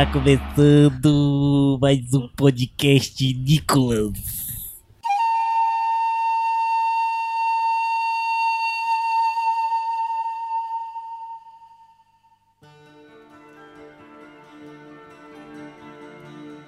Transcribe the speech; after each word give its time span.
Tá 0.00 0.06
começando 0.06 1.78
mais 1.78 2.14
um 2.14 2.26
podcast 2.28 3.34
Nicolas. 3.34 4.12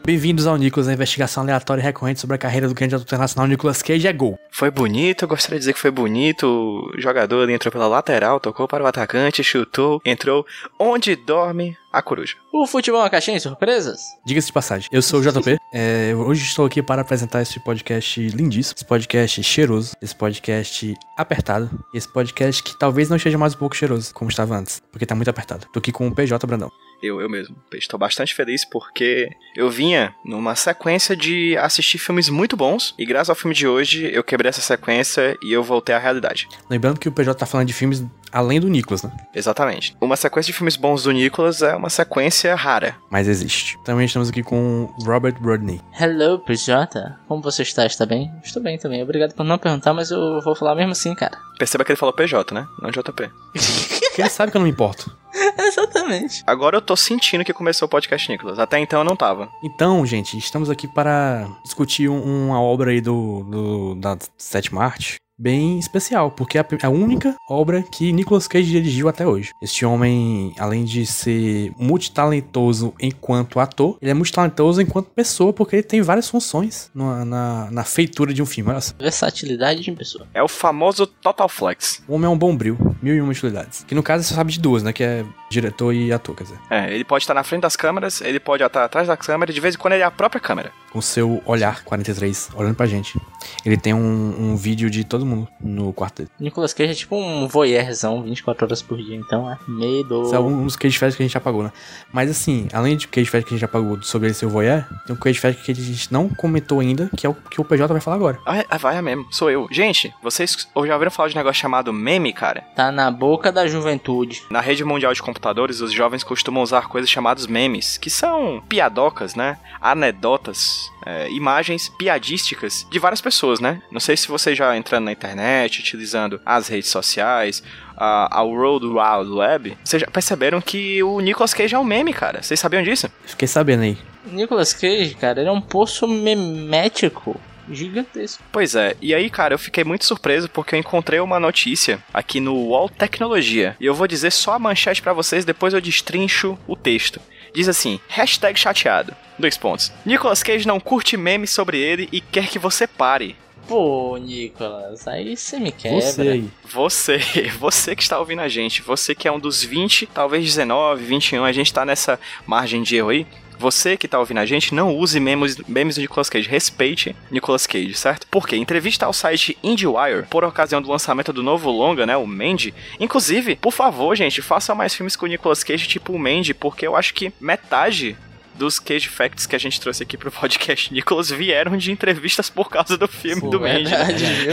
Bem-vindos 0.05 0.47
ao 0.47 0.59
Nicolas, 0.59 0.89
a 0.89 0.93
investigação 0.93 1.43
aleatória 1.43 1.81
e 1.81 1.85
recorrente 1.85 2.21
sobre 2.21 2.35
a 2.35 2.39
carreira 2.39 2.69
do 2.69 2.75
candidato 2.75 3.05
internacional 3.05 3.49
Nicolas 3.49 3.81
Cage 3.81 4.07
é 4.07 4.13
gol. 4.13 4.39
Foi 4.51 4.71
bonito, 4.71 5.25
eu 5.25 5.29
gostaria 5.29 5.59
de 5.59 5.61
dizer 5.61 5.73
que 5.73 5.81
foi 5.81 5.91
bonito. 5.91 6.47
O 6.95 7.01
jogador 7.01 7.45
ali 7.45 7.55
entrou 7.55 7.73
pela 7.73 7.87
lateral, 7.87 8.39
tocou 8.39 8.69
para 8.69 8.85
o 8.85 8.87
atacante, 8.87 9.43
chutou, 9.43 10.03
entrou. 10.05 10.45
Onde 10.79 11.17
dorme 11.17 11.79
a 11.93 12.01
coruja? 12.03 12.37
O 12.53 12.67
futebol 12.67 13.01
é 13.01 13.05
uma 13.05 13.11
caixinha 13.11 13.37
de 13.37 13.43
surpresas? 13.43 14.01
Diga-se 14.25 14.47
de 14.47 14.53
passagem, 14.53 14.89
eu 14.91 15.03
sou 15.03 15.21
o 15.21 15.23
JP, 15.23 15.59
é, 15.73 16.15
hoje 16.17 16.45
estou 16.45 16.65
aqui 16.65 16.83
para 16.83 17.03
apresentar 17.03 17.43
esse 17.43 17.61
podcast 17.61 18.21
lindíssimo, 18.29 18.75
esse 18.77 18.85
podcast 18.85 19.43
cheiroso, 19.43 19.95
esse 20.01 20.17
podcast 20.17 20.95
apertado, 21.17 21.71
esse 21.95 22.09
podcast 22.09 22.63
que 22.63 22.79
talvez 22.79 23.09
não 23.09 23.17
esteja 23.17 23.37
mais 23.37 23.55
um 23.55 23.59
pouco 23.59 23.77
cheiroso, 23.77 24.15
como 24.15 24.31
estava 24.31 24.57
antes, 24.57 24.83
porque 24.91 25.05
tá 25.05 25.15
muito 25.15 25.29
apertado. 25.29 25.67
Tô 25.73 25.79
aqui 25.79 25.93
com 25.93 26.09
o 26.09 26.15
PJ 26.15 26.47
Brandão. 26.47 26.71
Eu, 27.03 27.21
eu 27.21 27.29
mesmo. 27.29 27.57
Estou 27.75 27.99
bastante 27.99 28.33
feliz 28.33 28.65
porque 28.65 29.29
eu 29.57 29.69
vinha 29.69 30.15
numa 30.25 30.55
sequência 30.55 31.17
de 31.17 31.57
assistir 31.57 31.99
filmes 31.99 32.29
muito 32.29 32.57
bons 32.57 32.95
e 32.97 33.05
graças 33.05 33.29
ao 33.29 33.35
filme 33.35 33.55
de 33.55 33.67
hoje 33.67 34.09
eu 34.15 34.23
quebrei 34.23 34.51
essa 34.51 34.61
sequência 34.61 35.37
e 35.43 35.53
eu 35.53 35.65
voltei 35.65 35.95
à 35.95 35.99
realidade. 35.99 36.49
Lembrando 36.71 37.01
que 37.01 37.09
o 37.09 37.13
PJ 37.13 37.37
tá 37.37 37.45
falando 37.45 37.67
de 37.67 37.73
filmes 37.73 38.05
além 38.31 38.61
do 38.61 38.69
Nicolas, 38.69 39.03
né? 39.03 39.11
Exatamente. 39.35 39.97
Uma 40.01 40.17
sequência 40.17 40.53
de 40.53 40.57
filmes 40.57 40.77
bons 40.77 41.03
do 41.03 41.13
Nicolas 41.13 41.61
é 41.61 41.77
uma 41.83 41.91
sequência 41.91 42.55
rara. 42.55 42.95
Mas 43.11 43.27
existe. 43.27 43.77
Também 43.85 44.07
estamos 44.07 44.29
aqui 44.29 44.43
com 44.43 44.89
o 44.99 45.05
Robert 45.05 45.35
Rodney. 45.43 45.81
Hello, 46.01 46.39
PJ. 46.39 47.17
Como 47.27 47.43
você 47.43 47.63
está? 47.63 47.85
Está 47.85 48.07
bem? 48.07 48.31
Estou 48.45 48.63
bem 48.63 48.79
também. 48.79 49.03
Obrigado 49.03 49.35
por 49.35 49.43
não 49.45 49.59
perguntar, 49.59 49.93
mas 49.93 50.13
eu 50.13 50.41
vou 50.43 50.55
falar 50.55 50.77
mesmo 50.77 50.93
assim, 50.93 51.13
cara. 51.15 51.37
Perceba 51.59 51.85
que 51.85 51.91
ele 51.91 51.99
falou 51.99 52.15
PJ, 52.15 52.55
né? 52.55 52.67
Não 52.81 52.91
JP. 52.91 53.13
Porque 53.13 54.23
ele 54.23 54.29
sabe 54.31 54.53
que 54.53 54.57
eu 54.57 54.61
não 54.61 54.67
me 54.67 54.73
importo. 54.73 55.11
Exatamente. 55.59 56.45
Agora 56.47 56.77
eu 56.77 56.81
tô 56.83 56.95
sentindo 56.97 57.45
que 57.45 57.53
começou 57.53 57.87
o 57.87 57.91
podcast 57.91 58.31
Nicolas. 58.31 58.59
Até 58.61 58.79
então 58.79 59.01
eu 59.01 59.05
não 59.05 59.17
tava. 59.17 59.49
Então, 59.65 60.05
gente, 60.07 60.39
estamos 60.39 60.71
aqui 60.71 60.87
para 60.87 61.49
discutir 61.65 62.09
um- 62.09 62.47
uma 62.49 62.61
obra 62.63 62.91
aí 62.93 63.01
do, 63.01 63.43
do 63.45 63.95
da 63.97 64.17
sétima 64.39 64.85
arte 64.85 65.17
bem 65.39 65.79
especial, 65.79 66.31
porque 66.31 66.59
é 66.59 66.61
a, 66.61 66.87
a 66.87 66.91
única 66.91 67.35
obra 67.49 67.83
que 67.83 68.13
Nicolas 68.13 68.47
Cage 68.47 68.71
dirigiu 68.71 69.09
até 69.09 69.27
hoje. 69.27 69.51
Este 69.63 69.85
homem, 69.85 70.55
além 70.59 70.85
de 70.85 71.05
ser 71.07 71.73
multitalentoso 71.79 72.95
enquanto 73.01 73.59
ator, 73.61 73.99
ele 74.01 74.11
é 74.11 74.15
multitalentoso 74.15 74.81
enquanto 74.81 75.11
pessoa, 75.11 75.53
porque 75.53 75.77
ele 75.77 75.83
tem 75.83 76.03
várias 76.03 76.29
funções 76.29 76.91
na, 76.95 77.25
na, 77.25 77.71
na 77.71 77.85
feitura 77.85 78.33
de 78.33 78.43
um 78.43 78.47
filme. 78.47 78.71
Olha 78.71 78.81
só. 78.81 78.95
Versatilidade 78.99 79.83
de 79.83 79.93
pessoa. 79.93 80.27
É 80.35 80.43
o 80.43 80.49
famoso 80.49 81.07
Total 81.07 81.49
Flex. 81.49 82.03
O 82.07 82.15
homem 82.15 82.27
é 82.27 82.31
um 82.31 82.39
bombril, 82.39 82.77
mil 83.03 83.15
e 83.15 83.21
uma 83.21 83.33
utilidades. 83.33 83.85
Que 83.85 83.95
no 83.95 84.03
caso 84.03 84.25
você 84.25 84.35
sabe 84.35 84.53
de 84.53 84.61
duas, 84.61 84.83
né? 84.83 84.93
Que 84.93 85.03
é 85.03 85.25
diretor 85.53 85.93
e 85.93 86.13
ator, 86.13 86.35
quer 86.35 86.45
dizer. 86.45 86.59
É, 86.71 86.93
ele 86.93 87.05
pode 87.05 87.23
estar 87.25 87.35
na 87.35 87.45
frente 87.45 87.63
das 87.63 87.77
câmeras, 87.77 88.21
ele 88.21 88.41
pode 88.41 88.63
estar 88.65 88.85
atrás 88.85 89.07
da 89.09 89.17
câmera 89.17 89.51
e 89.51 89.55
de 89.55 89.61
vez 89.61 89.75
em 89.75 89.79
quando 89.79 89.95
ele 89.95 90.03
é 90.03 90.07
a 90.07 90.11
própria 90.11 90.41
câmera. 90.41 90.73
Com 90.91 91.01
seu 91.01 91.43
olhar 91.47 91.85
43, 91.85 92.51
olhando 92.55 92.75
pra 92.75 92.87
gente. 92.87 93.19
Ele 93.65 93.77
tem 93.77 93.95
um, 93.95 94.53
um 94.53 94.57
vídeo 94.57 94.91
de 94.91 95.05
todo 95.05 95.25
mundo 95.25 95.49
no 95.61 95.93
quarto 95.93 96.19
dele. 96.19 96.31
Nicolas 96.39 96.73
Cage 96.75 96.91
é 96.93 96.95
tipo 96.95 97.17
um 97.17 97.47
voyeurzão 97.49 98.23
24 98.23 98.67
horas 98.67 98.83
por 98.83 98.99
dia, 98.99 99.17
então 99.17 99.51
é 99.51 99.57
medo. 99.67 100.23
Esse 100.23 100.35
é 100.35 100.39
um 100.39 100.65
dos 100.65 100.77
Cage 100.77 100.99
Fest 100.99 101.17
que 101.17 101.23
a 101.23 101.27
gente 101.27 101.33
já 101.33 101.41
pagou, 101.41 101.63
né? 101.63 101.73
Mas 102.13 102.31
assim, 102.31 102.69
além 102.73 102.97
de 102.97 103.09
Cage 103.09 103.29
Fest 103.31 103.45
que 103.47 103.55
a 103.55 103.57
gente 103.57 103.61
já 103.63 103.69
pagou 103.69 104.03
sobre 104.03 104.29
ele 104.29 104.35
ser 104.35 104.47
o 104.47 104.51
voyeur, 104.51 104.85
tem 105.07 105.15
um 105.17 105.19
Cage 105.19 105.39
Fest 105.39 105.63
que 105.63 105.73
a 105.73 105.75
gente 105.75 106.13
não 106.13 106.29
comentou 106.29 106.81
ainda, 106.81 107.11
que 107.17 107.27
é 107.27 107.31
o 107.31 107.35
que 107.35 107.61
o 107.61 107.65
PJ 107.65 107.87
vai 107.93 108.01
falar 108.01 108.17
agora. 108.17 108.39
Ah, 108.45 108.59
é- 108.59 108.79
vai 108.79 108.97
é 108.97 109.03
mesmo, 109.03 109.27
sou 109.31 109.51
eu. 109.51 109.67
Gente, 109.71 110.13
vocês 110.23 110.69
já 110.87 110.93
ouviram 110.95 111.11
falar 111.11 111.29
de 111.29 111.35
um 111.35 111.39
negócio 111.39 111.61
chamado 111.61 111.93
meme, 111.93 112.33
cara? 112.33 112.65
Tá 112.77 112.93
na 112.93 113.11
boca 113.11 113.51
da 113.51 113.67
juventude. 113.67 114.43
Na 114.51 114.61
rede 114.61 114.85
mundial 114.85 115.13
de 115.15 115.23
computadores, 115.23 115.42
os 115.81 115.93
jovens 115.93 116.23
costumam 116.23 116.63
usar 116.63 116.89
coisas 116.89 117.11
chamadas 117.11 117.47
memes, 117.47 117.97
que 117.97 118.11
são 118.11 118.63
piadocas, 118.69 119.35
né? 119.35 119.59
Anedotas, 119.81 120.91
é, 121.05 121.31
imagens 121.31 121.89
piadísticas 121.89 122.87
de 122.91 122.99
várias 122.99 123.21
pessoas, 123.21 123.61
né? 123.61 123.83
Não 123.91 124.01
sei 124.01 124.17
se 124.17 124.29
você 124.29 124.55
já 124.55 124.77
entrando 124.77 125.05
na 125.05 125.13
internet, 125.13 125.81
utilizando 125.81 126.41
as 126.45 126.69
redes 126.69 126.91
sociais, 126.91 127.63
a, 127.97 128.39
a 128.39 128.43
World 128.43 128.87
Wide 128.87 129.31
Web, 129.31 129.79
vocês 129.85 130.01
já 130.01 130.09
perceberam 130.09 130.61
que 130.61 131.03
o 131.03 131.21
Nicolas 131.21 131.55
Cage 131.55 131.75
é 131.75 131.79
um 131.79 131.85
meme, 131.85 132.13
cara. 132.13 132.43
Vocês 132.43 132.59
sabiam 132.59 132.83
disso? 132.83 133.11
Fiquei 133.25 133.49
sabendo 133.49 133.83
aí. 133.83 133.99
Nicolas 134.25 134.73
Cage, 134.73 135.15
cara, 135.15 135.41
ele 135.41 135.49
é 135.49 135.53
um 135.53 135.61
poço 135.61 136.07
memético 136.07 137.41
gigantesco. 137.71 138.43
Pois 138.51 138.75
é, 138.75 138.97
e 139.01 139.15
aí, 139.15 139.29
cara, 139.31 139.55
eu 139.55 139.59
fiquei 139.59 139.85
muito 139.85 140.05
surpreso 140.05 140.49
porque 140.49 140.75
eu 140.75 140.79
encontrei 140.79 141.21
uma 141.21 141.41
notícia 141.41 142.03
aqui 142.13 142.41
no 142.41 142.55
UOL 142.55 142.89
Tecnologia. 142.89 143.77
E 143.81 143.87
eu 143.87 143.95
vou 143.95 144.07
dizer 144.07 144.31
só 144.31 144.55
a 144.55 144.59
manchete 144.59 145.03
pra 145.03 145.13
vocês, 145.13 145.45
depois 145.45 145.75
eu 145.75 145.81
destrincho 145.81 146.59
o 146.67 146.77
texto. 146.77 147.21
Diz 147.55 147.69
assim, 147.69 148.01
hashtag 148.09 148.59
chateado. 148.59 149.15
Dois 149.39 149.57
pontos. 149.59 149.93
Nicolas 150.07 150.43
Cage 150.43 150.67
não 150.67 150.81
curte 150.81 151.17
memes 151.17 151.51
sobre 151.51 151.79
ele 151.79 152.09
e 152.11 152.21
quer 152.21 152.49
que 152.49 152.59
você 152.59 152.87
pare. 152.87 153.37
Pô, 153.69 154.17
Nicolas, 154.17 155.07
aí 155.07 155.37
você 155.37 155.59
me 155.59 155.71
quebra. 155.71 156.01
Você 156.01 156.23
aí. 156.23 156.49
Você, 156.65 157.19
você 157.59 157.95
que 157.95 158.03
está 158.03 158.19
ouvindo 158.19 158.41
a 158.41 158.49
gente, 158.49 158.83
você 158.83 159.15
que 159.15 159.29
é 159.29 159.33
um 159.33 159.39
dos 159.39 159.63
20, 159.63 160.07
talvez 160.07 160.45
19, 160.45 161.05
21, 161.05 161.45
a 161.45 161.53
gente 161.53 161.73
tá 161.73 161.85
nessa 161.85 162.19
margem 162.47 162.83
de 162.83 162.97
erro 162.97 163.11
aí. 163.11 163.27
Você 163.63 163.97
que 163.97 164.09
tá 164.09 164.19
ouvindo 164.19 164.39
a 164.39 164.45
gente, 164.47 164.75
não 164.75 164.95
use 164.97 165.19
memes, 165.21 165.57
memes 165.69 165.95
do 165.95 166.01
Nicolas 166.01 166.29
Cage. 166.29 166.49
Respeite 166.49 167.15
Nicolas 167.31 167.67
Cage, 167.67 167.95
certo? 167.95 168.27
Porque 168.29 168.57
entrevista 168.57 169.07
ao 169.07 169.13
site 169.13 169.57
IndieWire, 169.63 170.27
por 170.29 170.43
ocasião 170.45 170.83
do 170.83 170.91
lançamento 170.91 171.33
do 171.33 171.43
novo 171.43 171.71
longa, 171.71 172.05
né, 172.05 172.17
o 172.17 172.27
Mandy. 172.27 172.75
Inclusive, 172.99 173.55
por 173.57 173.73
favor, 173.73 174.17
gente, 174.17 174.43
façam 174.43 174.75
mais 174.75 174.95
filmes 174.95 175.15
com 175.15 175.27
o 175.27 175.29
Nicolas 175.29 175.63
Cage, 175.63 175.87
tipo 175.87 176.13
o 176.13 176.19
Mandy, 176.19 176.53
porque 176.55 176.87
eu 176.87 176.97
acho 176.97 177.15
que 177.15 177.33
metade 177.41 178.17
dos 178.55 178.79
Cage 178.79 179.09
Facts 179.09 179.47
que 179.47 179.57
a 179.57 179.59
gente 179.59 179.81
trouxe 179.81 180.03
aqui 180.03 180.19
pro 180.19 180.31
podcast 180.31 180.93
Nicolas 180.95 181.31
vieram 181.31 181.75
de 181.77 181.91
entrevistas 181.91 182.51
por 182.51 182.69
causa 182.69 182.99
do 182.99 183.09
filme 183.09 183.41
Pô, 183.41 183.49
do 183.49 183.61
Mandy. 183.61 183.85
verdade, 183.85 184.25
viu? 184.25 184.53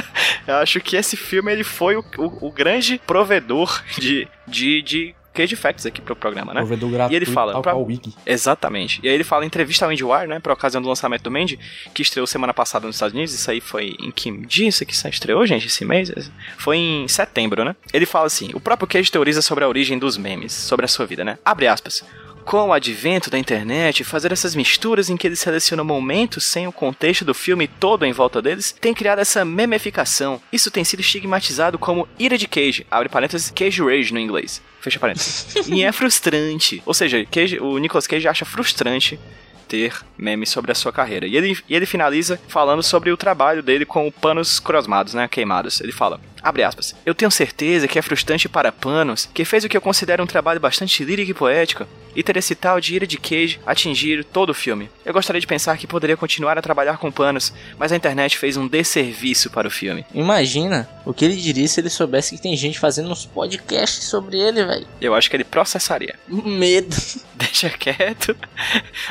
Eu 0.46 0.54
acho 0.56 0.80
que 0.80 0.96
esse 0.96 1.16
filme 1.16 1.52
ele 1.52 1.64
foi 1.64 1.96
o, 1.96 2.04
o- 2.18 2.46
o 2.46 2.50
grande 2.50 3.00
provedor 3.06 3.82
de, 3.98 4.26
de, 4.48 4.80
de 4.82 5.14
Cage 5.36 5.54
Facts 5.56 5.86
aqui 5.86 6.00
pro 6.00 6.16
programa, 6.16 6.52
né? 6.54 6.60
Provedor 6.60 6.90
gratuito, 6.90 7.12
E 7.12 7.16
ele 7.16 7.26
fala, 7.26 7.60
pra- 7.62 7.74
Wiki. 7.76 8.14
Exatamente. 8.24 9.00
E 9.02 9.08
aí 9.08 9.14
ele 9.14 9.24
fala 9.24 9.44
em 9.44 9.46
entrevista 9.46 9.84
ao 9.84 9.92
IndieWire, 9.92 10.26
né, 10.28 10.40
por 10.40 10.52
ocasião 10.52 10.80
do 10.82 10.88
lançamento 10.88 11.22
do 11.22 11.30
Mandy, 11.30 11.58
que 11.94 12.02
estreou 12.02 12.26
semana 12.26 12.54
passada 12.54 12.86
nos 12.86 12.96
Estados 12.96 13.14
Unidos, 13.14 13.34
isso 13.34 13.50
aí 13.50 13.60
foi 13.60 13.94
em 14.00 14.10
que 14.10 14.30
dia 14.46 14.68
isso 14.68 14.82
aqui 14.82 14.94
estreou, 14.94 15.46
gente, 15.46 15.66
esse 15.66 15.84
mês? 15.84 16.12
Foi 16.58 16.76
em 16.76 17.06
setembro, 17.08 17.64
né? 17.64 17.76
Ele 17.92 18.06
fala 18.06 18.26
assim, 18.26 18.50
o 18.54 18.60
próprio 18.60 18.88
Cage 18.88 19.10
teoriza 19.10 19.42
sobre 19.42 19.64
a 19.64 19.68
origem 19.68 19.98
dos 19.98 20.16
memes, 20.16 20.52
sobre 20.52 20.84
a 20.84 20.88
sua 20.88 21.06
vida, 21.06 21.24
né? 21.24 21.38
Abre 21.44 21.66
aspas. 21.68 22.04
Com 22.46 22.68
o 22.68 22.72
advento 22.72 23.28
da 23.28 23.36
internet, 23.36 24.04
fazer 24.04 24.30
essas 24.30 24.54
misturas 24.54 25.10
em 25.10 25.16
que 25.16 25.26
ele 25.26 25.34
seleciona 25.34 25.82
momentos 25.82 26.44
sem 26.44 26.68
o 26.68 26.70
contexto 26.72 27.24
do 27.24 27.34
filme 27.34 27.66
todo 27.66 28.06
em 28.06 28.12
volta 28.12 28.40
deles, 28.40 28.70
tem 28.70 28.94
criado 28.94 29.18
essa 29.18 29.44
memeficação. 29.44 30.40
Isso 30.52 30.70
tem 30.70 30.84
sido 30.84 31.00
estigmatizado 31.00 31.76
como 31.76 32.08
ira 32.16 32.38
de 32.38 32.46
Cage, 32.46 32.86
abre 32.88 33.08
parênteses, 33.08 33.50
Cage 33.50 33.82
Rage 33.82 34.14
no 34.14 34.20
inglês. 34.20 34.62
Fecha 34.80 35.00
parênteses. 35.00 35.56
e 35.66 35.82
é 35.82 35.90
frustrante. 35.90 36.80
Ou 36.86 36.94
seja, 36.94 37.26
Cage- 37.26 37.58
o 37.58 37.78
Nicolas 37.78 38.06
Cage 38.06 38.28
acha 38.28 38.44
frustrante 38.44 39.18
ter 39.66 39.92
memes 40.16 40.48
sobre 40.48 40.70
a 40.70 40.74
sua 40.76 40.92
carreira. 40.92 41.26
E 41.26 41.36
ele, 41.36 41.58
e 41.68 41.74
ele 41.74 41.84
finaliza 41.84 42.40
falando 42.46 42.80
sobre 42.80 43.10
o 43.10 43.16
trabalho 43.16 43.60
dele 43.60 43.84
com 43.84 44.08
panos 44.08 44.60
crosmados, 44.60 45.14
né, 45.14 45.26
queimados. 45.26 45.80
Ele 45.80 45.90
fala: 45.90 46.20
Abre 46.46 46.62
aspas. 46.62 46.94
Eu 47.04 47.12
tenho 47.12 47.28
certeza 47.28 47.88
que 47.88 47.98
é 47.98 48.02
frustrante 48.02 48.48
para 48.48 48.70
Panos, 48.70 49.28
que 49.34 49.44
fez 49.44 49.64
o 49.64 49.68
que 49.68 49.76
eu 49.76 49.80
considero 49.80 50.22
um 50.22 50.28
trabalho 50.28 50.60
bastante 50.60 51.02
lírico 51.02 51.32
e 51.32 51.34
poético, 51.34 51.84
e 52.14 52.22
ter 52.22 52.36
esse 52.36 52.54
tal 52.54 52.80
de 52.80 52.94
ira 52.94 53.04
de 53.04 53.18
Cage 53.18 53.58
atingir 53.66 54.22
todo 54.22 54.50
o 54.50 54.54
filme. 54.54 54.88
Eu 55.04 55.12
gostaria 55.12 55.40
de 55.40 55.46
pensar 55.46 55.76
que 55.76 55.88
poderia 55.88 56.16
continuar 56.16 56.56
a 56.56 56.62
trabalhar 56.62 56.98
com 56.98 57.10
Panos, 57.10 57.52
mas 57.76 57.90
a 57.90 57.96
internet 57.96 58.38
fez 58.38 58.56
um 58.56 58.68
desserviço 58.68 59.50
para 59.50 59.66
o 59.66 59.70
filme. 59.72 60.06
Imagina 60.14 60.88
o 61.04 61.12
que 61.12 61.24
ele 61.24 61.34
diria 61.34 61.66
se 61.66 61.80
ele 61.80 61.90
soubesse 61.90 62.36
que 62.36 62.42
tem 62.42 62.56
gente 62.56 62.78
fazendo 62.78 63.10
uns 63.10 63.26
podcasts 63.26 64.04
sobre 64.04 64.38
ele, 64.38 64.64
velho. 64.64 64.86
Eu 65.00 65.16
acho 65.16 65.28
que 65.28 65.34
ele 65.34 65.42
processaria. 65.42 66.14
Medo. 66.28 66.94
Deixa 67.34 67.70
quieto. 67.70 68.36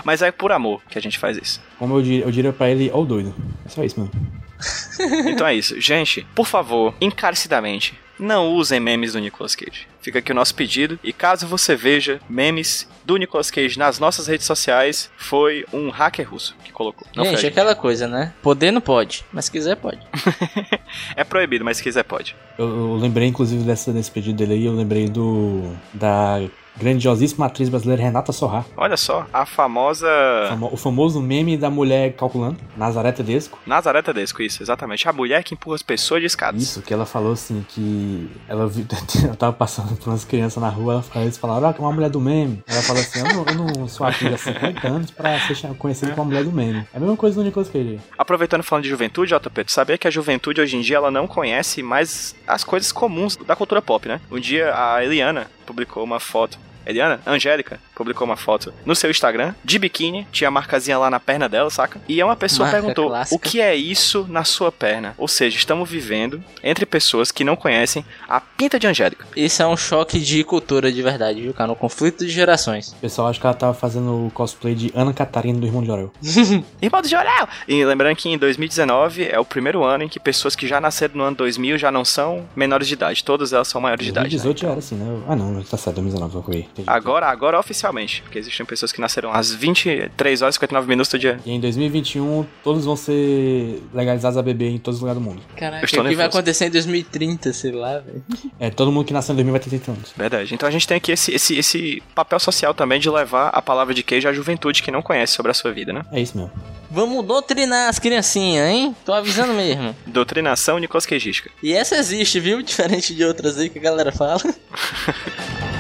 Mas 0.06 0.22
é 0.22 0.32
por 0.32 0.54
amor 0.54 0.82
que 0.90 0.98
a 0.98 1.02
gente 1.02 1.20
faz 1.20 1.36
isso. 1.36 1.62
Como 1.78 1.98
eu 1.98 2.02
diria, 2.02 2.24
eu 2.24 2.32
diria 2.32 2.54
pra 2.54 2.70
ele, 2.70 2.90
ó 2.94 3.02
o 3.02 3.06
doido. 3.06 3.36
É 3.66 3.70
só 3.70 3.84
isso, 3.84 4.00
mano. 4.00 4.45
Então 5.28 5.46
é 5.46 5.54
isso. 5.56 5.80
Gente, 5.80 6.26
por 6.34 6.48
favor, 6.48 6.94
encarecidamente, 7.02 7.94
não 8.18 8.54
usem 8.54 8.80
memes 8.80 9.14
do 9.14 9.20
Nicolas 9.20 9.56
Cage. 9.56 9.88
Fica 10.02 10.20
aqui 10.20 10.32
o 10.32 10.36
nosso 10.36 10.56
pedido. 10.56 11.00
E 11.04 11.12
caso 11.12 11.48
você 11.48 11.76
veja 11.76 12.20
memes 12.30 12.88
do 13.04 13.18
Nicolas 13.18 13.52
Cage 13.52 13.78
nas 13.78 14.00
nossas 14.00 14.28
redes 14.28 14.46
sociais, 14.46 15.10
foi 15.18 15.66
um 15.74 15.90
hacker 15.90 16.30
russo 16.30 16.56
que 16.64 16.72
colocou. 16.72 17.08
Não 17.16 17.26
gente, 17.26 17.42
gente. 17.42 17.48
aquela 17.48 17.76
coisa, 17.76 18.08
né? 18.08 18.34
Poder 18.42 18.72
não 18.72 18.82
pode, 18.82 19.26
mas 19.32 19.46
se 19.46 19.52
quiser 19.52 19.76
pode. 19.76 20.00
É 21.16 21.24
proibido, 21.24 21.66
mas 21.66 21.78
se 21.78 21.84
quiser 21.84 22.04
pode. 22.04 22.36
Eu, 22.58 22.68
eu 22.68 22.96
lembrei, 22.96 23.28
inclusive, 23.28 23.64
dessa, 23.64 23.92
desse 23.92 24.10
pedido 24.10 24.38
dele 24.38 24.54
aí, 24.54 24.66
eu 24.66 24.74
lembrei 24.74 25.10
do. 25.10 25.76
da 25.94 26.40
grandiosíssima 26.78 27.46
atriz 27.46 27.70
brasileira 27.70 28.02
Renata 28.04 28.32
Sorrá. 28.32 28.66
Olha 28.78 28.98
só, 28.98 29.26
a 29.34 29.46
famosa 29.46 30.08
Famo- 30.50 30.70
O 30.72 30.78
famoso 30.78 31.22
meme 31.22 31.58
da 31.58 31.70
mulher 31.70 32.14
calculando, 32.14 32.58
Nazaré 32.78 33.12
Tedesco. 33.12 33.58
Nazaré 33.66 34.02
Tedesco, 34.02 34.42
isso, 34.42 34.62
exatamente. 34.62 35.08
A 35.08 35.14
mulher 35.14 35.44
que 35.44 35.54
empurra 35.54 35.76
as 35.76 35.82
pessoas 35.84 36.22
de 36.22 36.28
escadas. 36.28 36.62
Isso, 36.62 36.82
que 36.82 36.94
ela 36.94 37.06
falou 37.06 37.34
assim, 37.34 37.66
que 37.70 38.30
ela, 38.48 38.68
viu, 38.68 38.86
ela 39.24 39.36
tava 39.36 39.54
passando 39.54 39.96
por 39.96 40.10
umas 40.10 40.26
crianças 40.26 40.62
na 40.62 40.70
rua, 40.70 41.04
ela- 41.14 41.24
eles 41.26 41.38
falaram, 41.38 41.70
ah, 41.70 41.74
que 41.74 41.80
é 41.82 41.84
uma 41.84 41.92
mulher 41.92 42.10
do 42.10 42.20
meme. 42.20 42.64
Ela 42.68 42.82
falou 42.82 43.02
assim, 43.02 43.20
eu 43.20 43.26
não, 43.26 43.46
eu 43.46 43.56
não 43.80 43.88
sou 43.88 44.06
atriz 44.06 44.34
há 44.34 44.38
50 44.38 44.88
anos 44.88 45.12
pra 45.12 45.40
ser 45.40 45.56
conhecida 45.78 46.12
como 46.12 46.24
a 46.24 46.26
mulher 46.26 46.44
do 46.44 46.52
meme. 46.52 46.86
É 46.94 46.98
a 46.98 47.00
mesma 47.00 47.16
coisa 47.18 47.36
do 47.38 47.44
Nicolas 47.44 47.70
Cage. 47.70 48.00
Aproveitando 48.18 48.64
falando 48.64 48.84
de 48.84 48.90
juventude, 48.90 49.34
JP, 49.34 49.64
tu 49.64 49.72
sabia 49.72 49.98
que 49.98 50.08
a 50.08 50.12
juventude 50.12 50.62
hoje 50.62 50.76
em 50.78 50.82
dia 50.82 50.98
ela 50.98 51.12
não 51.12 51.28
conhece 51.28 51.82
mais 51.84 52.36
as 52.48 52.64
coisas 52.64 52.92
comuns 52.92 53.36
da 53.38 53.56
cultura 53.56 53.82
pop, 53.82 54.08
né? 54.08 54.20
Um 54.32 54.40
dia 54.40 54.74
a 54.76 55.04
Eliana 55.04 55.48
publicou 55.66 56.04
uma 56.04 56.20
foto. 56.20 56.58
Eliana? 56.86 57.20
Angélica 57.26 57.80
publicou 57.96 58.26
uma 58.26 58.36
foto 58.38 58.74
no 58.86 58.96
seu 58.96 59.10
Instagram 59.10 59.54
de 59.64 59.80
biquíni, 59.80 60.28
tinha 60.32 60.48
a 60.48 60.52
marcazinha 60.52 60.98
lá 60.98 61.10
na 61.10 61.20
perna 61.20 61.48
dela, 61.50 61.70
saca? 61.70 62.00
E 62.08 62.22
uma 62.22 62.36
pessoa 62.36 62.68
Marca 62.68 62.82
perguntou: 62.82 63.10
clássica. 63.10 63.36
o 63.36 63.40
que 63.40 63.62
é 63.62 63.76
isso 63.76 64.26
na 64.30 64.44
sua 64.44 64.72
perna? 64.72 65.16
Ou 65.18 65.28
seja, 65.28 65.58
estamos 65.58 65.90
vivendo 65.90 66.44
entre 66.64 66.86
pessoas 66.86 67.32
que 67.32 67.44
não 67.44 67.56
conhecem 67.56 68.06
a 68.28 68.40
pinta 68.40 68.80
de 68.80 68.88
Angélica. 68.88 69.26
Isso 69.36 69.62
é 69.62 69.68
um 69.68 69.78
choque 69.78 70.20
de 70.20 70.44
cultura 70.44 70.92
de 70.92 71.02
verdade, 71.02 71.42
viu, 71.42 71.54
cara? 71.54 71.72
Um 71.72 71.76
conflito 71.76 72.26
de 72.26 72.32
gerações. 72.32 72.92
O 72.92 72.96
pessoal 72.98 73.28
acha 73.30 73.40
que 73.40 73.46
ela 73.46 73.56
tava 73.56 73.74
fazendo 73.74 74.28
o 74.28 74.32
cosplay 74.32 74.76
de 74.76 74.92
Ana 74.96 75.14
Catarina 75.14 75.60
do 75.60 75.66
Irmão 75.66 75.84
de 75.84 75.92
Orel. 75.92 76.12
Irmão 76.82 77.02
do 77.02 77.08
Jorel! 77.08 77.48
E 77.68 77.84
lembrando 77.86 78.16
que 78.16 78.30
em 78.30 78.38
2019 78.38 79.28
é 79.30 79.40
o 79.40 79.46
primeiro 79.46 79.84
ano 79.84 80.04
em 80.04 80.10
que 80.10 80.20
pessoas 80.20 80.56
que 80.56 80.68
já 80.68 80.82
nasceram 80.82 81.16
no 81.16 81.24
ano 81.24 81.36
2000 81.36 81.78
já 81.78 81.92
não 81.92 82.04
são 82.04 82.48
menores 82.56 82.88
de 82.88 82.94
idade. 82.94 83.24
Todas 83.24 83.54
elas 83.54 83.68
são 83.68 83.80
maiores 83.80 84.06
de 84.06 84.12
idade. 84.12 84.36
né? 84.36 84.42
2018 84.42 84.60
já 84.62 84.70
era 84.70 84.80
assim, 84.80 84.96
né? 84.96 85.24
Ah 85.28 85.36
não, 85.36 85.64
tá 85.64 85.78
certo, 85.78 85.96
2019, 86.02 86.36
eu. 86.36 86.66
Agora, 86.88 87.28
agora 87.28 87.60
oficialmente, 87.60 87.85
porque 88.24 88.40
existem 88.40 88.66
pessoas 88.66 88.92
que 88.92 89.02
nasceram 89.02 89.32
às 89.32 89.52
23 89.52 90.42
horas 90.42 90.56
e 90.56 90.58
59 90.58 90.88
minutos 90.88 91.12
do 91.12 91.20
dia. 91.20 91.40
E 91.46 91.52
em 91.52 91.60
2021, 91.60 92.46
todos 92.64 92.86
vão 92.86 92.96
ser 92.96 93.82
legalizados 93.94 94.38
a 94.38 94.42
beber 94.42 94.70
em 94.70 94.78
todos 94.78 94.98
os 94.98 95.02
lugares 95.02 95.22
do 95.22 95.28
mundo. 95.28 95.42
Caraca, 95.56 95.86
o 95.86 96.08
que 96.08 96.16
vai 96.16 96.26
acontecer 96.26 96.68
em 96.68 96.72
2030, 96.72 97.54
sei 97.54 97.72
lá, 97.72 98.00
velho. 98.00 98.24
É, 98.58 98.70
todo 98.70 98.92
mundo 98.92 99.06
que 99.06 99.12
nasceu 99.12 99.34
em 99.34 99.36
2000 99.36 99.52
vai 99.52 99.60
ter 99.60 99.70
30 99.70 99.92
anos. 99.92 100.14
Verdade. 100.16 100.54
Então 100.54 100.68
a 100.68 100.72
gente 100.72 100.88
tem 100.88 100.96
aqui 100.98 101.12
esse, 101.12 101.34
esse, 101.34 101.58
esse 101.58 102.02
papel 102.14 102.40
social 102.40 102.74
também 102.74 103.00
de 103.00 103.10
levar 103.10 103.50
a 103.50 103.62
palavra 103.62 103.94
de 103.94 104.02
queijo 104.02 104.30
à 104.30 104.34
juventude 104.34 104.82
que 104.82 104.92
não 104.92 105.02
conhece 105.02 105.34
sobre 105.34 105.52
a 105.52 105.54
sua 105.54 105.72
vida, 105.74 105.92
né? 105.92 106.06
É 106.12 106.22
isso 106.22 106.38
mesmo. 106.38 106.52
Vamos 106.90 107.26
doutrinar 107.26 107.90
as 107.90 108.00
criancinhas, 108.00 108.70
hein? 108.70 108.96
Tô 109.04 109.14
avisando 109.14 109.54
mesmo. 109.54 109.96
Doutrinação 110.08 110.80
Nicolas 110.80 111.06
Queijística. 111.06 111.52
E 111.62 111.74
essa 111.74 111.98
existe, 111.98 112.40
viu? 112.40 112.62
Diferente 112.62 113.14
de 113.14 113.26
outras 113.26 113.58
aí 113.58 113.70
que 113.70 113.80
a 113.80 113.82
galera 113.82 114.12
fala. 114.12 114.42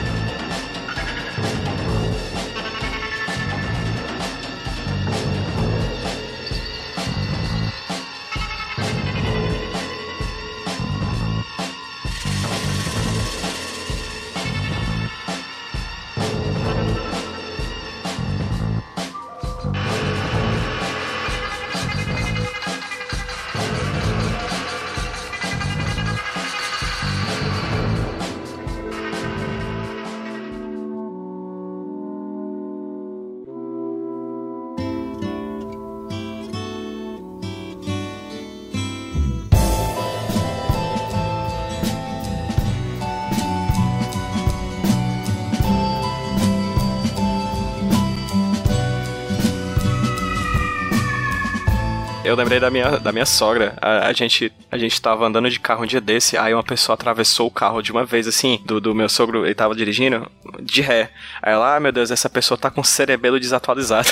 Eu 52.35 52.39
lembrei 52.39 52.59
da 52.59 52.69
minha, 52.69 52.99
da 52.99 53.13
minha 53.13 53.25
sogra. 53.25 53.77
A, 53.81 54.07
a 54.07 54.13
gente, 54.13 54.51
a 54.69 54.77
gente 54.77 55.01
tava 55.01 55.25
andando 55.25 55.49
de 55.49 55.57
carro 55.57 55.83
um 55.83 55.87
dia 55.87 56.01
desse, 56.01 56.37
aí 56.37 56.53
uma 56.53 56.65
pessoa 56.65 56.93
atravessou 56.93 57.47
o 57.47 57.51
carro 57.51 57.81
de 57.81 57.93
uma 57.93 58.03
vez, 58.03 58.27
assim, 58.27 58.59
do, 58.65 58.81
do 58.81 58.93
meu 58.93 59.07
sogro, 59.07 59.45
ele 59.45 59.55
tava 59.55 59.73
dirigindo, 59.73 60.29
de 60.61 60.81
ré. 60.81 61.11
Aí 61.41 61.53
ela, 61.53 61.77
ah, 61.77 61.79
meu 61.79 61.93
Deus, 61.93 62.11
essa 62.11 62.29
pessoa 62.29 62.57
tá 62.57 62.69
com 62.69 62.81
o 62.81 62.83
cerebelo 62.83 63.39
desatualizado. 63.39 64.09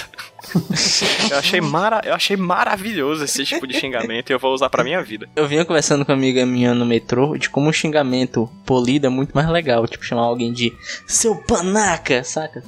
eu, 1.30 1.38
achei 1.38 1.60
mara, 1.60 2.02
eu 2.06 2.14
achei 2.14 2.38
maravilhoso 2.38 3.25
esse 3.25 3.44
tipo 3.44 3.68
de 3.68 3.78
xingamento 3.78 4.30
e 4.30 4.34
eu 4.34 4.40
vou 4.40 4.54
usar 4.54 4.70
pra 4.70 4.86
minha 4.86 5.04
vida. 5.04 5.28
Eu 5.36 5.46
vinha 5.46 5.66
conversando 5.66 6.06
com 6.06 6.14
uma 6.14 6.18
amiga 6.18 6.46
minha 6.46 6.74
no 6.74 6.86
metrô 6.86 7.38
de 7.38 7.50
como 7.50 7.68
um 7.68 7.74
xingamento 7.74 8.50
polido 8.66 9.06
é 9.06 9.10
muito 9.10 9.34
mais 9.34 9.50
legal. 9.50 9.86
Tipo, 9.86 10.06
chamar 10.06 10.24
alguém 10.24 10.54
de 10.54 10.72
seu 11.06 11.36
panaca, 11.36 12.24
saca? 12.24 12.64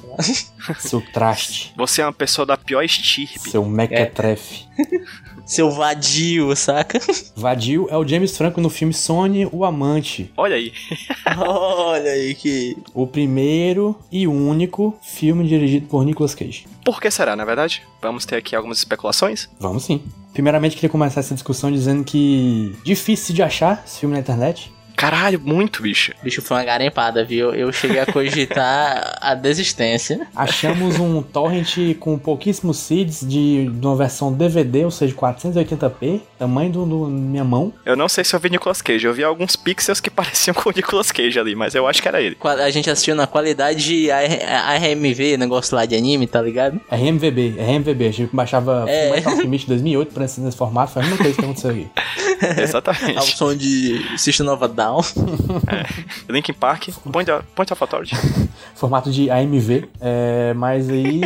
Seu 0.78 1.00
traste, 1.00 1.72
Você 1.78 2.02
é 2.02 2.04
uma 2.04 2.12
pessoa 2.12 2.44
da 2.44 2.58
pior 2.58 2.82
estirpe. 2.82 3.50
seu 3.50 3.64
mequetrefe. 3.64 4.66
Seu 5.46 5.70
vadio, 5.70 6.54
saca? 6.56 6.98
Vadio 7.36 7.86
é 7.88 7.96
o 7.96 8.06
James 8.06 8.36
Franco 8.36 8.60
no 8.60 8.68
filme 8.68 8.92
Sony, 8.92 9.48
o 9.52 9.64
Amante. 9.64 10.32
Olha 10.36 10.56
aí. 10.56 10.72
Olha 11.38 12.10
aí 12.10 12.34
que. 12.34 12.76
O 12.92 13.06
primeiro 13.06 13.96
e 14.10 14.26
único 14.26 14.98
filme 15.00 15.46
dirigido 15.46 15.86
por 15.86 16.04
Nicolas 16.04 16.34
Cage. 16.34 16.66
Por 16.84 17.00
que 17.00 17.08
será, 17.12 17.36
na 17.36 17.44
verdade? 17.44 17.84
Vamos 18.02 18.26
ter 18.26 18.34
aqui 18.36 18.56
algumas 18.56 18.78
especulações. 18.78 19.48
Vamos 19.60 19.84
sim. 19.84 20.02
Primeiramente, 20.32 20.74
queria 20.74 20.90
começar 20.90 21.20
essa 21.20 21.34
discussão 21.34 21.70
dizendo 21.70 22.02
que 22.02 22.74
difícil 22.84 23.32
de 23.32 23.42
achar 23.42 23.84
esse 23.86 24.00
filme 24.00 24.14
na 24.14 24.20
internet. 24.20 24.72
Caralho, 24.96 25.38
muito, 25.38 25.82
bicho. 25.82 26.12
Bicho, 26.22 26.40
foi 26.40 26.56
uma 26.56 26.64
garimpada, 26.64 27.22
viu? 27.22 27.54
Eu 27.54 27.70
cheguei 27.70 28.00
a 28.00 28.06
cogitar 28.06 29.18
a 29.20 29.34
desistência. 29.34 30.26
Achamos 30.34 30.98
um 30.98 31.20
torrent 31.20 31.76
com 32.00 32.18
pouquíssimos 32.18 32.78
seeds 32.78 33.20
de, 33.20 33.68
de 33.68 33.86
uma 33.86 33.94
versão 33.94 34.32
DVD, 34.32 34.84
ou 34.86 34.90
seja, 34.90 35.14
480p, 35.14 36.22
tamanho 36.38 36.70
do, 36.70 36.84
do 36.86 37.06
minha 37.06 37.44
mão. 37.44 37.72
Eu 37.84 37.96
não 37.96 38.08
sei 38.08 38.24
se 38.24 38.34
eu 38.34 38.40
vi 38.40 38.50
Nicolas 38.50 38.82
Cage. 38.82 39.06
Eu 39.06 39.12
vi 39.14 39.24
alguns 39.24 39.56
pixels 39.56 40.00
que 40.00 40.10
pareciam 40.10 40.54
com 40.54 40.68
o 40.68 40.72
Nicolas 40.74 41.10
Cage 41.12 41.38
ali, 41.38 41.54
mas 41.54 41.74
eu 41.74 41.86
acho 41.86 42.00
que 42.02 42.08
era 42.08 42.20
ele. 42.20 42.36
A 42.44 42.70
gente 42.70 42.88
assistiu 42.90 43.14
na 43.14 43.26
qualidade 43.26 44.10
AR 44.10 44.76
ARMV, 44.82 45.36
negócio 45.36 45.74
lá 45.76 45.84
de 45.86 45.94
anime, 45.96 46.26
tá 46.26 46.40
ligado? 46.40 46.80
RMVB, 46.90 47.56
RMVB. 47.58 48.06
A 48.08 48.12
gente 48.12 48.34
baixava 48.36 48.84
É. 48.88 49.06
Fullmetal 49.08 49.32
Alchemist 49.32 49.66
2008 49.68 50.12
pra 50.12 50.24
esse 50.24 50.40
nesse 50.40 50.56
formato, 50.56 50.92
foi 50.92 51.02
a 51.02 51.04
mesma 51.06 51.18
coisa 51.18 51.34
que 51.34 51.40
aconteceu 51.44 51.70
aqui. 51.70 51.88
Ao 52.56 52.62
Exatamente. 52.62 53.36
som 53.36 53.54
de 53.54 54.18
System 54.18 54.44
Nova 54.46 54.68
Down. 54.68 55.00
Linkin 56.28 56.52
Park, 56.52 56.88
Point, 57.10 57.30
Point 57.54 57.72
of 57.72 57.82
Authority. 57.82 58.14
Formato 58.74 59.10
de 59.10 59.30
AMV. 59.30 59.88
É, 60.00 60.52
mas 60.54 60.88
aí. 60.88 61.20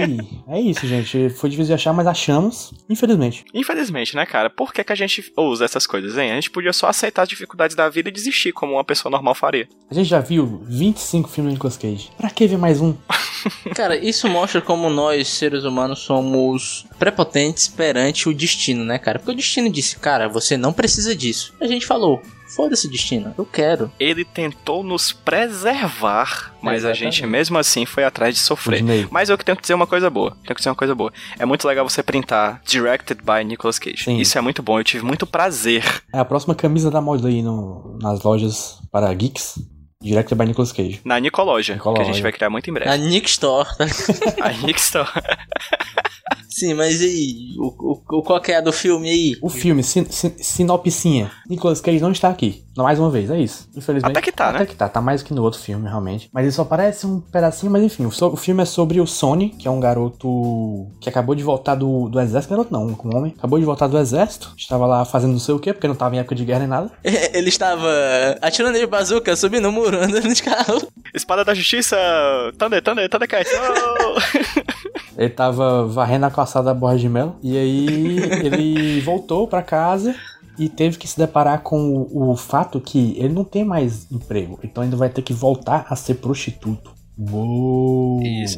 É 0.49 0.61
isso, 0.61 0.87
gente. 0.87 1.31
Foi 1.31 1.51
difícil 1.51 1.69
de 1.69 1.75
achar, 1.75 1.93
mas 1.93 2.07
achamos, 2.07 2.73
infelizmente. 2.89 3.45
Infelizmente, 3.53 4.15
né, 4.15 4.25
cara? 4.25 4.49
Por 4.51 4.73
que, 4.73 4.85
que 4.85 4.93
a 4.93 4.97
gente 5.07 5.33
usa 5.37 5.65
essas 5.65 5.87
coisas, 5.87 6.17
hein? 6.17 6.33
A 6.33 6.35
gente 6.35 6.51
podia 6.51 6.73
só 6.73 6.89
aceitar 6.89 7.23
as 7.23 7.29
dificuldades 7.29 7.77
da 7.77 7.89
vida 7.89 8.09
e 8.09 8.13
desistir, 8.13 8.53
como 8.53 8.75
uma 8.75 8.85
pessoa 8.85 9.11
normal 9.11 9.35
faria. 9.35 9.69
A 9.91 9.95
gente 9.95 10.09
já 10.09 10.21
viu 10.21 10.63
25 10.67 11.29
filmes 11.29 11.53
do 11.53 11.55
Nicolas 11.55 11.77
Cage. 11.77 12.11
Pra 12.17 12.31
que 12.31 12.47
ver 12.47 12.59
mais 12.59 12.81
um? 12.81 12.95
Cara, 13.75 13.97
isso 13.97 14.29
mostra 14.29 14.61
como 14.61 14.91
nós, 14.91 15.29
seres 15.29 15.65
humanos, 15.65 16.01
somos 16.01 16.87
prepotentes 16.99 17.69
perante 17.69 18.29
o 18.29 18.35
destino, 18.35 18.85
né, 18.85 18.99
cara? 18.99 19.19
Porque 19.19 19.33
o 19.33 19.37
destino 19.37 19.71
disse, 19.71 19.99
cara, 19.99 20.29
você 20.29 20.57
não 20.57 20.73
precisa 20.73 21.15
disso. 21.15 21.55
A 21.61 21.67
gente 21.67 21.87
falou, 21.87 22.21
Foda-se 22.55 22.89
destino, 22.89 23.35
eu 23.39 23.45
quero. 23.45 23.91
Ele 23.99 24.25
tentou 24.25 24.83
nos 24.83 25.13
preservar, 25.13 26.55
mas 26.61 26.85
a 26.85 26.91
Exatamente. 26.91 27.17
gente 27.17 27.27
mesmo 27.27 27.59
assim 27.59 27.87
foi 27.87 28.05
atrás 28.05 28.35
de 28.35 28.41
sofrer. 28.41 28.83
Disney. 28.83 29.07
Mas 29.11 29.29
eu 29.29 29.39
tenho 29.39 29.57
que 29.57 29.63
dizer 29.63 29.75
uma 29.75 29.87
coisa 29.87 30.11
boa. 30.11 30.33
Tenho 30.43 30.55
que 30.55 30.61
dizer 30.61 30.71
uma 30.71 30.75
coisa 30.77 30.95
boa. 30.95 31.13
É 31.39 31.45
muito 31.47 31.67
legal 31.67 31.89
você 31.89 32.03
printar 32.03 32.61
Directed 32.65 33.23
by 33.23 33.45
Nicolas 33.45 33.79
Cage. 33.79 34.05
Sim. 34.05 34.19
Isso 34.19 34.37
é 34.37 34.41
muito 34.41 34.63
bom. 34.63 34.79
Eu 34.79 34.85
tive 34.85 35.05
muito 35.05 35.27
prazer. 35.27 35.85
É 36.13 36.19
a 36.19 36.25
próxima 36.25 36.55
camisa 36.55 36.91
da 36.91 37.01
moda 37.01 37.29
aí 37.29 37.43
no, 37.43 37.99
nas 38.01 38.23
lojas 38.23 38.79
para 38.91 39.13
geeks. 39.15 39.55
Directed 40.03 40.35
by 40.39 40.47
Nicolas 40.47 40.73
Cage. 40.73 41.01
Na 41.05 41.21
Nicologia, 41.21 41.79
que 41.79 42.01
a 42.01 42.05
gente 42.05 42.23
vai 42.23 42.33
criar 42.33 42.49
muito 42.49 42.71
em 42.71 42.73
breve. 42.73 42.89
A 42.91 42.97
Nick 42.97 43.29
Store, 43.29 43.69
tá? 43.77 43.85
A 44.41 44.53
Nick 44.53 44.81
Store. 44.81 45.11
Sim, 46.51 46.75
mas 46.75 47.01
e 47.01 47.05
aí? 47.05 47.55
O, 47.59 48.01
o, 48.19 48.23
qual 48.23 48.41
que 48.41 48.53
é 48.53 48.57
a 48.57 48.61
do 48.61 48.73
filme 48.73 49.09
aí? 49.09 49.37
O 49.41 49.49
filme, 49.49 49.83
sin, 49.83 50.05
sin, 50.11 50.35
sinopsinha. 50.39 51.31
Nicolas 51.49 51.81
Cage 51.81 52.01
não 52.01 52.13
está 52.13 52.29
aqui. 52.29 52.65
Mais 52.77 52.99
uma 52.99 53.11
vez, 53.11 53.31
é 53.31 53.39
isso. 53.39 53.69
Infelizmente. 53.77 54.11
Até 54.13 54.23
que 54.23 54.33
tá, 54.33 54.49
Até 54.49 54.59
né? 54.61 54.67
que 54.67 54.75
tá. 54.75 54.89
Tá 54.89 55.01
mais 55.01 55.23
que 55.23 55.35
no 55.35 55.43
outro 55.43 55.61
filme, 55.61 55.87
realmente. 55.89 56.31
Mas 56.33 56.45
ele 56.45 56.53
só 56.53 56.65
parece 56.65 57.07
um 57.07 57.21
pedacinho, 57.21 57.71
mas 57.71 57.83
enfim. 57.83 58.07
O, 58.07 58.11
so- 58.11 58.29
o 58.33 58.37
filme 58.37 58.63
é 58.63 58.67
sobre 58.67 59.01
o 59.01 59.07
Sony, 59.07 59.51
que 59.51 59.69
é 59.69 59.71
um 59.71 59.79
garoto 59.81 60.87
que 61.01 61.09
acabou 61.09 61.35
de 61.35 61.43
voltar 61.43 61.75
do, 61.75 62.09
do 62.09 62.19
exército. 62.21 62.51
Garoto 62.55 62.73
não, 62.73 62.87
um 62.87 63.17
homem. 63.17 63.35
Acabou 63.37 63.59
de 63.59 63.65
voltar 63.65 63.87
do 63.87 63.99
exército. 63.99 64.53
Estava 64.57 64.87
lá 64.87 65.05
fazendo 65.05 65.33
não 65.33 65.39
sei 65.39 65.55
o 65.55 65.59
quê, 65.59 65.73
porque 65.73 65.87
não 65.89 65.95
tava 65.95 66.17
em 66.17 66.21
época 66.21 66.35
de 66.35 66.45
guerra 66.45 66.61
nem 66.61 66.69
nada. 66.69 66.91
Ele 67.05 67.49
estava 67.49 67.87
atirando 68.41 68.79
de 68.79 68.87
bazuca, 68.87 69.37
subindo 69.37 69.69
o 69.69 69.73
muro, 69.73 69.97
andando 69.99 70.33
de 70.33 70.43
carro. 70.43 70.81
Espada 71.15 71.45
da 71.45 71.55
Justiça! 71.55 71.97
Thunder, 72.57 72.83
Thunder, 72.83 73.09
Thundercat! 73.09 73.47
Oh! 73.55 74.61
Ele 75.21 75.29
tava 75.29 75.87
varrendo 75.87 76.25
a 76.25 76.31
calçada 76.31 76.65
da 76.67 76.75
Borra 76.75 76.97
de 76.97 77.07
Melo. 77.07 77.37
E 77.43 77.55
aí 77.55 78.19
ele 78.43 79.01
voltou 79.03 79.47
pra 79.47 79.61
casa 79.61 80.15
e 80.59 80.67
teve 80.67 80.97
que 80.97 81.07
se 81.07 81.19
deparar 81.19 81.61
com 81.61 82.09
o, 82.11 82.31
o 82.31 82.37
fato 82.37 82.81
que 82.81 83.15
ele 83.19 83.35
não 83.35 83.45
tem 83.45 83.63
mais 83.63 84.11
emprego. 84.11 84.59
Então 84.65 84.83
ele 84.83 84.97
vai 84.97 85.11
ter 85.11 85.21
que 85.21 85.35
voltar 85.35 85.85
a 85.91 85.95
ser 85.95 86.15
prostituto. 86.15 86.99
Uou! 87.19 88.23
Isso. 88.23 88.57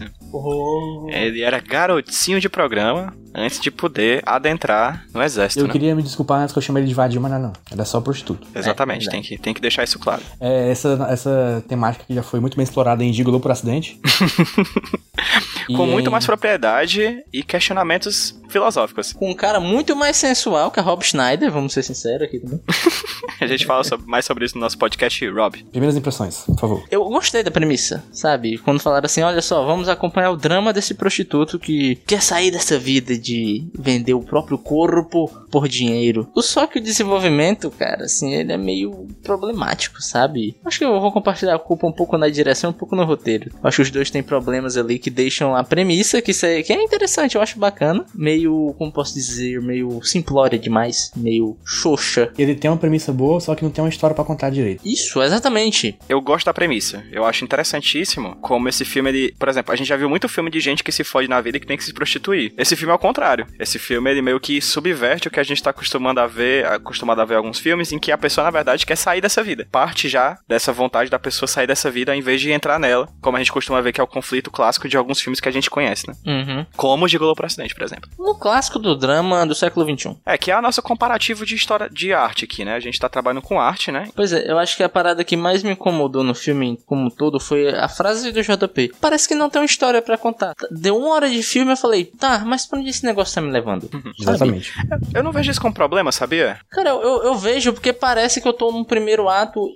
Ele 1.08 1.42
era 1.42 1.58
garotinho 1.58 2.40
de 2.40 2.48
programa 2.48 3.12
antes 3.34 3.58
de 3.58 3.72
poder 3.72 4.22
adentrar 4.24 5.04
no 5.12 5.20
exército, 5.20 5.64
Eu 5.64 5.66
né? 5.66 5.72
queria 5.72 5.96
me 5.96 6.02
desculpar 6.02 6.40
antes 6.40 6.52
que 6.52 6.58
eu 6.58 6.62
chamei 6.62 6.82
ele 6.82 6.88
de 6.88 6.94
vadio, 6.94 7.20
mas 7.20 7.32
não, 7.32 7.40
não. 7.40 7.52
Ele 7.72 7.82
é 7.82 7.84
só 7.84 8.00
prostituto. 8.00 8.46
Exatamente, 8.54 9.08
É, 9.08 9.10
tem, 9.10 9.20
que, 9.20 9.36
tem 9.36 9.52
que 9.52 9.60
deixar 9.60 9.82
isso 9.82 9.98
claro. 9.98 10.22
É, 10.40 10.70
essa, 10.70 11.06
essa 11.10 11.64
temática 11.66 12.04
que 12.06 12.14
já 12.14 12.22
foi 12.22 12.38
muito 12.38 12.56
bem 12.56 12.62
explorada 12.62 13.02
em 13.02 13.12
Gigolo 13.12 13.40
por 13.40 13.50
acidente. 13.50 14.00
E 15.68 15.76
Com 15.76 15.86
muito 15.86 16.10
mais 16.10 16.24
propriedade 16.26 17.22
e 17.32 17.42
questionamentos 17.42 18.40
filosóficos. 18.48 19.12
Com 19.12 19.30
um 19.30 19.34
cara 19.34 19.58
muito 19.60 19.96
mais 19.96 20.16
sensual 20.16 20.70
que 20.70 20.78
a 20.78 20.82
Rob 20.82 21.02
Schneider, 21.02 21.50
vamos 21.50 21.72
ser 21.72 21.82
sinceros 21.82 22.22
aqui 22.28 22.38
também. 22.38 22.60
A 23.40 23.46
gente 23.46 23.64
fala 23.66 23.82
sobre- 23.82 24.06
mais 24.06 24.24
sobre 24.24 24.44
isso 24.44 24.54
no 24.56 24.60
nosso 24.60 24.76
podcast, 24.78 25.26
Rob. 25.30 25.64
Primeiras 25.70 25.96
impressões, 25.96 26.38
por 26.46 26.58
favor. 26.58 26.84
Eu 26.90 27.04
gostei 27.06 27.42
da 27.42 27.50
premissa, 27.50 28.04
sabe? 28.12 28.58
Quando 28.58 28.80
falaram 28.80 29.06
assim, 29.06 29.22
olha 29.22 29.40
só, 29.42 29.64
vamos 29.64 29.88
acompanhar 29.88 30.30
o 30.30 30.36
drama 30.36 30.72
desse 30.72 30.94
prostituto 30.94 31.58
que 31.58 31.96
quer 32.06 32.22
sair 32.22 32.50
dessa 32.50 32.78
vida 32.78 33.16
de 33.18 33.66
vender 33.74 34.14
o 34.14 34.20
próprio 34.22 34.58
corpo 34.58 35.28
por 35.50 35.66
dinheiro. 35.66 36.28
Só 36.38 36.66
que 36.66 36.78
o 36.78 36.82
desenvolvimento, 36.82 37.70
cara, 37.70 38.04
assim, 38.04 38.34
ele 38.34 38.52
é 38.52 38.56
meio 38.56 39.06
problemático, 39.22 40.00
sabe? 40.02 40.56
Acho 40.64 40.78
que 40.78 40.84
eu 40.84 41.00
vou 41.00 41.10
compartilhar 41.12 41.54
a 41.54 41.58
culpa 41.58 41.86
um 41.86 41.92
pouco 41.92 42.16
na 42.18 42.28
direção, 42.28 42.70
um 42.70 42.74
pouco 42.74 42.94
no 42.94 43.04
roteiro. 43.04 43.50
Acho 43.62 43.76
que 43.76 43.82
os 43.82 43.90
dois 43.90 44.10
têm 44.10 44.22
problemas 44.22 44.76
ali 44.76 44.98
que 44.98 45.10
deixam 45.10 45.51
a 45.56 45.64
premissa, 45.64 46.20
que, 46.20 46.30
isso 46.30 46.46
é, 46.46 46.62
que 46.62 46.72
é 46.72 46.82
interessante, 46.82 47.36
eu 47.36 47.42
acho 47.42 47.58
bacana. 47.58 48.04
Meio, 48.14 48.74
como 48.78 48.92
posso 48.92 49.14
dizer, 49.14 49.60
meio 49.60 50.02
simplória 50.02 50.58
demais, 50.58 51.10
meio 51.16 51.56
xoxa. 51.64 52.32
Ele 52.38 52.54
tem 52.54 52.70
uma 52.70 52.76
premissa 52.76 53.12
boa, 53.12 53.40
só 53.40 53.54
que 53.54 53.62
não 53.62 53.70
tem 53.70 53.82
uma 53.82 53.90
história 53.90 54.14
pra 54.14 54.24
contar 54.24 54.50
direito. 54.50 54.80
Isso, 54.84 55.22
exatamente. 55.22 55.98
Eu 56.08 56.20
gosto 56.20 56.46
da 56.46 56.54
premissa. 56.54 57.04
Eu 57.10 57.24
acho 57.24 57.44
interessantíssimo 57.44 58.36
como 58.36 58.68
esse 58.68 58.84
filme, 58.84 59.10
ele. 59.10 59.34
Por 59.38 59.48
exemplo, 59.48 59.72
a 59.72 59.76
gente 59.76 59.88
já 59.88 59.96
viu 59.96 60.08
muito 60.08 60.28
filme 60.28 60.50
de 60.50 60.60
gente 60.60 60.84
que 60.84 60.92
se 60.92 61.04
fode 61.04 61.28
na 61.28 61.40
vida 61.40 61.56
e 61.56 61.60
que 61.60 61.66
tem 61.66 61.76
que 61.76 61.84
se 61.84 61.92
prostituir. 61.92 62.52
Esse 62.56 62.76
filme 62.76 62.92
é 62.92 62.94
o 62.94 62.98
contrário. 62.98 63.46
Esse 63.58 63.78
filme, 63.78 64.10
ele 64.10 64.22
meio 64.22 64.40
que 64.40 64.60
subverte 64.60 65.28
o 65.28 65.30
que 65.30 65.40
a 65.40 65.44
gente 65.44 65.62
tá 65.62 65.70
acostumando 65.70 66.20
a 66.20 66.26
ver, 66.26 66.66
acostumado 66.66 67.20
a 67.20 67.24
ver 67.24 67.34
em 67.34 67.36
alguns 67.38 67.58
filmes, 67.58 67.92
em 67.92 67.98
que 67.98 68.12
a 68.12 68.18
pessoa, 68.18 68.44
na 68.44 68.50
verdade, 68.50 68.86
quer 68.86 68.96
sair 68.96 69.20
dessa 69.20 69.42
vida. 69.42 69.66
Parte 69.70 70.08
já 70.08 70.38
dessa 70.48 70.72
vontade 70.72 71.10
da 71.10 71.18
pessoa 71.18 71.46
sair 71.46 71.66
dessa 71.66 71.90
vida, 71.90 72.12
ao 72.12 72.18
invés 72.18 72.40
de 72.40 72.50
entrar 72.50 72.78
nela, 72.78 73.08
como 73.20 73.36
a 73.36 73.40
gente 73.40 73.52
costuma 73.52 73.80
ver 73.80 73.92
que 73.92 74.00
é 74.00 74.04
o 74.04 74.06
conflito 74.06 74.50
clássico 74.50 74.88
de 74.88 74.96
alguns 74.96 75.20
filmes 75.20 75.40
que 75.42 75.48
a 75.48 75.52
gente 75.52 75.68
conhece, 75.70 76.06
né? 76.08 76.14
Uhum. 76.26 76.66
Como 76.76 77.04
o 77.04 77.08
Gigolo 77.08 77.34
por 77.34 77.44
Acidente, 77.44 77.74
por 77.74 77.82
exemplo. 77.84 78.08
No 78.18 78.34
clássico 78.34 78.78
do 78.78 78.94
drama 78.96 79.44
do 79.46 79.54
século 79.54 79.84
XXI. 79.84 80.16
É, 80.24 80.38
que 80.38 80.50
é 80.50 80.54
a 80.54 80.62
nossa 80.62 80.80
comparativo 80.80 81.44
de 81.44 81.54
história 81.54 81.88
de 81.90 82.12
arte 82.12 82.44
aqui, 82.44 82.64
né? 82.64 82.74
A 82.74 82.80
gente 82.80 82.98
tá 82.98 83.08
trabalhando 83.08 83.42
com 83.42 83.60
arte, 83.60 83.90
né? 83.92 84.08
Pois 84.14 84.32
é, 84.32 84.50
eu 84.50 84.58
acho 84.58 84.76
que 84.76 84.82
a 84.82 84.88
parada 84.88 85.24
que 85.24 85.36
mais 85.36 85.62
me 85.62 85.72
incomodou 85.72 86.22
no 86.24 86.34
filme 86.34 86.78
como 86.86 87.06
um 87.06 87.10
todo 87.10 87.38
foi 87.40 87.68
a 87.68 87.88
frase 87.88 88.30
do 88.32 88.42
JP. 88.42 88.92
Parece 89.00 89.28
que 89.28 89.34
não 89.34 89.50
tem 89.50 89.60
uma 89.60 89.66
história 89.66 90.00
pra 90.00 90.16
contar. 90.16 90.54
Deu 90.70 90.96
uma 90.96 91.14
hora 91.14 91.28
de 91.28 91.42
filme 91.42 91.72
eu 91.72 91.76
falei, 91.76 92.04
tá, 92.04 92.42
mas 92.44 92.66
pra 92.66 92.78
onde 92.78 92.88
esse 92.90 93.04
negócio 93.04 93.34
tá 93.34 93.40
me 93.40 93.50
levando? 93.50 93.88
Sabe? 93.90 94.12
Exatamente. 94.20 94.72
Eu 95.14 95.22
não 95.22 95.32
vejo 95.32 95.50
isso 95.50 95.60
como 95.60 95.74
problema, 95.74 96.12
sabia? 96.12 96.58
Cara, 96.70 96.90
eu, 96.90 97.00
eu- 97.02 97.22
eu 97.24 97.34
vejo 97.34 97.72
porque 97.72 97.92
parece 97.92 98.40
que 98.40 98.46
eu 98.48 98.52
tô 98.52 98.70
num 98.70 98.84
primeiro 98.84 99.28
ato 99.28 99.68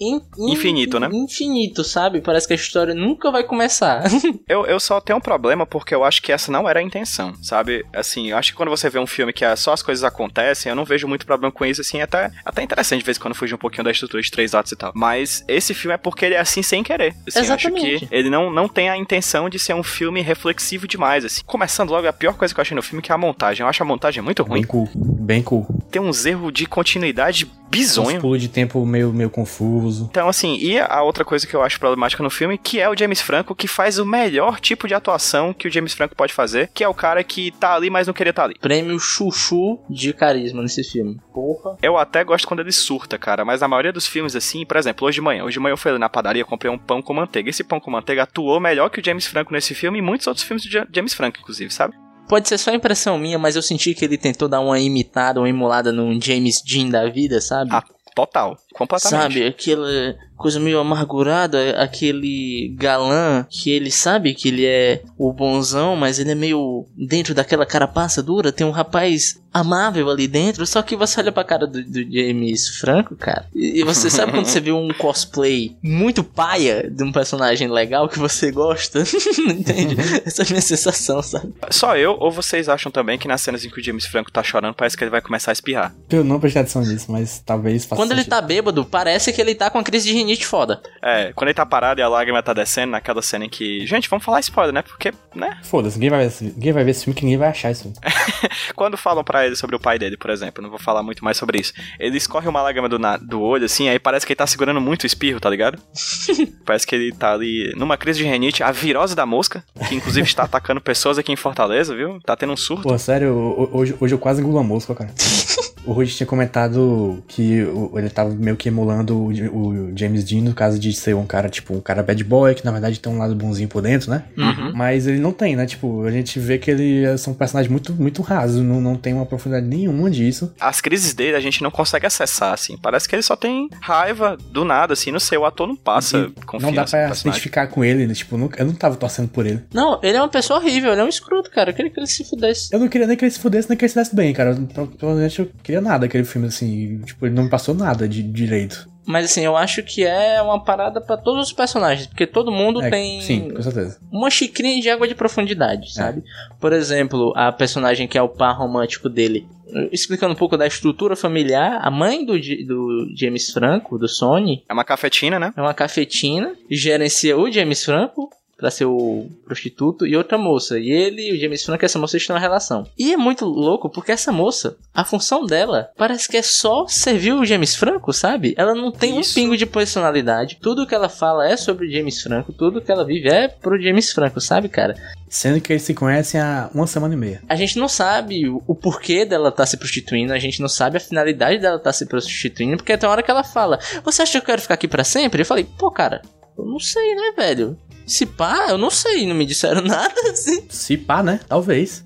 in- 0.00 0.20
in- 0.38 0.52
Infinito, 0.52 0.98
né? 1.00 1.08
Infinito, 1.12 1.82
sabe? 1.84 2.20
Parece 2.20 2.46
que 2.46 2.52
a 2.52 2.56
história 2.56 2.94
nunca 2.94 3.30
vai 3.30 3.44
começar. 3.44 4.04
Eu, 4.46 4.66
eu 4.66 4.78
só 4.78 5.00
tenho 5.00 5.16
um 5.18 5.22
problema 5.22 5.64
porque 5.64 5.94
eu 5.94 6.04
acho 6.04 6.20
que 6.20 6.30
essa 6.30 6.52
não 6.52 6.68
era 6.68 6.78
a 6.78 6.82
intenção, 6.82 7.34
sabe? 7.42 7.82
Assim, 7.94 8.28
eu 8.30 8.36
acho 8.36 8.50
que 8.52 8.56
quando 8.56 8.68
você 8.68 8.90
vê 8.90 8.98
um 8.98 9.06
filme 9.06 9.32
que 9.32 9.42
é 9.44 9.56
só 9.56 9.72
as 9.72 9.82
coisas 9.82 10.04
acontecem, 10.04 10.68
eu 10.68 10.76
não 10.76 10.84
vejo 10.84 11.08
muito 11.08 11.24
problema 11.24 11.50
com 11.50 11.64
isso, 11.64 11.80
assim, 11.80 11.98
é 11.98 12.02
até, 12.02 12.30
até 12.44 12.62
interessante 12.62 12.98
de 13.00 13.04
vez 13.06 13.16
em 13.16 13.20
quando 13.20 13.34
fugir 13.34 13.54
um 13.54 13.58
pouquinho 13.58 13.84
da 13.84 13.90
estrutura 13.90 14.22
de 14.22 14.30
três 14.30 14.54
atos 14.54 14.72
e 14.72 14.76
tal. 14.76 14.92
Mas 14.94 15.42
esse 15.48 15.72
filme 15.72 15.94
é 15.94 15.96
porque 15.96 16.26
ele 16.26 16.34
é 16.34 16.40
assim 16.40 16.62
sem 16.62 16.82
querer. 16.82 17.14
Assim, 17.26 17.38
eu 17.38 17.54
acho 17.54 17.68
Exatamente. 17.68 18.06
que 18.06 18.14
ele 18.14 18.28
não, 18.28 18.50
não 18.50 18.68
tem 18.68 18.90
a 18.90 18.96
intenção 18.98 19.48
de 19.48 19.58
ser 19.58 19.74
um 19.74 19.82
filme 19.82 20.20
reflexivo 20.20 20.86
demais, 20.86 21.24
assim. 21.24 21.42
Começando 21.46 21.90
logo, 21.90 22.06
a 22.06 22.12
pior 22.12 22.34
coisa 22.34 22.52
que 22.52 22.60
eu 22.60 22.62
achei 22.62 22.74
no 22.74 22.82
filme 22.82 23.00
que 23.02 23.10
é 23.10 23.14
a 23.14 23.18
montagem. 23.18 23.62
Eu 23.64 23.68
acho 23.68 23.82
a 23.82 23.86
montagem 23.86 24.22
muito 24.22 24.42
ruim. 24.42 24.60
Bem 24.60 24.68
cool. 24.68 24.88
Bem 24.94 25.42
cool. 25.42 25.66
Tem 25.90 26.02
uns 26.02 26.26
erros 26.26 26.52
de 26.52 26.66
continuidade 26.66 27.50
bizonho. 27.78 28.20
pulos 28.20 28.40
de 28.40 28.48
tempo 28.48 28.84
meio, 28.84 29.12
meio 29.12 29.30
confuso. 29.30 30.08
Então, 30.10 30.28
assim, 30.28 30.56
e 30.60 30.78
a 30.78 31.02
outra 31.02 31.24
coisa 31.24 31.46
que 31.46 31.54
eu 31.54 31.62
acho 31.62 31.78
problemática 31.78 32.22
no 32.22 32.30
filme, 32.30 32.56
que 32.58 32.80
é 32.80 32.88
o 32.88 32.96
James 32.96 33.20
Franco, 33.20 33.54
que 33.54 33.66
faz 33.68 33.98
o 33.98 34.06
melhor 34.06 34.60
tipo 34.60 34.86
de 34.88 34.94
atuação 34.94 35.52
que 35.52 35.68
o 35.68 35.70
James 35.70 35.92
Franco 35.92 36.14
pode 36.16 36.32
fazer, 36.32 36.70
que 36.74 36.82
é 36.84 36.88
o 36.88 36.94
cara 36.94 37.22
que 37.24 37.50
tá 37.52 37.74
ali, 37.74 37.90
mas 37.90 38.06
não 38.06 38.14
queria 38.14 38.30
estar 38.30 38.44
ali. 38.44 38.54
Prêmio 38.60 38.98
chuchu 38.98 39.78
de 39.88 40.12
carisma 40.12 40.62
nesse 40.62 40.82
filme. 40.84 41.18
Porra. 41.32 41.76
Eu 41.82 41.96
até 41.98 42.22
gosto 42.24 42.46
quando 42.46 42.60
ele 42.60 42.72
surta, 42.72 43.18
cara, 43.18 43.44
mas 43.44 43.60
na 43.60 43.68
maioria 43.68 43.92
dos 43.92 44.06
filmes, 44.06 44.34
assim, 44.36 44.64
por 44.64 44.76
exemplo, 44.76 45.06
hoje 45.06 45.16
de 45.16 45.20
manhã. 45.20 45.44
Hoje 45.44 45.54
de 45.54 45.60
manhã 45.60 45.72
eu 45.72 45.76
fui 45.78 45.90
ali 45.90 46.00
na 46.00 46.08
padaria, 46.08 46.44
comprei 46.44 46.70
um 46.70 46.78
pão 46.78 47.00
com 47.02 47.14
manteiga. 47.14 47.50
Esse 47.50 47.64
pão 47.64 47.80
com 47.80 47.90
manteiga 47.90 48.22
atuou 48.24 48.60
melhor 48.60 48.88
que 48.90 49.00
o 49.00 49.04
James 49.04 49.26
Franco 49.26 49.52
nesse 49.52 49.74
filme 49.74 49.98
e 49.98 50.02
muitos 50.02 50.26
outros 50.26 50.44
filmes 50.46 50.64
do 50.64 50.70
Ja- 50.70 50.86
James 50.92 51.14
Franco, 51.14 51.38
inclusive, 51.40 51.72
sabe? 51.72 51.94
Pode 52.28 52.48
ser 52.48 52.58
só 52.58 52.72
impressão 52.72 53.18
minha, 53.18 53.38
mas 53.38 53.56
eu 53.56 53.62
senti 53.62 53.94
que 53.94 54.04
ele 54.04 54.16
tentou 54.16 54.48
dar 54.48 54.60
uma 54.60 54.78
imitada, 54.78 55.40
uma 55.40 55.48
emulada 55.48 55.92
num 55.92 56.20
James 56.20 56.62
Dean 56.62 56.88
da 56.88 57.08
vida, 57.08 57.40
sabe? 57.40 57.70
Ah, 57.72 57.84
Total, 58.14 58.56
completamente. 58.72 59.32
Sabe, 59.32 59.46
aquela 59.46 60.16
coisa 60.44 60.60
meio 60.60 60.78
amargurada, 60.78 61.70
aquele 61.80 62.74
galã 62.76 63.46
que 63.48 63.70
ele 63.70 63.90
sabe 63.90 64.34
que 64.34 64.48
ele 64.48 64.66
é 64.66 65.00
o 65.16 65.32
bonzão, 65.32 65.96
mas 65.96 66.18
ele 66.18 66.32
é 66.32 66.34
meio 66.34 66.84
dentro 66.94 67.34
daquela 67.34 67.64
carapaça 67.64 68.22
dura, 68.22 68.52
tem 68.52 68.66
um 68.66 68.70
rapaz 68.70 69.42
amável 69.54 70.10
ali 70.10 70.26
dentro, 70.26 70.66
só 70.66 70.82
que 70.82 70.96
você 70.96 71.20
olha 71.20 71.30
pra 71.30 71.44
cara 71.44 71.64
do, 71.64 71.80
do 71.82 72.12
James 72.12 72.76
Franco, 72.76 73.14
cara, 73.14 73.46
e, 73.54 73.80
e 73.80 73.84
você 73.84 74.10
sabe 74.10 74.32
quando 74.32 74.46
você 74.46 74.60
vê 74.60 74.72
um 74.72 74.88
cosplay 74.98 75.76
muito 75.80 76.24
paia 76.24 76.90
de 76.90 77.04
um 77.04 77.12
personagem 77.12 77.70
legal 77.70 78.08
que 78.08 78.18
você 78.18 78.50
gosta? 78.50 79.04
Entende? 79.48 79.96
Essa 80.26 80.42
é 80.42 80.46
a 80.46 80.48
minha 80.48 80.60
sensação, 80.60 81.22
sabe? 81.22 81.54
Só 81.70 81.96
eu, 81.96 82.16
ou 82.18 82.32
vocês 82.32 82.68
acham 82.68 82.90
também 82.90 83.16
que 83.16 83.28
nas 83.28 83.40
cenas 83.40 83.64
em 83.64 83.70
que 83.70 83.80
o 83.80 83.82
James 83.82 84.04
Franco 84.06 84.30
tá 84.30 84.42
chorando, 84.42 84.74
parece 84.74 84.96
que 84.96 85.04
ele 85.04 85.10
vai 85.10 85.22
começar 85.22 85.52
a 85.52 85.54
espirrar? 85.54 85.94
Eu 86.10 86.24
não 86.24 86.40
prestei 86.40 86.60
atenção 86.60 86.82
nisso, 86.82 87.10
mas 87.12 87.40
talvez 87.46 87.84
faça 87.84 88.02
Quando 88.02 88.10
ele 88.10 88.22
sentido. 88.22 88.30
tá 88.32 88.42
bêbado, 88.42 88.84
parece 88.84 89.32
que 89.32 89.40
ele 89.40 89.54
tá 89.54 89.70
com 89.70 89.78
a 89.78 89.84
crise 89.84 90.08
de 90.08 90.14
rinite 90.14 90.33
foda. 90.42 90.80
É, 91.02 91.32
quando 91.34 91.48
ele 91.48 91.54
tá 91.54 91.64
parado 91.66 92.00
e 92.00 92.02
a 92.02 92.08
lágrima 92.08 92.42
tá 92.42 92.52
descendo, 92.52 92.92
naquela 92.92 93.22
cena 93.22 93.44
em 93.44 93.48
que. 93.48 93.86
Gente, 93.86 94.08
vamos 94.08 94.24
falar 94.24 94.40
spoiler, 94.40 94.72
né? 94.74 94.82
Porque, 94.82 95.12
né? 95.34 95.58
Foda-se, 95.62 95.96
ninguém 95.96 96.10
vai, 96.10 96.20
ver 96.20 96.26
esse- 96.26 96.44
ninguém 96.44 96.72
vai 96.72 96.84
ver 96.84 96.90
esse 96.90 97.04
filme 97.04 97.14
que 97.18 97.24
ninguém 97.24 97.38
vai 97.38 97.48
achar 97.50 97.70
isso. 97.70 97.92
Quando 98.74 98.96
falam 98.96 99.22
pra 99.22 99.46
ele 99.46 99.54
sobre 99.56 99.76
o 99.76 99.80
pai 99.80 99.98
dele, 99.98 100.16
por 100.16 100.30
exemplo, 100.30 100.62
não 100.62 100.70
vou 100.70 100.78
falar 100.78 101.02
muito 101.02 101.24
mais 101.24 101.36
sobre 101.36 101.60
isso. 101.60 101.72
Ele 102.00 102.16
escorre 102.16 102.48
uma 102.48 102.62
lágrima 102.62 102.88
do, 102.88 102.98
na- 102.98 103.16
do 103.16 103.40
olho, 103.40 103.64
assim, 103.66 103.88
aí 103.88 103.98
parece 103.98 104.26
que 104.26 104.32
ele 104.32 104.38
tá 104.38 104.46
segurando 104.46 104.80
muito 104.80 105.02
o 105.04 105.06
espirro, 105.06 105.38
tá 105.40 105.50
ligado? 105.50 105.78
parece 106.64 106.86
que 106.86 106.94
ele 106.94 107.12
tá 107.12 107.32
ali 107.32 107.72
numa 107.76 107.96
crise 107.96 108.18
de 108.20 108.24
renite, 108.24 108.62
a 108.62 108.70
virose 108.72 109.14
da 109.14 109.26
mosca, 109.26 109.62
que 109.88 109.94
inclusive 109.94 110.26
está 110.26 110.44
atacando 110.44 110.80
pessoas 110.80 111.18
aqui 111.18 111.32
em 111.32 111.36
Fortaleza, 111.36 111.94
viu? 111.94 112.18
Tá 112.24 112.34
tendo 112.36 112.52
um 112.52 112.56
surto. 112.56 112.82
Pô, 112.88 112.98
sério, 112.98 113.34
ho- 113.36 113.70
hoje, 113.72 113.94
hoje 114.00 114.14
eu 114.14 114.18
quase 114.18 114.40
engulo 114.40 114.58
a 114.58 114.62
mosca, 114.62 114.94
cara. 114.94 115.10
O 115.86 115.92
Rudy 115.92 116.14
tinha 116.16 116.26
comentado 116.26 117.22
que 117.28 117.58
ele 117.94 118.08
tava 118.08 118.30
meio 118.30 118.56
que 118.56 118.68
emulando 118.70 119.18
o, 119.18 119.26
o 119.28 119.92
James 119.94 120.13
Dean 120.22 120.42
no 120.42 120.54
caso 120.54 120.78
de 120.78 120.92
ser 120.92 121.14
um 121.14 121.26
cara, 121.26 121.48
tipo, 121.48 121.74
um 121.74 121.80
cara 121.80 122.02
bad 122.02 122.22
boy, 122.24 122.54
que 122.54 122.64
na 122.64 122.70
verdade 122.70 123.00
tem 123.00 123.12
um 123.12 123.18
lado 123.18 123.34
bonzinho 123.34 123.68
por 123.68 123.82
dentro, 123.82 124.10
né? 124.10 124.24
Uhum. 124.36 124.72
Mas 124.74 125.06
ele 125.06 125.18
não 125.18 125.32
tem, 125.32 125.56
né? 125.56 125.66
Tipo, 125.66 126.04
a 126.04 126.10
gente 126.10 126.38
vê 126.38 126.58
que 126.58 126.70
ele 126.70 127.04
é- 127.04 127.16
são 127.16 127.32
personagens 127.34 127.70
muito, 127.70 127.92
muito 127.94 128.22
rasos, 128.22 128.60
não, 128.62 128.80
não 128.80 128.96
tem 128.96 129.12
uma 129.14 129.26
profundidade 129.26 129.66
nenhuma 129.66 130.10
disso. 130.10 130.52
As 130.60 130.80
crises 130.80 131.14
dele 131.14 131.36
a 131.36 131.40
gente 131.40 131.62
não 131.62 131.70
consegue 131.70 132.06
acessar, 132.06 132.52
assim. 132.52 132.76
Parece 132.76 133.08
que 133.08 133.14
ele 133.14 133.22
só 133.22 133.34
tem 133.36 133.68
raiva 133.80 134.36
do 134.50 134.64
nada, 134.64 134.92
assim. 134.92 135.10
Não 135.10 135.20
sei, 135.20 135.38
o 135.38 135.44
ator 135.44 135.66
não 135.66 135.76
passa 135.76 136.18
E 136.18 136.60
não 136.60 136.72
dá 136.72 136.82
pra 136.82 136.86
se 136.86 136.92
personagem. 136.92 137.20
identificar 137.28 137.66
com 137.68 137.84
ele, 137.84 138.06
né? 138.06 138.14
Tipo, 138.14 138.34
eu 138.34 138.38
não- 138.38 138.50
eu 138.58 138.66
não 138.66 138.74
tava 138.74 138.96
torcendo 138.96 139.28
por 139.28 139.46
ele. 139.46 139.60
Não, 139.72 139.98
ele 140.02 140.16
é 140.16 140.20
uma 140.20 140.28
pessoa 140.28 140.58
horrível, 140.58 140.92
ele 140.92 141.00
é 141.00 141.04
um 141.04 141.08
escroto, 141.08 141.50
cara. 141.50 141.70
Eu 141.70 141.74
queria 141.74 141.90
que 141.90 141.98
ele 141.98 142.06
se 142.06 142.24
fudesse. 142.24 142.68
Eu 142.72 142.78
não 142.78 142.88
queria 142.88 143.06
nem 143.06 143.16
que 143.16 143.24
ele 143.24 143.30
se 143.32 143.38
fudesse, 143.40 143.68
nem 143.68 143.76
que 143.78 143.84
ele 143.84 143.88
se 143.90 143.94
desse 143.96 144.14
bem, 144.14 144.32
cara. 144.32 144.50
Eu, 144.76 144.86
pelo 144.86 145.14
menos 145.14 145.38
eu 145.38 145.48
queria 145.62 145.80
nada 145.80 146.06
aquele 146.06 146.24
filme, 146.24 146.48
assim. 146.48 146.98
Tipo, 147.04 147.26
ele 147.26 147.34
não 147.34 147.44
me 147.44 147.50
passou 147.50 147.74
nada 147.74 148.08
de 148.08 148.22
direito. 148.22 148.88
Mas 149.06 149.26
assim, 149.26 149.42
eu 149.42 149.56
acho 149.56 149.82
que 149.82 150.04
é 150.04 150.40
uma 150.40 150.62
parada 150.62 151.00
pra 151.00 151.16
todos 151.16 151.46
os 151.48 151.52
personagens, 151.52 152.06
porque 152.06 152.26
todo 152.26 152.50
mundo 152.50 152.82
É, 152.82 152.90
tem 152.90 153.20
Sim, 153.20 153.50
com 153.50 153.60
certeza. 153.62 153.98
uma 154.10 154.30
xicrinha 154.30 154.80
de 154.80 154.88
água 154.88 155.06
de 155.06 155.14
profundidade, 155.14 155.92
sabe? 155.92 156.22
Por 156.60 156.72
exemplo, 156.72 157.32
a 157.36 157.52
personagem 157.52 158.08
que 158.08 158.16
é 158.16 158.22
o 158.22 158.28
par 158.28 158.56
romântico 158.56 159.08
dele. 159.08 159.46
Explicando 159.90 160.32
um 160.34 160.36
pouco 160.36 160.56
da 160.56 160.66
estrutura 160.66 161.16
familiar, 161.16 161.80
a 161.82 161.90
mãe 161.90 162.24
do, 162.24 162.34
do 162.38 163.08
James 163.16 163.50
Franco, 163.50 163.98
do 163.98 164.06
Sony, 164.08 164.62
É 164.68 164.72
uma 164.72 164.84
cafetina, 164.84 165.38
né? 165.38 165.52
é 165.56 165.60
uma 165.60 165.74
cafetina, 165.74 166.54
gerencia 166.70 167.36
o 167.36 167.50
James 167.50 167.84
Franco 167.84 168.30
pra 168.56 168.70
ser 168.70 168.84
o 168.84 169.26
prostituto 169.44 170.06
e 170.06 170.16
outra 170.16 170.38
moça. 170.38 170.78
E 170.78 170.90
ele 170.90 171.30
e 171.30 171.32
o 171.36 171.40
James 171.40 171.64
Franco, 171.64 171.84
essa 171.84 171.98
moça 171.98 172.16
estão 172.16 172.36
em 172.36 172.40
relação. 172.40 172.86
E 172.98 173.12
é 173.12 173.16
muito 173.16 173.44
louco 173.44 173.88
porque 173.88 174.12
essa 174.12 174.32
moça, 174.32 174.76
a 174.94 175.04
função 175.04 175.44
dela 175.44 175.90
parece 175.96 176.28
que 176.28 176.36
é 176.36 176.42
só 176.42 176.86
servir 176.88 177.32
o 177.32 177.44
James 177.44 177.74
Franco, 177.74 178.12
sabe? 178.12 178.54
Ela 178.56 178.74
não 178.74 178.90
tem 178.90 179.18
Isso. 179.18 179.32
um 179.32 179.34
pingo 179.34 179.56
de 179.56 179.66
personalidade. 179.66 180.58
Tudo 180.60 180.86
que 180.86 180.94
ela 180.94 181.08
fala 181.08 181.48
é 181.48 181.56
sobre 181.56 181.86
o 181.86 181.90
James 181.90 182.22
Franco, 182.22 182.52
tudo 182.52 182.80
que 182.80 182.90
ela 182.90 183.04
vive 183.04 183.28
é 183.28 183.48
pro 183.48 183.80
James 183.80 184.12
Franco, 184.12 184.40
sabe, 184.40 184.68
cara? 184.68 184.94
Sendo 185.28 185.60
que 185.60 185.72
eles 185.72 185.82
se 185.82 185.94
conhecem 185.94 186.40
há 186.40 186.70
uma 186.72 186.86
semana 186.86 187.14
e 187.14 187.16
meia. 187.16 187.42
A 187.48 187.56
gente 187.56 187.78
não 187.78 187.88
sabe 187.88 188.48
o, 188.48 188.74
porquê 188.74 189.24
dela 189.24 189.50
tá 189.50 189.66
se 189.66 189.76
prostituindo, 189.76 190.32
a 190.32 190.38
gente 190.38 190.60
não 190.60 190.68
sabe 190.68 190.96
a 190.96 191.00
finalidade 191.00 191.58
dela 191.58 191.78
tá 191.78 191.92
se 191.92 192.06
prostituindo, 192.06 192.76
porque 192.76 192.96
tem 192.96 193.08
hora 193.08 193.22
que 193.22 193.30
ela 193.30 193.42
fala: 193.42 193.78
Você 194.04 194.22
acha 194.22 194.32
que 194.32 194.38
eu 194.38 194.42
quero 194.42 194.62
ficar 194.62 194.74
aqui 194.74 194.86
pra 194.86 195.02
sempre? 195.02 195.42
Eu 195.42 195.46
falei: 195.46 195.66
Pô, 195.78 195.90
cara, 195.90 196.22
eu 196.56 196.64
não 196.64 196.78
sei, 196.78 197.14
né, 197.14 197.32
velho? 197.36 197.76
Se 198.06 198.26
pá, 198.26 198.66
eu 198.68 198.78
não 198.78 198.90
sei, 198.90 199.26
não 199.26 199.34
me 199.34 199.46
disseram 199.46 199.80
nada 199.86 200.14
assim. 200.30 200.66
Se 200.68 200.96
pá, 200.96 201.22
né? 201.22 201.40
Talvez. 201.48 202.04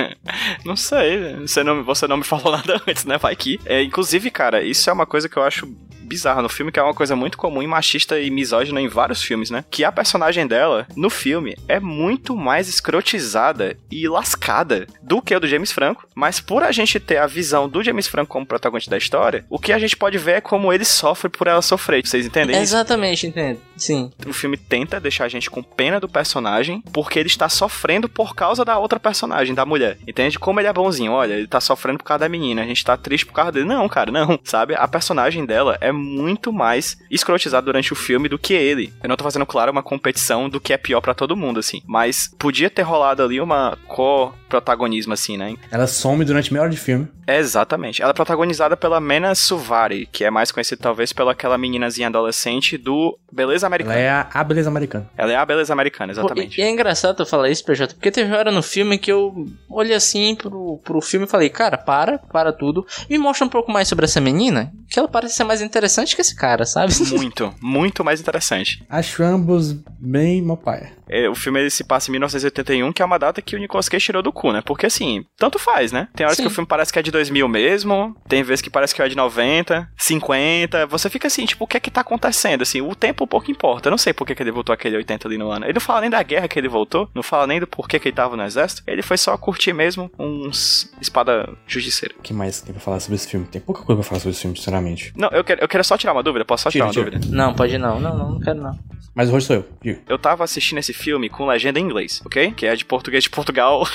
não 0.64 0.76
sei, 0.76 1.36
você 1.36 1.62
não, 1.62 1.82
você 1.84 2.06
não 2.06 2.18
me 2.18 2.24
falou 2.24 2.52
nada 2.56 2.80
antes, 2.86 3.04
né? 3.04 3.18
Vai 3.18 3.34
que. 3.36 3.58
É, 3.64 3.82
inclusive, 3.82 4.30
cara, 4.30 4.62
isso 4.62 4.88
é 4.88 4.92
uma 4.92 5.06
coisa 5.06 5.28
que 5.28 5.36
eu 5.36 5.42
acho 5.42 5.68
bizarra 6.10 6.42
no 6.42 6.48
filme, 6.48 6.72
que 6.72 6.80
é 6.80 6.82
uma 6.82 6.92
coisa 6.92 7.14
muito 7.14 7.38
comum 7.38 7.62
e 7.62 7.68
machista 7.68 8.18
e 8.18 8.32
misógina 8.32 8.80
em 8.80 8.88
vários 8.88 9.22
filmes, 9.22 9.48
né? 9.48 9.64
Que 9.70 9.84
a 9.84 9.92
personagem 9.92 10.44
dela, 10.44 10.84
no 10.96 11.08
filme, 11.08 11.56
é 11.68 11.78
muito 11.78 12.36
mais 12.36 12.68
escrotizada 12.68 13.76
e 13.88 14.08
lascada 14.08 14.88
do 15.00 15.22
que 15.22 15.34
o 15.34 15.38
do 15.38 15.46
James 15.46 15.70
Franco. 15.70 16.08
Mas 16.12 16.40
por 16.40 16.64
a 16.64 16.72
gente 16.72 16.98
ter 16.98 17.18
a 17.18 17.28
visão 17.28 17.68
do 17.68 17.82
James 17.82 18.08
Franco 18.08 18.32
como 18.32 18.44
protagonista 18.44 18.90
da 18.90 18.98
história, 18.98 19.44
o 19.48 19.58
que 19.58 19.72
a 19.72 19.78
gente 19.78 19.96
pode 19.96 20.18
ver 20.18 20.32
é 20.32 20.40
como 20.40 20.72
ele 20.72 20.84
sofre 20.84 21.28
por 21.30 21.46
ela 21.46 21.62
sofrer. 21.62 22.04
Vocês 22.04 22.26
entendem? 22.26 22.56
Exatamente, 22.56 23.28
entendo. 23.28 23.60
Sim. 23.76 24.10
o 24.26 24.32
filme 24.32 24.56
tenta 24.56 25.00
deixar 25.00 25.24
a 25.24 25.28
gente 25.28 25.48
com 25.48 25.62
pena 25.62 26.00
do 26.00 26.08
personagem, 26.08 26.82
porque 26.92 27.18
ele 27.18 27.28
está 27.28 27.48
sofrendo 27.48 28.08
por 28.08 28.34
causa 28.34 28.64
da 28.64 28.78
outra 28.78 28.98
personagem, 28.98 29.54
da 29.54 29.64
mulher. 29.64 29.96
Entende? 30.06 30.38
Como 30.38 30.60
ele 30.60 30.68
é 30.68 30.72
bonzinho, 30.72 31.12
olha, 31.12 31.34
ele 31.34 31.46
tá 31.46 31.60
sofrendo 31.60 31.98
por 31.98 32.04
causa 32.04 32.20
da 32.20 32.28
menina, 32.28 32.62
a 32.62 32.66
gente 32.66 32.84
tá 32.84 32.96
triste 32.96 33.24
por 33.24 33.32
causa 33.32 33.52
dele. 33.52 33.66
Não, 33.66 33.88
cara, 33.88 34.10
não. 34.10 34.38
Sabe? 34.44 34.74
A 34.74 34.88
personagem 34.88 35.46
dela 35.46 35.78
é 35.80 35.92
muito 36.00 36.52
mais 36.52 36.98
escrotizada 37.10 37.64
durante 37.64 37.92
o 37.92 37.96
filme 37.96 38.28
do 38.28 38.38
que 38.38 38.54
ele. 38.54 38.92
Eu 39.02 39.08
não 39.08 39.16
tô 39.16 39.24
fazendo, 39.24 39.46
claro, 39.46 39.70
uma 39.70 39.82
competição 39.82 40.48
do 40.48 40.60
que 40.60 40.72
é 40.72 40.76
pior 40.76 41.00
pra 41.00 41.14
todo 41.14 41.36
mundo, 41.36 41.60
assim. 41.60 41.82
Mas 41.86 42.30
podia 42.38 42.70
ter 42.70 42.82
rolado 42.82 43.22
ali 43.22 43.40
uma 43.40 43.78
co-protagonismo, 43.86 45.12
assim, 45.12 45.36
né? 45.36 45.54
Ela 45.70 45.86
some 45.86 46.24
durante 46.24 46.52
meia 46.52 46.62
hora 46.62 46.70
de 46.70 46.78
filme. 46.78 47.08
Exatamente. 47.26 48.02
Ela 48.02 48.10
é 48.10 48.14
protagonizada 48.14 48.76
pela 48.76 49.00
Mena 49.00 49.34
Suvari, 49.34 50.08
que 50.10 50.24
é 50.24 50.30
mais 50.30 50.50
conhecida 50.50 50.82
talvez 50.82 51.12
pela 51.12 51.32
aquela 51.32 51.56
meninazinha 51.56 52.08
adolescente 52.08 52.76
do 52.76 53.18
Beleza 53.32 53.66
Americana. 53.66 53.94
Ela 53.94 54.02
é 54.02 54.10
a, 54.10 54.28
a 54.34 54.44
beleza 54.44 54.68
americana. 54.68 55.08
Ela 55.16 55.32
é 55.32 55.36
a 55.36 55.46
beleza 55.46 55.72
americana, 55.72 56.12
Pô, 56.12 56.20
exatamente. 56.20 56.58
e, 56.58 56.64
e 56.64 56.64
é 56.64 56.70
engraçado 56.70 57.16
tu 57.16 57.26
falar 57.26 57.48
isso, 57.48 57.64
PJ, 57.64 57.94
porque 57.94 58.10
teve 58.10 58.30
uma 58.30 58.38
hora 58.38 58.50
no 58.50 58.62
filme 58.62 58.98
que 58.98 59.12
eu 59.12 59.46
olhei 59.68 59.94
assim 59.94 60.34
pro, 60.34 60.78
pro 60.84 61.00
filme 61.00 61.26
e 61.26 61.28
falei, 61.28 61.48
cara, 61.48 61.78
para, 61.78 62.18
para 62.18 62.52
tudo. 62.52 62.84
E 63.08 63.12
me 63.12 63.18
mostra 63.18 63.46
um 63.46 63.48
pouco 63.48 63.70
mais 63.70 63.86
sobre 63.86 64.04
essa 64.04 64.20
menina, 64.20 64.72
que 64.88 64.98
ela 64.98 65.08
parece 65.08 65.36
ser 65.36 65.44
mais 65.44 65.62
interessante 65.62 65.89
que 66.14 66.20
esse 66.20 66.34
cara, 66.34 66.64
sabe? 66.64 66.92
Muito, 67.10 67.54
muito 67.60 68.04
mais 68.04 68.20
interessante. 68.20 68.84
Acho 68.88 69.22
ambos 69.22 69.72
bem 69.98 70.40
mopaia. 70.40 70.92
É, 71.08 71.28
o 71.28 71.34
filme 71.34 71.58
ele 71.58 71.70
se 71.70 71.82
passa 71.82 72.08
em 72.08 72.12
1981, 72.12 72.92
que 72.92 73.02
é 73.02 73.04
uma 73.04 73.18
data 73.18 73.42
que 73.42 73.56
o 73.56 73.58
Nicolas 73.58 73.88
Cage 73.88 74.04
tirou 74.04 74.22
do 74.22 74.32
cu, 74.32 74.52
né? 74.52 74.62
Porque 74.64 74.86
assim, 74.86 75.24
tanto 75.36 75.58
faz, 75.58 75.90
né? 75.90 76.08
Tem 76.14 76.24
horas 76.24 76.36
Sim. 76.36 76.44
que 76.44 76.48
o 76.48 76.50
filme 76.50 76.68
parece 76.68 76.92
que 76.92 76.98
é 77.00 77.02
de 77.02 77.10
2000 77.10 77.48
mesmo, 77.48 78.16
tem 78.28 78.44
vezes 78.44 78.62
que 78.62 78.70
parece 78.70 78.94
que 78.94 79.02
é 79.02 79.08
de 79.08 79.16
90, 79.16 79.90
50. 79.98 80.86
Você 80.86 81.10
fica 81.10 81.26
assim, 81.26 81.44
tipo, 81.44 81.64
o 81.64 81.66
que 81.66 81.76
é 81.76 81.80
que 81.80 81.90
tá 81.90 82.02
acontecendo? 82.02 82.62
Assim, 82.62 82.80
o 82.80 82.94
tempo 82.94 83.26
pouco 83.26 83.50
importa. 83.50 83.88
Eu 83.88 83.90
não 83.90 83.98
sei 83.98 84.12
por 84.12 84.24
que, 84.24 84.36
que 84.36 84.42
ele 84.42 84.52
voltou 84.52 84.72
aquele 84.72 84.96
80 84.96 85.26
ali 85.26 85.36
no 85.36 85.50
ano. 85.50 85.66
Ele 85.66 85.72
não 85.72 85.80
fala 85.80 86.02
nem 86.02 86.10
da 86.10 86.22
guerra 86.22 86.46
que 86.46 86.58
ele 86.58 86.68
voltou, 86.68 87.10
não 87.12 87.24
fala 87.24 87.46
nem 87.46 87.58
do 87.58 87.66
porquê 87.66 87.98
que 87.98 88.08
ele 88.08 88.16
tava 88.16 88.36
no 88.36 88.44
exército. 88.44 88.82
Ele 88.86 89.02
foi 89.02 89.18
só 89.18 89.36
curtir 89.36 89.72
mesmo 89.72 90.10
uns 90.16 90.92
espada 91.00 91.48
justiceira. 91.66 92.14
O 92.18 92.22
que 92.22 92.32
mais 92.32 92.60
tem 92.60 92.72
pra 92.72 92.80
falar 92.80 93.00
sobre 93.00 93.16
esse 93.16 93.28
filme? 93.28 93.46
Tem 93.46 93.60
pouca 93.60 93.82
coisa 93.82 94.00
pra 94.00 94.08
falar 94.08 94.20
sobre 94.20 94.32
esse 94.32 94.42
filme, 94.42 94.56
sinceramente. 94.56 95.12
Não, 95.16 95.28
eu 95.30 95.42
quero, 95.42 95.60
eu 95.60 95.68
quero 95.70 95.84
só 95.84 95.96
tirar 95.96 96.12
uma 96.12 96.22
dúvida, 96.22 96.44
posso 96.44 96.64
só 96.64 96.70
tirar 96.70 96.90
Tira, 96.90 97.00
uma 97.02 97.10
tira. 97.10 97.18
dúvida? 97.18 97.36
Não, 97.36 97.54
pode 97.54 97.78
não. 97.78 97.98
Não, 98.00 98.16
não, 98.16 98.30
não 98.32 98.40
quero 98.40 98.60
não. 98.60 98.78
Mas 99.14 99.28
o 99.28 99.32
rosto 99.32 99.48
sou 99.48 99.56
eu. 99.56 99.68
Diga. 99.82 100.00
Eu 100.08 100.18
tava 100.18 100.44
assistindo 100.44 100.78
esse 100.78 100.92
filme 100.92 101.28
com 101.28 101.46
legenda 101.46 101.78
em 101.80 101.82
inglês, 101.82 102.22
ok? 102.24 102.52
Que 102.52 102.66
é 102.66 102.76
de 102.76 102.84
português 102.84 103.24
de 103.24 103.30
Portugal. 103.30 103.86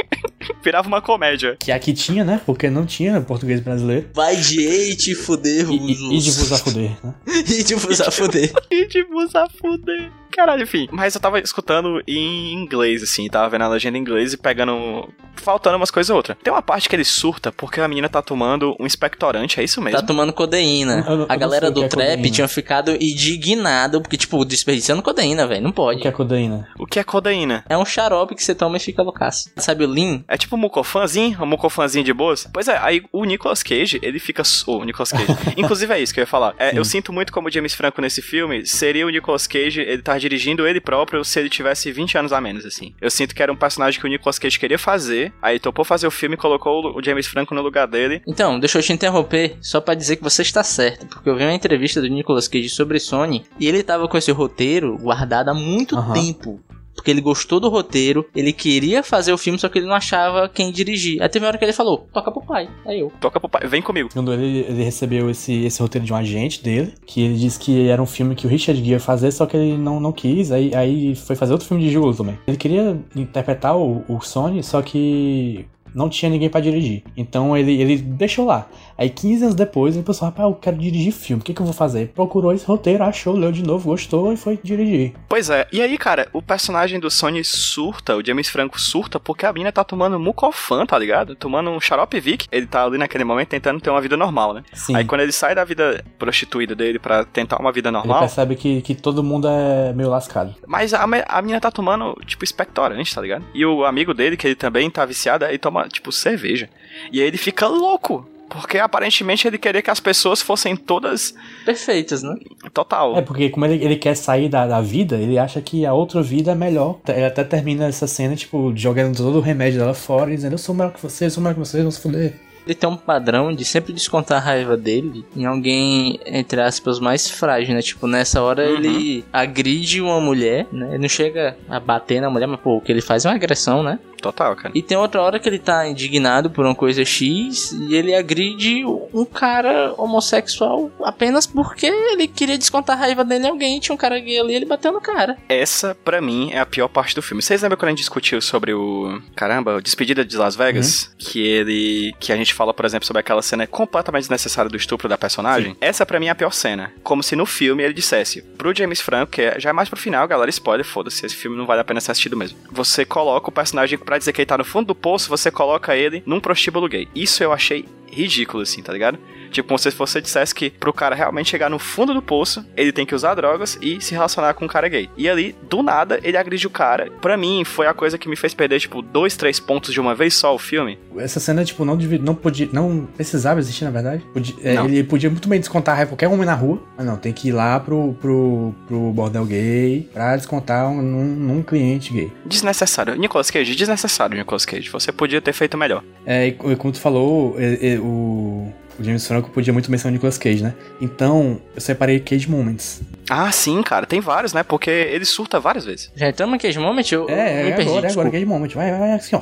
Virava 0.62 0.86
uma 0.88 1.00
comédia. 1.02 1.56
Que 1.58 1.72
aqui 1.72 1.92
tinha, 1.92 2.24
né? 2.24 2.40
Porque 2.44 2.70
não 2.70 2.86
tinha 2.86 3.20
português 3.20 3.60
brasileiro. 3.60 4.08
Vai 4.14 4.36
de 4.36 4.60
ei 4.64 4.94
te 4.96 5.14
fuder, 5.14 5.68
E, 5.68 5.76
e, 5.76 6.16
e 6.16 6.18
de 6.20 6.30
vos 6.30 6.52
a 6.52 6.58
fuder, 6.58 6.90
né? 7.02 7.14
E 7.48 7.64
de 7.64 7.74
vos 7.74 8.00
a 8.00 8.10
fuder. 8.10 8.52
E 8.70 8.86
de 8.86 9.00
a 9.34 9.48
fuder. 9.48 10.12
Caralho, 10.32 10.62
enfim. 10.62 10.88
Mas 10.90 11.14
eu 11.14 11.20
tava 11.20 11.38
escutando 11.40 12.02
em 12.06 12.52
inglês, 12.52 13.02
assim. 13.02 13.28
Tava 13.28 13.48
vendo 13.50 13.62
a 13.64 13.68
legenda 13.68 13.96
em 13.96 14.00
inglês 14.00 14.32
e 14.32 14.36
pegando. 14.36 15.08
Faltando 15.36 15.76
umas 15.76 15.90
coisas 15.90 16.10
ou 16.10 16.16
outra. 16.16 16.36
Tem 16.42 16.52
uma 16.52 16.62
parte 16.62 16.88
que 16.88 16.94
ele 16.94 17.04
surta 17.04 17.50
porque 17.50 17.80
a 17.80 17.88
menina 17.88 18.08
tá 18.08 18.20
tomando 18.22 18.76
um 18.78 18.86
expectorante, 18.86 19.58
é 19.60 19.64
isso 19.64 19.80
mesmo? 19.80 19.98
Tá 20.00 20.06
tomando 20.06 20.32
codeína. 20.32 21.04
Eu 21.08 21.20
eu 21.20 21.26
a 21.28 21.36
galera 21.36 21.68
o 21.68 21.70
do 21.70 21.84
é 21.84 21.88
trap 21.88 22.08
codeína. 22.10 22.30
tinha 22.30 22.48
ficado 22.48 22.96
indignado, 23.00 24.00
porque, 24.00 24.16
tipo, 24.16 24.44
desperdiçando 24.44 25.02
codeína, 25.02 25.46
velho. 25.46 25.62
Não 25.62 25.70
O 25.70 25.72
pode. 25.72 26.00
que 26.00 26.08
é 26.08 26.12
codeína? 26.12 26.68
O 26.78 26.86
que 26.86 26.98
é 26.98 27.04
codeína? 27.04 27.64
É 27.68 27.76
um 27.76 27.84
xarope 27.84 28.34
que 28.34 28.44
você 28.44 28.54
toma 28.54 28.76
e 28.76 28.80
fica 28.80 29.02
loucaço. 29.02 29.50
Sabe 29.56 29.84
o 29.84 29.88
Lean? 29.88 30.22
É 30.28 30.36
tipo 30.36 30.54
um 30.56 30.58
mucofanzinho, 30.58 31.42
um 31.42 31.46
mucofanzinho 31.46 32.04
de 32.04 32.12
boas. 32.12 32.46
Pois 32.52 32.68
é, 32.68 32.78
aí 32.78 33.02
o 33.12 33.24
Nicolas 33.24 33.62
Cage, 33.62 33.98
ele 34.02 34.18
fica. 34.18 34.42
O 34.66 34.84
Nicolas 34.84 35.10
Cage. 35.12 35.26
Inclusive 35.56 35.92
é 35.94 36.00
isso 36.00 36.12
que 36.12 36.20
eu 36.20 36.22
ia 36.22 36.26
falar. 36.26 36.54
É, 36.58 36.76
eu 36.76 36.84
sinto 36.84 37.12
muito 37.12 37.32
como 37.32 37.48
o 37.48 37.50
James 37.50 37.74
Franco 37.74 38.00
nesse 38.00 38.20
filme 38.22 38.66
seria 38.66 39.06
o 39.06 39.10
Nicolas 39.10 39.46
Cage, 39.46 39.80
ele 39.80 40.02
tá 40.02 40.18
dirigindo 40.22 40.66
ele 40.66 40.80
próprio 40.80 41.24
se 41.24 41.38
ele 41.40 41.48
tivesse 41.48 41.90
20 41.90 42.18
anos 42.18 42.32
a 42.32 42.40
menos, 42.40 42.64
assim. 42.64 42.94
Eu 43.00 43.10
sinto 43.10 43.34
que 43.34 43.42
era 43.42 43.52
um 43.52 43.56
personagem 43.56 44.00
que 44.00 44.06
o 44.06 44.08
Nicolas 44.08 44.38
Cage 44.38 44.58
queria 44.58 44.78
fazer, 44.78 45.32
aí 45.42 45.58
topou 45.58 45.84
fazer 45.84 46.06
o 46.06 46.10
filme 46.10 46.34
e 46.34 46.38
colocou 46.38 46.96
o 46.96 47.02
James 47.04 47.26
Franco 47.26 47.54
no 47.54 47.62
lugar 47.62 47.86
dele. 47.86 48.22
Então, 48.26 48.58
deixa 48.58 48.78
eu 48.78 48.82
te 48.82 48.92
interromper, 48.92 49.56
só 49.60 49.80
pra 49.80 49.94
dizer 49.94 50.16
que 50.16 50.22
você 50.22 50.42
está 50.42 50.62
certo, 50.62 51.06
porque 51.06 51.28
eu 51.28 51.36
vi 51.36 51.42
uma 51.44 51.52
entrevista 51.52 52.00
do 52.00 52.08
Nicolas 52.08 52.46
Cage 52.48 52.68
sobre 52.68 52.98
Sony 53.00 53.44
e 53.58 53.66
ele 53.66 53.82
tava 53.82 54.06
com 54.08 54.16
esse 54.16 54.30
roteiro 54.30 54.96
guardado 54.98 55.48
há 55.48 55.54
muito 55.54 55.96
Aham. 55.96 56.12
tempo. 56.12 56.60
Porque 56.94 57.10
ele 57.10 57.20
gostou 57.20 57.58
do 57.58 57.68
roteiro, 57.68 58.28
ele 58.34 58.52
queria 58.52 59.02
fazer 59.02 59.32
o 59.32 59.38
filme, 59.38 59.58
só 59.58 59.68
que 59.68 59.78
ele 59.78 59.86
não 59.86 59.94
achava 59.94 60.48
quem 60.48 60.70
dirigir. 60.70 61.22
Aí 61.22 61.28
teve 61.28 61.44
uma 61.44 61.48
hora 61.48 61.58
que 61.58 61.64
ele 61.64 61.72
falou: 61.72 62.06
toca 62.12 62.30
pro 62.30 62.42
pai. 62.42 62.68
Aí 62.86 63.00
eu. 63.00 63.12
Toca 63.20 63.40
pro 63.40 63.48
pai, 63.48 63.66
vem 63.66 63.82
comigo. 63.82 64.08
Quando 64.12 64.32
ele, 64.32 64.60
ele 64.68 64.82
recebeu 64.82 65.30
esse, 65.30 65.64
esse 65.64 65.80
roteiro 65.80 66.06
de 66.06 66.12
um 66.12 66.16
agente 66.16 66.62
dele, 66.62 66.94
que 67.06 67.22
ele 67.22 67.36
disse 67.36 67.58
que 67.58 67.88
era 67.88 68.02
um 68.02 68.06
filme 68.06 68.34
que 68.34 68.46
o 68.46 68.50
Richard 68.50 68.82
ia 68.82 69.00
fazer, 69.00 69.32
só 69.32 69.46
que 69.46 69.56
ele 69.56 69.76
não, 69.76 69.98
não 69.98 70.12
quis, 70.12 70.52
aí, 70.52 70.74
aí 70.74 71.14
foi 71.14 71.36
fazer 71.36 71.52
outro 71.52 71.66
filme 71.66 71.82
de 71.82 71.90
Julo 71.90 72.14
também. 72.14 72.38
Ele 72.46 72.56
queria 72.56 72.98
interpretar 73.16 73.76
o, 73.76 74.04
o 74.08 74.20
Sony, 74.20 74.62
só 74.62 74.82
que 74.82 75.66
não 75.94 76.08
tinha 76.08 76.30
ninguém 76.30 76.48
pra 76.48 76.60
dirigir. 76.60 77.02
Então 77.16 77.56
ele, 77.56 77.80
ele 77.80 77.96
deixou 77.98 78.46
lá. 78.46 78.66
Aí 78.96 79.08
15 79.10 79.44
anos 79.44 79.54
depois 79.54 79.94
ele 79.94 80.04
pensou, 80.04 80.26
rapaz, 80.26 80.48
eu 80.48 80.54
quero 80.54 80.76
dirigir 80.76 81.12
filme, 81.12 81.40
o 81.40 81.44
que, 81.44 81.52
que 81.54 81.60
eu 81.60 81.66
vou 81.66 81.74
fazer? 81.74 82.08
Procurou 82.14 82.52
esse 82.52 82.64
roteiro, 82.64 83.02
achou, 83.04 83.34
leu 83.34 83.50
de 83.50 83.62
novo, 83.62 83.90
gostou 83.90 84.32
e 84.32 84.36
foi 84.36 84.58
dirigir. 84.62 85.12
Pois 85.28 85.50
é, 85.50 85.66
e 85.72 85.80
aí, 85.80 85.96
cara, 85.98 86.28
o 86.32 86.40
personagem 86.42 87.00
do 87.00 87.10
Sony 87.10 87.42
surta, 87.44 88.16
o 88.16 88.24
James 88.24 88.48
Franco 88.48 88.80
surta, 88.80 89.18
porque 89.18 89.46
a 89.46 89.52
mina 89.52 89.72
tá 89.72 89.82
tomando 89.82 90.18
mucofan, 90.18 90.86
tá 90.86 90.98
ligado? 90.98 91.34
Tomando 91.34 91.70
um 91.70 91.80
xarope 91.80 92.18
Vic. 92.20 92.46
Ele 92.52 92.66
tá 92.66 92.84
ali 92.84 92.98
naquele 92.98 93.24
momento 93.24 93.48
tentando 93.48 93.80
ter 93.80 93.90
uma 93.90 94.00
vida 94.00 94.16
normal, 94.16 94.54
né? 94.54 94.62
Sim. 94.72 94.94
Aí 94.96 95.04
quando 95.04 95.22
ele 95.22 95.32
sai 95.32 95.54
da 95.54 95.64
vida 95.64 96.04
prostituída 96.18 96.74
dele 96.74 96.98
pra 96.98 97.24
tentar 97.24 97.58
uma 97.58 97.72
vida 97.72 97.88
Ele 97.88 97.96
normal, 97.96 98.20
percebe 98.20 98.56
que, 98.56 98.80
que 98.82 98.94
todo 98.94 99.22
mundo 99.22 99.48
é 99.48 99.92
meio 99.92 100.08
lascado. 100.10 100.54
mas 100.66 100.94
a, 100.94 101.02
a 101.02 101.42
menina 101.42 101.60
tá 101.60 101.70
tomando, 101.70 102.14
tipo, 102.26 102.44
expectorante, 102.44 103.14
tá 103.14 103.20
ligado? 103.20 103.44
E 103.54 103.64
o 103.64 103.84
amigo 103.84 104.14
dele, 104.14 104.36
que 104.36 104.46
ele 104.46 104.54
também 104.54 104.90
tá 104.90 105.04
viciado, 105.04 105.44
aí 105.44 105.58
toma, 105.58 105.81
tipo, 105.88 106.10
cerveja. 106.12 106.68
E 107.12 107.20
aí 107.20 107.26
ele 107.26 107.38
fica 107.38 107.66
louco. 107.66 108.28
Porque 108.48 108.76
aparentemente 108.76 109.48
ele 109.48 109.56
queria 109.56 109.80
que 109.80 109.90
as 109.90 109.98
pessoas 109.98 110.42
fossem 110.42 110.76
todas 110.76 111.34
Perfeitas, 111.64 112.22
né? 112.22 112.34
total. 112.74 113.16
É, 113.16 113.22
porque 113.22 113.48
como 113.48 113.64
ele, 113.64 113.82
ele 113.82 113.96
quer 113.96 114.14
sair 114.14 114.50
da, 114.50 114.66
da 114.66 114.78
vida, 114.82 115.16
ele 115.16 115.38
acha 115.38 115.62
que 115.62 115.86
a 115.86 115.94
outra 115.94 116.20
vida 116.22 116.52
é 116.52 116.54
melhor. 116.54 116.98
Ele 117.08 117.24
até 117.24 117.44
termina 117.44 117.86
essa 117.86 118.06
cena, 118.06 118.36
tipo, 118.36 118.70
jogando 118.76 119.16
todo 119.16 119.38
o 119.38 119.40
remédio 119.40 119.80
dela 119.80 119.94
fora 119.94 120.30
e 120.30 120.36
dizendo, 120.36 120.52
eu 120.52 120.58
sou 120.58 120.74
melhor 120.74 120.92
que 120.92 121.00
você, 121.02 121.24
eu 121.24 121.30
sou 121.30 121.42
melhor 121.42 121.54
que 121.54 121.60
você, 121.60 121.78
vamos 121.78 121.94
se 121.94 122.02
fuder. 122.02 122.34
Ele 122.64 122.74
tem 122.76 122.88
um 122.88 122.96
padrão 122.96 123.52
de 123.54 123.64
sempre 123.64 123.92
descontar 123.92 124.36
a 124.38 124.44
raiva 124.44 124.76
dele 124.76 125.24
em 125.34 125.46
alguém, 125.46 126.20
entre 126.26 126.60
aspas, 126.60 127.00
mais 127.00 127.28
frágil, 127.28 127.74
né? 127.74 127.80
Tipo, 127.82 128.06
nessa 128.06 128.40
hora 128.42 128.68
Uhum. 128.68 128.76
ele 128.76 129.24
agride 129.32 130.00
uma 130.00 130.20
mulher, 130.20 130.68
né? 130.70 130.90
Ele 130.90 130.98
não 130.98 131.08
chega 131.08 131.56
a 131.68 131.80
bater 131.80 132.20
na 132.20 132.30
mulher, 132.30 132.46
mas 132.46 132.60
pô, 132.60 132.76
o 132.76 132.80
que 132.80 132.92
ele 132.92 133.00
faz 133.00 133.24
é 133.24 133.28
uma 133.30 133.34
agressão, 133.34 133.82
né? 133.82 133.98
Total, 134.22 134.54
cara. 134.56 134.72
E 134.74 134.80
tem 134.80 134.96
outra 134.96 135.20
hora 135.20 135.38
que 135.38 135.48
ele 135.48 135.58
tá 135.58 135.86
indignado 135.86 136.48
por 136.48 136.64
uma 136.64 136.74
coisa 136.74 137.04
X 137.04 137.72
e 137.72 137.94
ele 137.94 138.14
agride 138.14 138.84
um 139.12 139.24
cara 139.24 139.92
homossexual 139.98 140.90
apenas 141.04 141.46
porque 141.46 141.86
ele 141.86 142.26
queria 142.28 142.56
descontar 142.56 142.96
a 142.96 143.00
raiva 143.00 143.24
dele 143.24 143.46
em 143.46 143.50
alguém. 143.50 143.80
Tinha 143.80 143.94
um 143.94 143.98
cara 143.98 144.18
gay 144.20 144.38
ali, 144.38 144.54
ele 144.54 144.64
bateu 144.64 144.92
no 144.92 145.00
cara. 145.00 145.36
Essa, 145.48 145.94
pra 146.04 146.20
mim, 146.20 146.50
é 146.52 146.60
a 146.60 146.66
pior 146.66 146.88
parte 146.88 147.14
do 147.14 147.22
filme. 147.22 147.42
Vocês 147.42 147.60
lembram 147.62 147.76
quando 147.76 147.88
a 147.88 147.90
gente 147.90 147.98
discutiu 147.98 148.40
sobre 148.40 148.72
o. 148.72 149.20
Caramba, 149.34 149.76
o 149.76 149.82
Despedida 149.82 150.24
de 150.24 150.36
Las 150.36 150.54
Vegas? 150.56 151.12
Que 151.18 151.44
ele. 151.46 152.14
Que 152.20 152.32
a 152.32 152.36
gente 152.36 152.54
fala, 152.54 152.72
por 152.72 152.84
exemplo, 152.84 153.06
sobre 153.06 153.20
aquela 153.20 153.42
cena 153.42 153.66
completamente 153.66 154.22
desnecessária 154.22 154.70
do 154.70 154.76
estupro 154.76 155.08
da 155.08 155.18
personagem? 155.18 155.76
Essa, 155.80 156.06
pra 156.06 156.20
mim, 156.20 156.26
é 156.26 156.30
a 156.30 156.34
pior 156.34 156.52
cena. 156.52 156.92
Como 157.02 157.22
se 157.22 157.34
no 157.34 157.44
filme 157.46 157.82
ele 157.82 157.92
dissesse 157.92 158.42
pro 158.56 158.74
James 158.74 159.00
Franco, 159.00 159.32
que 159.32 159.42
é- 159.42 159.58
já 159.60 159.70
é 159.70 159.72
mais 159.72 159.88
pro 159.88 159.98
final, 159.98 160.26
galera, 160.28 160.50
spoiler, 160.50 160.84
foda-se, 160.86 161.26
esse 161.26 161.34
filme 161.34 161.56
não 161.56 161.66
vale 161.66 161.80
a 161.80 161.84
pena 161.84 162.00
ser 162.00 162.12
assistido 162.12 162.36
mesmo. 162.36 162.58
Você 162.70 163.04
coloca 163.04 163.48
o 163.48 163.52
personagem 163.52 163.98
pra 164.12 164.18
dizer 164.18 164.34
que 164.34 164.42
ele 164.42 164.46
tá 164.46 164.58
no 164.58 164.64
fundo 164.64 164.88
do 164.88 164.94
poço, 164.94 165.30
você 165.30 165.50
coloca 165.50 165.96
ele 165.96 166.22
num 166.26 166.38
prostíbulo 166.38 166.86
gay. 166.86 167.08
Isso 167.14 167.42
eu 167.42 167.50
achei 167.50 167.88
ridículo, 168.10 168.62
assim, 168.62 168.82
tá 168.82 168.92
ligado? 168.92 169.18
Tipo, 169.52 169.68
como 169.68 169.78
se 169.78 169.90
você 169.90 170.20
dissesse 170.20 170.54
que 170.54 170.70
pro 170.70 170.92
cara 170.92 171.14
realmente 171.14 171.50
chegar 171.50 171.68
no 171.70 171.78
fundo 171.78 172.12
do 172.14 172.22
poço, 172.22 172.64
ele 172.76 172.92
tem 172.92 173.06
que 173.06 173.14
usar 173.14 173.34
drogas 173.34 173.78
e 173.80 174.00
se 174.00 174.12
relacionar 174.12 174.54
com 174.54 174.64
um 174.64 174.68
cara 174.68 174.88
gay. 174.88 175.08
E 175.16 175.28
ali, 175.28 175.54
do 175.68 175.82
nada, 175.82 176.18
ele 176.22 176.36
agride 176.36 176.66
o 176.66 176.70
cara. 176.70 177.10
Pra 177.20 177.36
mim, 177.36 177.62
foi 177.64 177.86
a 177.86 177.94
coisa 177.94 178.16
que 178.18 178.28
me 178.28 178.36
fez 178.36 178.54
perder, 178.54 178.80
tipo, 178.80 179.02
dois, 179.02 179.36
três 179.36 179.60
pontos 179.60 179.92
de 179.92 180.00
uma 180.00 180.14
vez 180.14 180.34
só 180.34 180.54
o 180.54 180.58
filme. 180.58 180.98
Essa 181.16 181.38
cena, 181.40 181.64
tipo, 181.64 181.84
não, 181.84 181.96
devia, 181.96 182.18
não 182.18 182.34
podia, 182.34 182.68
não 182.72 183.06
precisava 183.16 183.60
existir, 183.60 183.84
na 183.84 183.90
verdade. 183.90 184.24
Podia- 184.32 184.54
é, 184.62 184.74
ele 184.76 185.04
podia 185.04 185.30
muito 185.30 185.48
bem 185.48 185.60
descontar 185.60 185.94
a 185.94 185.96
raiva 185.98 186.10
qualquer 186.10 186.28
homem 186.28 186.46
na 186.46 186.54
rua, 186.54 186.82
mas 186.96 187.06
não, 187.06 187.16
tem 187.16 187.32
que 187.32 187.48
ir 187.48 187.52
lá 187.52 187.78
pro, 187.80 188.14
pro, 188.20 188.74
pro 188.86 188.98
bordel 189.12 189.44
gay 189.44 190.08
pra 190.12 190.36
descontar 190.36 190.88
um, 190.88 191.02
num, 191.02 191.24
num 191.24 191.62
cliente 191.62 192.12
gay. 192.12 192.32
Desnecessário. 192.46 193.14
Nicolas 193.16 193.50
Cage, 193.50 193.74
desnecessário, 193.74 194.36
Nicolas 194.36 194.64
Cage. 194.64 194.88
Você 194.90 195.12
podia 195.12 195.40
ter 195.40 195.52
feito 195.52 195.76
melhor. 195.76 196.02
É, 196.24 196.46
e 196.48 196.52
co- 196.52 196.74
como 196.76 196.92
tu 196.92 197.00
falou, 197.00 197.56
é, 197.58 197.94
é, 197.94 197.98
o, 197.98 198.72
o 198.98 199.04
James 199.04 199.26
Franco 199.26 199.50
podia 199.50 199.72
muito 199.72 199.96
ser 199.98 200.08
o 200.08 200.10
Nicolas 200.10 200.38
Cage, 200.38 200.62
né? 200.62 200.74
Então, 201.00 201.60
eu 201.74 201.80
separei 201.80 202.20
Cage 202.20 202.48
Moments. 202.48 203.02
Ah, 203.28 203.50
sim, 203.52 203.82
cara, 203.82 204.06
tem 204.06 204.20
vários, 204.20 204.52
né? 204.52 204.62
Porque 204.62 204.90
ele 204.90 205.24
surta 205.24 205.58
várias 205.58 205.84
vezes. 205.84 206.10
Já 206.14 206.28
entramos 206.28 206.54
aqui, 206.54 206.78
moment, 206.78 207.02
eu, 207.10 207.28
eu 207.28 207.34
É, 207.34 207.64
me 207.64 207.70
é 207.70 207.74
perdi, 207.74 207.90
agora, 207.90 208.06
é 208.06 208.10
agora. 208.10 208.30
Cage 208.30 208.44
Moment. 208.44 208.68
Vai, 208.74 208.90
vai, 208.90 208.98
vai, 209.00 209.12
assim, 209.12 209.36
ó. 209.36 209.40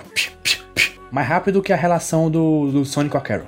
Mais 1.10 1.26
rápido 1.26 1.60
que 1.62 1.72
a 1.72 1.76
relação 1.76 2.30
do, 2.30 2.70
do 2.70 2.84
Sonic 2.84 3.10
com 3.12 3.18
a 3.18 3.20
Carol. 3.20 3.46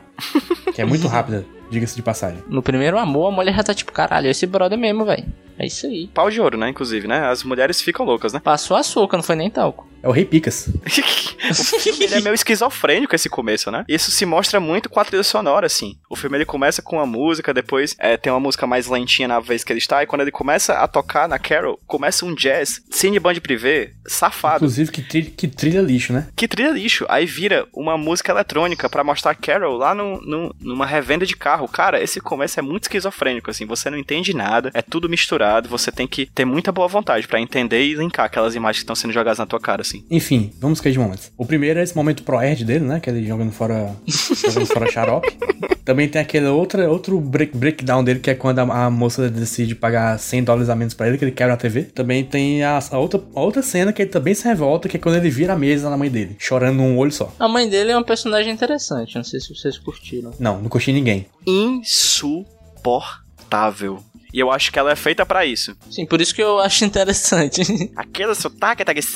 que 0.75 0.83
é 0.83 0.85
muito 0.85 1.07
rápida, 1.09 1.45
diga-se 1.71 1.95
de 1.95 2.03
passagem. 2.03 2.43
No 2.49 2.63
primeiro 2.63 2.99
amor, 2.99 3.29
a 3.29 3.31
mulher 3.31 3.55
já 3.55 3.63
tá 3.63 3.75
tipo, 3.75 3.93
caralho, 3.93 4.29
esse 4.29 4.47
brother 4.47 4.77
mesmo, 4.77 5.05
velho. 5.05 5.25
É 5.59 5.67
isso 5.67 5.87
aí. 5.87 6.09
Pau 6.09 6.29
de 6.31 6.41
ouro, 6.41 6.59
né? 6.59 6.71
Inclusive, 6.71 7.07
né? 7.07 7.27
As 7.29 7.45
mulheres 7.45 7.81
ficam 7.81 8.05
loucas, 8.05 8.33
né? 8.33 8.41
Passou 8.43 8.77
açúcar, 8.77 9.17
não 9.17 9.23
foi 9.23 9.37
nem 9.37 9.49
talco. 9.51 9.87
É 10.03 10.09
o 10.09 10.11
Rei 10.13 10.25
Picas. 10.25 10.69
o 11.51 11.55
filme 11.81 12.05
ele 12.05 12.15
é 12.17 12.21
meio 12.21 12.35
esquizofrênico 12.35 13.15
esse 13.15 13.29
começo, 13.29 13.71
né? 13.71 13.85
Isso 13.89 14.11
se 14.11 14.25
mostra 14.27 14.59
muito 14.61 14.89
com 14.89 14.99
a 15.01 15.05
trilha 15.05 15.23
sonora, 15.23 15.67
assim. 15.67 15.97
O 16.11 16.17
filme 16.17 16.37
ele 16.37 16.45
começa 16.45 16.83
com 16.83 16.97
uma 16.97 17.07
música, 17.07 17.53
depois 17.55 17.95
é, 17.99 18.17
tem 18.17 18.33
uma 18.33 18.41
música 18.41 18.67
mais 18.67 18.87
lentinha 18.87 19.29
na 19.29 19.41
vez 19.41 19.63
que 19.65 19.73
ele 19.73 19.79
está, 19.79 20.03
e 20.03 20.07
quando 20.07 20.23
ele 20.23 20.31
começa 20.31 20.75
a 20.75 20.89
tocar 20.89 21.29
na 21.29 21.39
Carol, 21.39 21.79
começa 21.87 22.25
um 22.25 22.35
jazz, 22.35 22.83
cine 22.91 23.19
band 23.21 23.35
privê, 23.41 23.93
safado. 24.07 24.57
Inclusive, 24.57 24.91
que 24.91 25.03
trilha, 25.03 25.31
que 25.31 25.49
trilha 25.49 25.81
lixo, 25.81 26.13
né? 26.13 26.29
Que 26.37 26.49
trilha 26.49 26.71
lixo. 26.71 27.07
Aí 27.09 27.27
vira 27.27 27.67
uma 27.73 27.97
música 27.97 28.33
eletrônica 28.33 28.89
pra 28.89 29.05
mostrar 29.05 29.33
a 29.33 29.35
Carol 29.35 29.77
lá 29.77 29.95
no, 29.95 30.21
no- 30.23 30.55
numa 30.61 30.87
revenda 30.87 31.25
de 31.27 31.37
carro. 31.37 31.69
Cara, 31.69 32.03
esse 32.03 32.21
começo 32.21 32.59
é 32.59 32.63
muito 32.63 32.85
esquizofrênico, 32.85 33.51
assim. 33.51 33.67
Você 33.67 33.89
não 33.91 33.99
entende 33.99 34.35
nada, 34.35 34.71
é 34.75 34.83
tudo 34.83 35.09
misturado. 35.09 35.69
Você 35.69 35.91
tem 35.93 36.07
que 36.07 36.27
ter 36.27 36.45
muita 36.45 36.73
boa 36.73 36.89
vontade 36.89 37.27
pra 37.29 37.41
entender 37.41 37.83
e 37.85 37.95
linkar 37.95 38.27
aquelas 38.27 38.55
imagens 38.55 38.79
que 38.79 38.85
estão 38.85 38.97
sendo 38.97 39.13
jogadas 39.13 39.39
na 39.39 39.47
tua 39.47 39.61
cara, 39.61 39.83
assim. 39.83 39.92
Enfim, 40.11 40.53
vamos 40.61 40.81
Cage 40.81 40.99
Moments. 40.99 41.33
O 41.37 41.45
primeiro 41.45 41.81
é 41.81 41.83
esse 41.83 41.97
momento 41.97 42.23
pro 42.23 42.41
Erd 42.41 42.65
dele, 42.65 42.85
né? 42.85 43.01
Que 43.01 43.11
ele 43.11 43.27
jogando 43.27 43.51
fora, 43.53 43.95
jogando 44.07 44.67
fora 44.67 44.91
xarope. 44.91 45.37
Também 45.85 46.09
tem 46.09 46.23
aquele 46.23 46.47
outra, 46.47 46.89
outro 46.89 47.21
break, 47.21 47.57
breakdown 47.57 48.05
dele, 48.05 48.21
que 48.21 48.31
é 48.31 48.35
quando 48.35 48.61
a, 48.61 48.87
a 48.87 48.91
moça 48.91 49.29
decide 49.29 49.75
pagar 49.75 50.17
100 50.19 50.45
dólares 50.45 50.69
a 50.69 50.77
menos 50.77 50.95
pra 50.95 51.09
ele, 51.09 51.19
que 51.19 51.25
ele 51.25 51.33
quebra 51.33 51.55
a 51.55 51.57
TV. 51.57 51.83
Também 51.83 52.23
tem 52.25 52.63
a, 52.63 52.79
a 52.91 52.99
outra, 52.99 53.21
a 53.35 53.41
outra 53.41 53.63
cena 53.63 53.93
que 53.93 54.03
ele 54.03 54.11
também 54.11 54.35
se 54.35 54.45
revolta, 54.45 54.89
que 54.89 54.97
é 54.97 55.01
quando 55.01 55.17
ele 55.17 55.31
vira 55.31 55.55
a 55.55 55.59
mesa 55.59 55.91
na 55.91 55.97
mãe 55.97 56.11
dele, 56.11 56.37
chorando 56.39 56.77
num 56.77 56.97
olho 56.97 57.11
só. 57.13 57.35
A 57.39 57.49
mãe 57.49 57.69
dele 57.69 57.91
é 57.91 57.99
um 57.99 58.03
personagem 58.03 58.53
interessante, 58.53 59.17
não 59.17 59.25
sei 59.25 59.41
se 59.41 59.55
vocês 59.55 59.79
curtiram. 59.79 60.33
Não, 60.39 60.61
não 60.61 60.69
curti 60.69 60.93
ninguém. 60.93 61.27
Insuportável. 61.47 63.99
E 64.33 64.41
eu 64.41 64.51
acho 64.51 64.73
que 64.73 64.79
ela 64.79 64.93
é 64.93 64.97
feita 64.97 65.25
pra 65.25 65.45
isso. 65.45 65.77
Sim, 65.91 66.07
por 66.07 66.21
isso 66.21 66.35
que 66.35 66.43
eu 66.43 66.59
acho 66.59 66.85
interessante. 66.85 67.63
Aquele 67.95 68.35
sotaque 68.35 68.85
tá 68.85 68.93
guisando. 68.93 69.13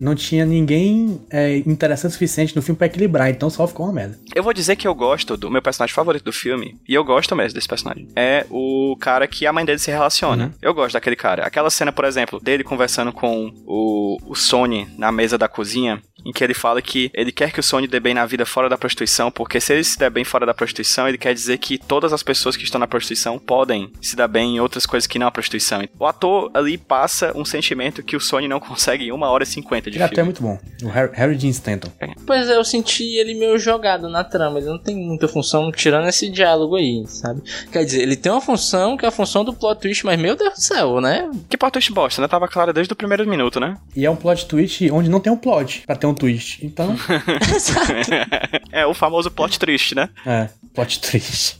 Não 0.00 0.14
tinha 0.14 0.46
ninguém 0.46 1.20
é, 1.30 1.58
interessante 1.58 2.10
o 2.10 2.12
suficiente 2.12 2.54
no 2.54 2.62
filme 2.62 2.78
pra 2.78 2.86
equilibrar, 2.86 3.28
então 3.28 3.50
só 3.50 3.66
ficou 3.66 3.86
uma 3.86 3.92
merda. 3.92 4.18
Eu 4.34 4.42
vou 4.42 4.52
dizer 4.52 4.76
que 4.76 4.86
eu 4.86 4.94
gosto 4.94 5.36
do 5.36 5.50
meu 5.50 5.60
personagem 5.60 5.94
favorito 5.94 6.24
do 6.24 6.32
filme, 6.32 6.78
e 6.88 6.94
eu 6.94 7.04
gosto 7.04 7.34
mesmo 7.34 7.54
desse 7.54 7.68
personagem. 7.68 8.08
É 8.14 8.46
o 8.48 8.96
cara 9.00 9.26
que 9.26 9.46
a 9.46 9.52
mãe 9.52 9.64
dele 9.64 9.78
se 9.78 9.90
relaciona. 9.90 10.44
Uhum. 10.44 10.52
Eu 10.62 10.72
gosto 10.72 10.92
daquele 10.94 11.16
cara. 11.16 11.44
Aquela 11.44 11.70
cena, 11.70 11.92
por 11.92 12.04
exemplo, 12.04 12.40
dele 12.40 12.64
conversando 12.64 13.12
com 13.12 13.52
o, 13.66 14.18
o 14.24 14.34
Sony 14.34 14.88
na 14.96 15.10
mesa 15.10 15.36
da 15.36 15.48
cozinha, 15.48 16.00
em 16.24 16.32
que 16.32 16.44
ele 16.44 16.54
fala 16.54 16.82
que 16.82 17.10
ele 17.14 17.32
quer 17.32 17.52
que 17.52 17.60
o 17.60 17.62
Sony 17.62 17.86
dê 17.86 17.98
bem 17.98 18.14
na 18.14 18.26
vida 18.26 18.44
fora 18.46 18.68
da 18.68 18.78
prostituição, 18.78 19.30
porque 19.30 19.60
se 19.60 19.72
ele 19.72 19.84
se 19.84 19.98
der 19.98 20.10
bem 20.10 20.24
fora 20.24 20.46
da 20.46 20.54
prostituição, 20.54 21.08
ele 21.08 21.18
quer 21.18 21.34
dizer 21.34 21.58
que 21.58 21.78
todas 21.78 22.12
as 22.12 22.22
pessoas 22.22 22.56
que 22.56 22.64
estão 22.64 22.78
na 22.78 22.86
prostituição 22.86 23.38
podem 23.38 23.92
se 24.00 24.16
dar 24.16 24.28
bem 24.28 24.59
em 24.60 24.62
outras 24.62 24.84
coisas 24.86 25.06
que 25.06 25.18
não 25.18 25.26
a 25.26 25.30
prostituição. 25.30 25.82
O 25.98 26.06
ator 26.06 26.50
ali 26.54 26.76
passa 26.76 27.32
um 27.36 27.44
sentimento 27.44 28.02
que 28.02 28.14
o 28.16 28.20
Sony 28.20 28.46
não 28.46 28.60
consegue 28.60 29.04
em 29.06 29.12
uma 29.12 29.30
hora 29.30 29.42
e 29.42 29.46
cinquenta 29.46 29.90
de 29.90 29.96
Ele 29.96 30.04
até 30.04 30.12
é 30.20 30.24
filme. 30.24 30.26
muito 30.28 30.42
bom. 30.42 30.58
O 30.86 30.88
Harry, 30.90 31.10
Harry 31.14 31.36
Dean 31.36 31.50
Stanton. 31.50 31.90
pois 32.26 32.48
é, 32.48 32.56
eu 32.56 32.64
senti 32.64 33.04
ele 33.16 33.34
meio 33.34 33.58
jogado 33.58 34.08
na 34.08 34.22
trama. 34.22 34.58
Ele 34.58 34.68
não 34.68 34.78
tem 34.78 34.96
muita 34.96 35.26
função 35.28 35.72
tirando 35.72 36.06
esse 36.08 36.28
diálogo 36.28 36.76
aí, 36.76 37.04
sabe? 37.06 37.42
Quer 37.72 37.84
dizer, 37.84 38.02
ele 38.02 38.16
tem 38.16 38.30
uma 38.30 38.40
função 38.40 38.96
que 38.96 39.04
é 39.04 39.08
a 39.08 39.12
função 39.12 39.44
do 39.44 39.52
plot 39.54 39.80
twist, 39.80 40.04
mas 40.04 40.18
meu 40.20 40.36
Deus 40.36 40.54
do 40.54 40.60
céu, 40.60 41.00
né? 41.00 41.30
Que 41.48 41.56
plot 41.56 41.72
twist 41.72 41.92
bosta, 41.92 42.20
né? 42.20 42.28
Tava 42.28 42.46
claro 42.48 42.72
desde 42.72 42.92
o 42.92 42.96
primeiro 42.96 43.26
minuto, 43.26 43.58
né? 43.58 43.76
E 43.96 44.04
é 44.04 44.10
um 44.10 44.16
plot 44.16 44.46
twist 44.46 44.90
onde 44.90 45.08
não 45.08 45.20
tem 45.20 45.32
um 45.32 45.36
plot 45.36 45.82
pra 45.86 45.96
ter 45.96 46.06
um 46.06 46.14
twist. 46.14 46.64
Então, 46.64 46.94
é 48.72 48.86
o 48.86 48.94
famoso 48.94 49.30
plot 49.30 49.58
triste, 49.58 49.94
né? 49.94 50.08
é, 50.26 50.48
plot 50.74 51.00
twist. 51.00 51.58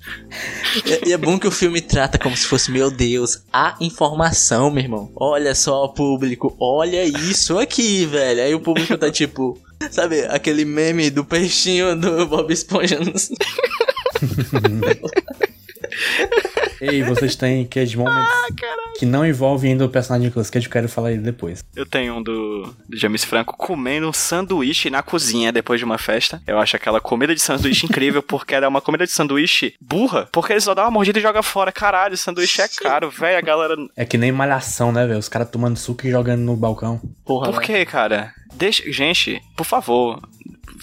E 0.86 1.08
e 1.08 1.12
é 1.12 1.16
bom 1.16 1.38
que 1.38 1.46
o 1.46 1.50
filme 1.50 1.80
trata 1.80 2.18
como 2.18 2.36
se 2.36 2.46
fosse, 2.46 2.70
meu 2.70 2.90
Deus, 2.90 3.42
a 3.52 3.76
informação, 3.80 4.70
meu 4.70 4.82
irmão. 4.82 5.12
Olha 5.16 5.54
só, 5.54 5.88
público, 5.88 6.56
olha 6.58 7.04
isso 7.04 7.58
aqui, 7.58 8.06
velho. 8.06 8.42
Aí 8.42 8.54
o 8.54 8.60
público 8.60 8.96
tá 8.96 9.10
tipo, 9.10 9.58
sabe, 9.90 10.24
aquele 10.26 10.64
meme 10.64 11.10
do 11.10 11.24
peixinho 11.24 11.96
do 11.96 12.26
Bob 12.26 12.52
Esponja. 12.52 12.98
Ei, 16.80 17.02
vocês 17.02 17.36
têm 17.36 17.66
Cage 17.66 17.96
Moments 17.96 18.28
que 18.98 19.06
não 19.06 19.26
envolvem 19.26 19.72
ainda 19.72 19.84
o 19.84 19.88
personagem 19.88 20.22
de 20.22 20.26
Nicolas 20.28 20.50
Cage, 20.50 20.66
eu 20.66 20.72
quero 20.72 20.88
falar 20.88 21.12
ele 21.12 21.22
depois. 21.22 21.64
Eu 21.74 21.86
tenho 21.86 22.16
um 22.16 22.22
do, 22.22 22.74
do 22.88 22.96
James 22.96 23.24
Franco 23.24 23.56
comendo 23.56 24.08
um 24.08 24.12
sanduíche 24.12 24.90
na 24.90 25.02
cozinha 25.02 25.50
depois 25.50 25.80
de 25.80 25.84
uma 25.84 25.96
festa. 25.96 26.42
Eu 26.46 26.58
acho 26.58 26.76
aquela 26.76 27.00
comida 27.00 27.34
de 27.34 27.40
sanduíche 27.40 27.86
incrível, 27.88 28.22
porque 28.22 28.54
ela 28.54 28.66
é 28.66 28.68
uma 28.68 28.80
comida 28.80 29.06
de 29.06 29.12
sanduíche 29.12 29.74
burra, 29.80 30.28
porque 30.30 30.52
ele 30.52 30.60
só 30.60 30.74
dá 30.74 30.82
uma 30.84 30.90
mordida 30.90 31.18
e 31.18 31.22
joga 31.22 31.42
fora. 31.42 31.72
Caralho, 31.72 32.16
sanduíche 32.16 32.60
é 32.60 32.68
caro, 32.68 33.10
velho. 33.10 33.38
A 33.38 33.40
galera. 33.40 33.76
É 33.96 34.04
que 34.04 34.16
nem 34.16 34.32
malhação, 34.32 34.92
né, 34.92 35.06
velho? 35.06 35.18
Os 35.18 35.28
caras 35.28 35.50
tomando 35.50 35.76
suco 35.78 36.06
e 36.06 36.10
jogando 36.10 36.40
no 36.40 36.56
balcão. 36.56 37.00
Porra, 37.24 37.50
Por 37.50 37.60
né? 37.60 37.66
que, 37.66 37.86
cara? 37.86 38.32
Deixa. 38.54 38.90
Gente, 38.90 39.40
por 39.56 39.64
favor. 39.64 40.20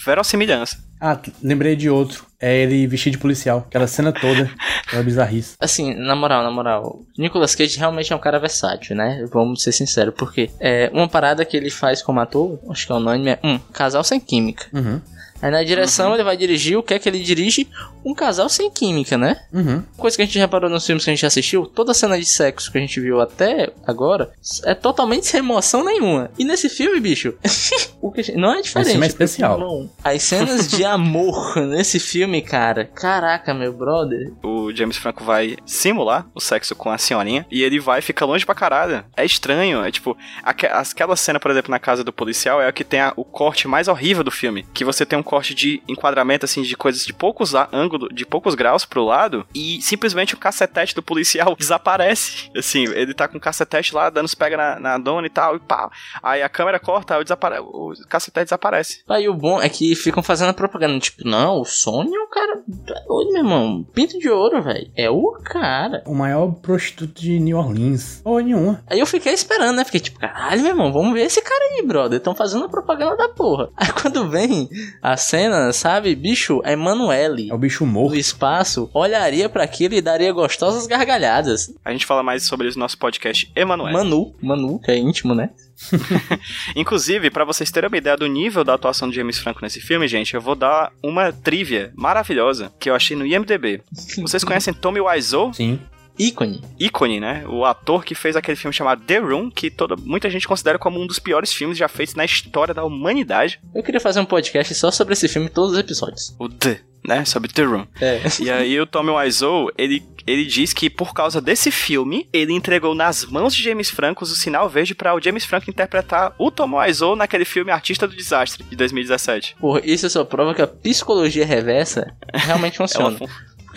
Verossimilhança. 0.04 0.87
Ah, 1.00 1.18
lembrei 1.42 1.76
de 1.76 1.88
outro. 1.88 2.26
É 2.40 2.56
ele 2.56 2.86
vestido 2.86 3.12
de 3.12 3.18
policial. 3.18 3.64
Aquela 3.66 3.86
cena 3.86 4.12
toda. 4.12 4.50
Aquela 4.86 5.02
bizarrice. 5.02 5.56
Assim, 5.60 5.94
na 5.94 6.14
moral, 6.14 6.42
na 6.42 6.50
moral, 6.50 7.00
Nicolas 7.16 7.54
Cage 7.54 7.78
realmente 7.78 8.12
é 8.12 8.16
um 8.16 8.20
cara 8.20 8.38
versátil, 8.38 8.94
né? 8.94 9.24
Vamos 9.32 9.62
ser 9.62 9.72
sinceros, 9.72 10.14
porque 10.16 10.50
é 10.60 10.90
uma 10.92 11.08
parada 11.08 11.44
que 11.44 11.56
ele 11.56 11.70
faz 11.70 12.00
como 12.00 12.20
ator, 12.20 12.58
acho 12.70 12.86
que 12.86 12.92
é 12.92 12.94
unânime, 12.94 13.30
é 13.30 13.38
um, 13.42 13.58
casal 13.58 14.04
sem 14.04 14.20
química. 14.20 14.66
Uhum. 14.72 15.00
Aí 15.40 15.50
na 15.50 15.62
direção 15.62 16.14
ele 16.14 16.22
vai 16.24 16.36
dirigir, 16.36 16.76
o 16.76 16.82
que 16.82 16.94
é 16.94 16.98
que 16.98 17.08
ele 17.08 17.20
dirige? 17.20 17.68
Um 18.04 18.14
casal 18.14 18.48
sem 18.48 18.70
química, 18.70 19.16
né? 19.18 19.40
Uhum. 19.52 19.82
Coisa 19.96 20.16
que 20.16 20.22
a 20.22 20.26
gente 20.26 20.38
reparou 20.38 20.70
nos 20.70 20.86
filmes 20.86 21.04
que 21.04 21.10
a 21.10 21.14
gente 21.14 21.26
assistiu, 21.26 21.66
toda 21.66 21.92
cena 21.94 22.18
de 22.18 22.24
sexo 22.26 22.70
que 22.72 22.78
a 22.78 22.80
gente 22.80 23.00
viu 23.00 23.20
até 23.20 23.70
agora 23.86 24.30
é 24.64 24.74
totalmente 24.74 25.26
sem 25.26 25.38
emoção 25.40 25.84
nenhuma. 25.84 26.30
E 26.38 26.44
nesse 26.44 26.68
filme, 26.68 26.98
bicho, 27.00 27.34
o 28.00 28.10
que 28.10 28.32
não 28.36 28.52
é 28.54 28.62
diferente. 28.62 28.90
filme 28.90 29.06
é 29.06 29.08
especial. 29.08 29.58
Não. 29.58 29.90
As 30.02 30.22
cenas 30.22 30.68
de 30.68 30.84
amor 30.84 31.56
nesse 31.66 31.98
filme, 32.00 32.40
cara, 32.42 32.84
caraca, 32.84 33.52
meu 33.52 33.72
brother. 33.72 34.32
O 34.42 34.72
James 34.74 34.96
Franco 34.96 35.24
vai 35.24 35.56
simular 35.66 36.26
o 36.34 36.40
sexo 36.40 36.74
com 36.74 36.90
a 36.90 36.98
senhorinha 36.98 37.46
e 37.50 37.62
ele 37.62 37.78
vai 37.80 38.00
ficar 38.00 38.26
longe 38.26 38.44
pra 38.46 38.54
caralho. 38.54 39.04
É 39.16 39.24
estranho, 39.24 39.84
é 39.84 39.90
tipo, 39.90 40.16
aque- 40.42 40.66
aquela 40.66 41.16
cena, 41.16 41.38
por 41.40 41.50
exemplo, 41.50 41.70
na 41.70 41.78
casa 41.78 42.02
do 42.04 42.12
policial 42.12 42.60
é 42.62 42.68
a 42.68 42.72
que 42.72 42.84
tem 42.84 43.00
a- 43.00 43.12
o 43.16 43.24
corte 43.24 43.66
mais 43.68 43.88
horrível 43.88 44.24
do 44.24 44.30
filme, 44.30 44.66
que 44.72 44.84
você 44.84 45.04
tem 45.04 45.18
um 45.18 45.22
corte 45.28 45.54
de 45.54 45.82
enquadramento 45.86 46.46
assim 46.46 46.62
de 46.62 46.74
coisas 46.74 47.04
de 47.04 47.12
poucos 47.12 47.54
a- 47.54 47.68
ângulo, 47.70 48.08
de 48.08 48.24
poucos 48.24 48.54
graus 48.54 48.86
pro 48.86 49.04
lado 49.04 49.46
e 49.54 49.78
simplesmente 49.82 50.34
o 50.34 50.38
cacetete 50.38 50.94
do 50.94 51.02
policial 51.02 51.54
desaparece. 51.58 52.50
Assim, 52.56 52.84
ele 52.84 53.12
tá 53.12 53.28
com 53.28 53.36
o 53.36 53.40
cacetete 53.40 53.94
lá 53.94 54.08
dando 54.08 54.24
os 54.24 54.34
pega 54.34 54.56
na, 54.56 54.80
na 54.80 54.96
dona 54.98 55.26
e 55.26 55.30
tal 55.30 55.54
e 55.54 55.58
pá. 55.58 55.90
Aí 56.22 56.42
a 56.42 56.48
câmera 56.48 56.80
corta, 56.80 57.14
aí 57.14 57.20
o, 57.20 57.24
desapare... 57.24 57.58
o 57.60 57.92
cacetete 58.08 58.46
desaparece. 58.46 59.02
Aí 59.06 59.28
o 59.28 59.34
bom 59.34 59.60
é 59.60 59.68
que 59.68 59.94
ficam 59.94 60.22
fazendo 60.22 60.48
a 60.48 60.54
propaganda, 60.54 60.98
tipo, 60.98 61.28
não, 61.28 61.60
o 61.60 61.64
Sony 61.66 62.14
é 62.16 62.20
o 62.20 62.28
cara. 62.28 62.62
tá 62.86 62.94
doido, 63.06 63.32
meu 63.32 63.42
irmão. 63.42 63.84
Pinto 63.92 64.18
de 64.18 64.30
ouro, 64.30 64.62
velho. 64.62 64.90
É 64.96 65.10
o 65.10 65.38
cara. 65.44 66.02
O 66.06 66.14
maior 66.14 66.52
prostituto 66.54 67.20
de 67.20 67.38
New 67.38 67.58
Orleans. 67.58 68.22
Ou 68.24 68.40
nenhuma. 68.40 68.82
Aí 68.86 68.98
eu 68.98 69.06
fiquei 69.06 69.34
esperando, 69.34 69.76
né? 69.76 69.84
Fiquei 69.84 70.00
tipo, 70.00 70.18
caralho, 70.18 70.62
meu 70.62 70.70
irmão, 70.70 70.90
vamos 70.90 71.12
ver 71.12 71.26
esse 71.26 71.42
cara 71.42 71.64
aí, 71.74 71.86
brother. 71.86 72.16
Estão 72.16 72.34
fazendo 72.34 72.64
a 72.64 72.68
propaganda 72.68 73.14
da 73.16 73.28
porra. 73.28 73.68
Aí 73.76 73.92
quando 73.92 74.28
vem 74.30 74.68
a 75.02 75.16
cena, 75.18 75.72
sabe, 75.72 76.14
bicho, 76.14 76.60
a 76.64 76.72
Emanuele 76.72 77.50
É 77.50 77.54
o 77.54 77.58
bicho 77.58 77.84
do 77.84 77.90
morto. 77.90 78.16
espaço 78.16 78.88
olharia 78.94 79.48
pra 79.48 79.64
aquilo 79.64 79.94
e 79.94 80.00
daria 80.00 80.32
gostosas 80.32 80.86
gargalhadas. 80.86 81.72
A 81.84 81.92
gente 81.92 82.06
fala 82.06 82.22
mais 82.22 82.44
sobre 82.44 82.68
isso 82.68 82.78
no 82.78 82.84
nosso 82.84 82.96
podcast 82.98 83.50
Emanuel. 83.54 83.92
Manu, 83.92 84.34
Manu, 84.40 84.78
que 84.78 84.90
é 84.90 84.96
íntimo, 84.98 85.34
né? 85.34 85.50
Inclusive, 86.74 87.30
pra 87.30 87.44
vocês 87.44 87.70
terem 87.70 87.88
uma 87.88 87.96
ideia 87.96 88.16
do 88.16 88.26
nível 88.26 88.64
da 88.64 88.74
atuação 88.74 89.08
de 89.08 89.16
James 89.16 89.38
Franco 89.38 89.60
nesse 89.62 89.80
filme, 89.80 90.08
gente, 90.08 90.34
eu 90.34 90.40
vou 90.40 90.54
dar 90.54 90.92
uma 91.02 91.32
trivia 91.32 91.92
maravilhosa 91.94 92.72
que 92.78 92.90
eu 92.90 92.94
achei 92.94 93.16
no 93.16 93.26
IMDb. 93.26 93.82
Vocês 94.22 94.42
conhecem 94.44 94.74
Tommy 94.74 95.00
Wiseau? 95.00 95.52
Sim. 95.54 95.78
Ícone. 96.18 96.60
ícone, 96.78 97.20
né? 97.20 97.44
O 97.48 97.64
ator 97.64 98.04
que 98.04 98.14
fez 98.14 98.34
aquele 98.36 98.56
filme 98.56 98.74
chamado 98.74 99.02
The 99.04 99.18
Room, 99.18 99.50
que 99.50 99.70
toda, 99.70 99.94
muita 99.96 100.28
gente 100.28 100.48
considera 100.48 100.78
como 100.78 101.00
um 101.00 101.06
dos 101.06 101.18
piores 101.18 101.52
filmes 101.52 101.78
já 101.78 101.88
feitos 101.88 102.14
na 102.14 102.24
história 102.24 102.74
da 102.74 102.84
humanidade. 102.84 103.60
Eu 103.74 103.82
queria 103.82 104.00
fazer 104.00 104.20
um 104.20 104.24
podcast 104.24 104.74
só 104.74 104.90
sobre 104.90 105.12
esse 105.14 105.28
filme, 105.28 105.48
todos 105.48 105.72
os 105.72 105.78
episódios. 105.78 106.34
O 106.38 106.48
The, 106.48 106.80
né? 107.06 107.24
Sobre 107.24 107.52
The 107.52 107.62
Room. 107.62 107.86
É. 108.00 108.20
E 108.40 108.50
aí 108.50 108.80
o 108.80 108.86
Tommy 108.86 109.10
Wiseau, 109.10 109.70
ele, 109.78 110.02
ele 110.26 110.44
diz 110.44 110.72
que 110.72 110.90
por 110.90 111.14
causa 111.14 111.40
desse 111.40 111.70
filme, 111.70 112.28
ele 112.32 112.52
entregou 112.52 112.94
nas 112.94 113.24
mãos 113.24 113.54
de 113.54 113.62
James 113.62 113.88
Franco 113.90 114.24
o 114.24 114.26
sinal 114.26 114.68
verde 114.68 114.94
para 114.94 115.14
o 115.14 115.20
James 115.20 115.44
Franco 115.44 115.70
interpretar 115.70 116.34
o 116.38 116.50
Tommy 116.50 116.74
Wiseau 116.76 117.14
naquele 117.16 117.44
filme 117.44 117.70
Artista 117.70 118.06
do 118.08 118.16
Desastre, 118.16 118.64
de 118.64 118.74
2017. 118.76 119.56
Porra, 119.60 119.80
isso 119.84 120.08
só 120.10 120.24
prova 120.24 120.54
que 120.54 120.62
a 120.62 120.66
psicologia 120.66 121.46
reversa 121.46 122.12
realmente 122.34 122.78
Ela 122.80 122.88
funciona. 122.88 123.18
fu- 123.18 123.28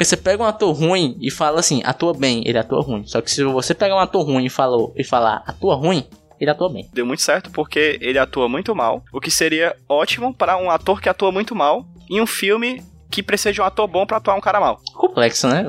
Porque 0.01 0.05
você 0.05 0.17
pega 0.17 0.41
um 0.41 0.47
ator 0.47 0.75
ruim 0.75 1.15
e 1.21 1.29
fala 1.29 1.59
assim, 1.59 1.79
atua 1.85 2.11
bem, 2.11 2.41
ele 2.47 2.57
atua 2.57 2.81
ruim. 2.81 3.05
Só 3.05 3.21
que 3.21 3.29
se 3.29 3.43
você 3.43 3.75
pegar 3.75 3.95
um 3.95 3.99
ator 3.99 4.25
ruim 4.25 4.45
e, 4.45 4.49
falou, 4.49 4.91
e 4.97 5.03
falar, 5.03 5.43
atua 5.45 5.75
ruim, 5.75 6.03
ele 6.39 6.49
atua 6.49 6.69
bem. 6.69 6.89
deu 6.91 7.05
muito 7.05 7.21
certo 7.21 7.51
porque 7.51 7.99
ele 8.01 8.17
atua 8.17 8.49
muito 8.49 8.73
mal, 8.73 9.03
o 9.13 9.21
que 9.21 9.29
seria 9.29 9.75
ótimo 9.87 10.33
para 10.33 10.57
um 10.57 10.71
ator 10.71 10.99
que 10.99 11.07
atua 11.07 11.31
muito 11.31 11.53
mal 11.53 11.85
em 12.09 12.19
um 12.19 12.25
filme 12.25 12.81
que 13.11 13.21
precisa 13.21 13.53
de 13.53 13.61
um 13.61 13.63
ator 13.63 13.87
bom 13.87 14.03
para 14.03 14.17
atuar 14.17 14.35
um 14.35 14.41
cara 14.41 14.59
mal. 14.59 14.81
Complexo, 14.95 15.47
né? 15.47 15.63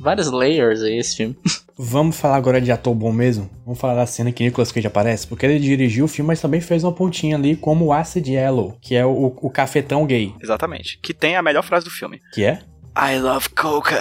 Vários 0.00 0.28
layers 0.28 0.82
aí 0.82 0.98
esse 0.98 1.16
filme. 1.16 1.38
Vamos 1.78 2.18
falar 2.18 2.34
agora 2.34 2.60
de 2.60 2.72
ator 2.72 2.92
bom 2.96 3.12
mesmo? 3.12 3.48
Vamos 3.64 3.78
falar 3.78 3.94
da 3.94 4.06
cena 4.06 4.32
que 4.32 4.42
Nicolas 4.42 4.72
Cage 4.72 4.88
aparece? 4.88 5.24
Porque 5.24 5.46
ele 5.46 5.60
dirigiu 5.60 6.06
o 6.06 6.08
filme, 6.08 6.26
mas 6.26 6.40
também 6.40 6.60
fez 6.60 6.82
uma 6.82 6.90
pontinha 6.90 7.36
ali 7.36 7.54
como 7.54 7.84
o 7.84 7.92
Acid 7.92 8.26
Yellow, 8.26 8.76
que 8.80 8.96
é 8.96 9.06
o, 9.06 9.26
o 9.40 9.48
cafetão 9.48 10.04
gay. 10.04 10.34
Exatamente. 10.42 10.98
Que 11.00 11.14
tem 11.14 11.36
a 11.36 11.42
melhor 11.42 11.62
frase 11.62 11.84
do 11.84 11.92
filme. 11.92 12.20
Que 12.32 12.44
é? 12.44 12.62
I 12.98 13.20
love 13.20 13.48
coca. 13.50 14.00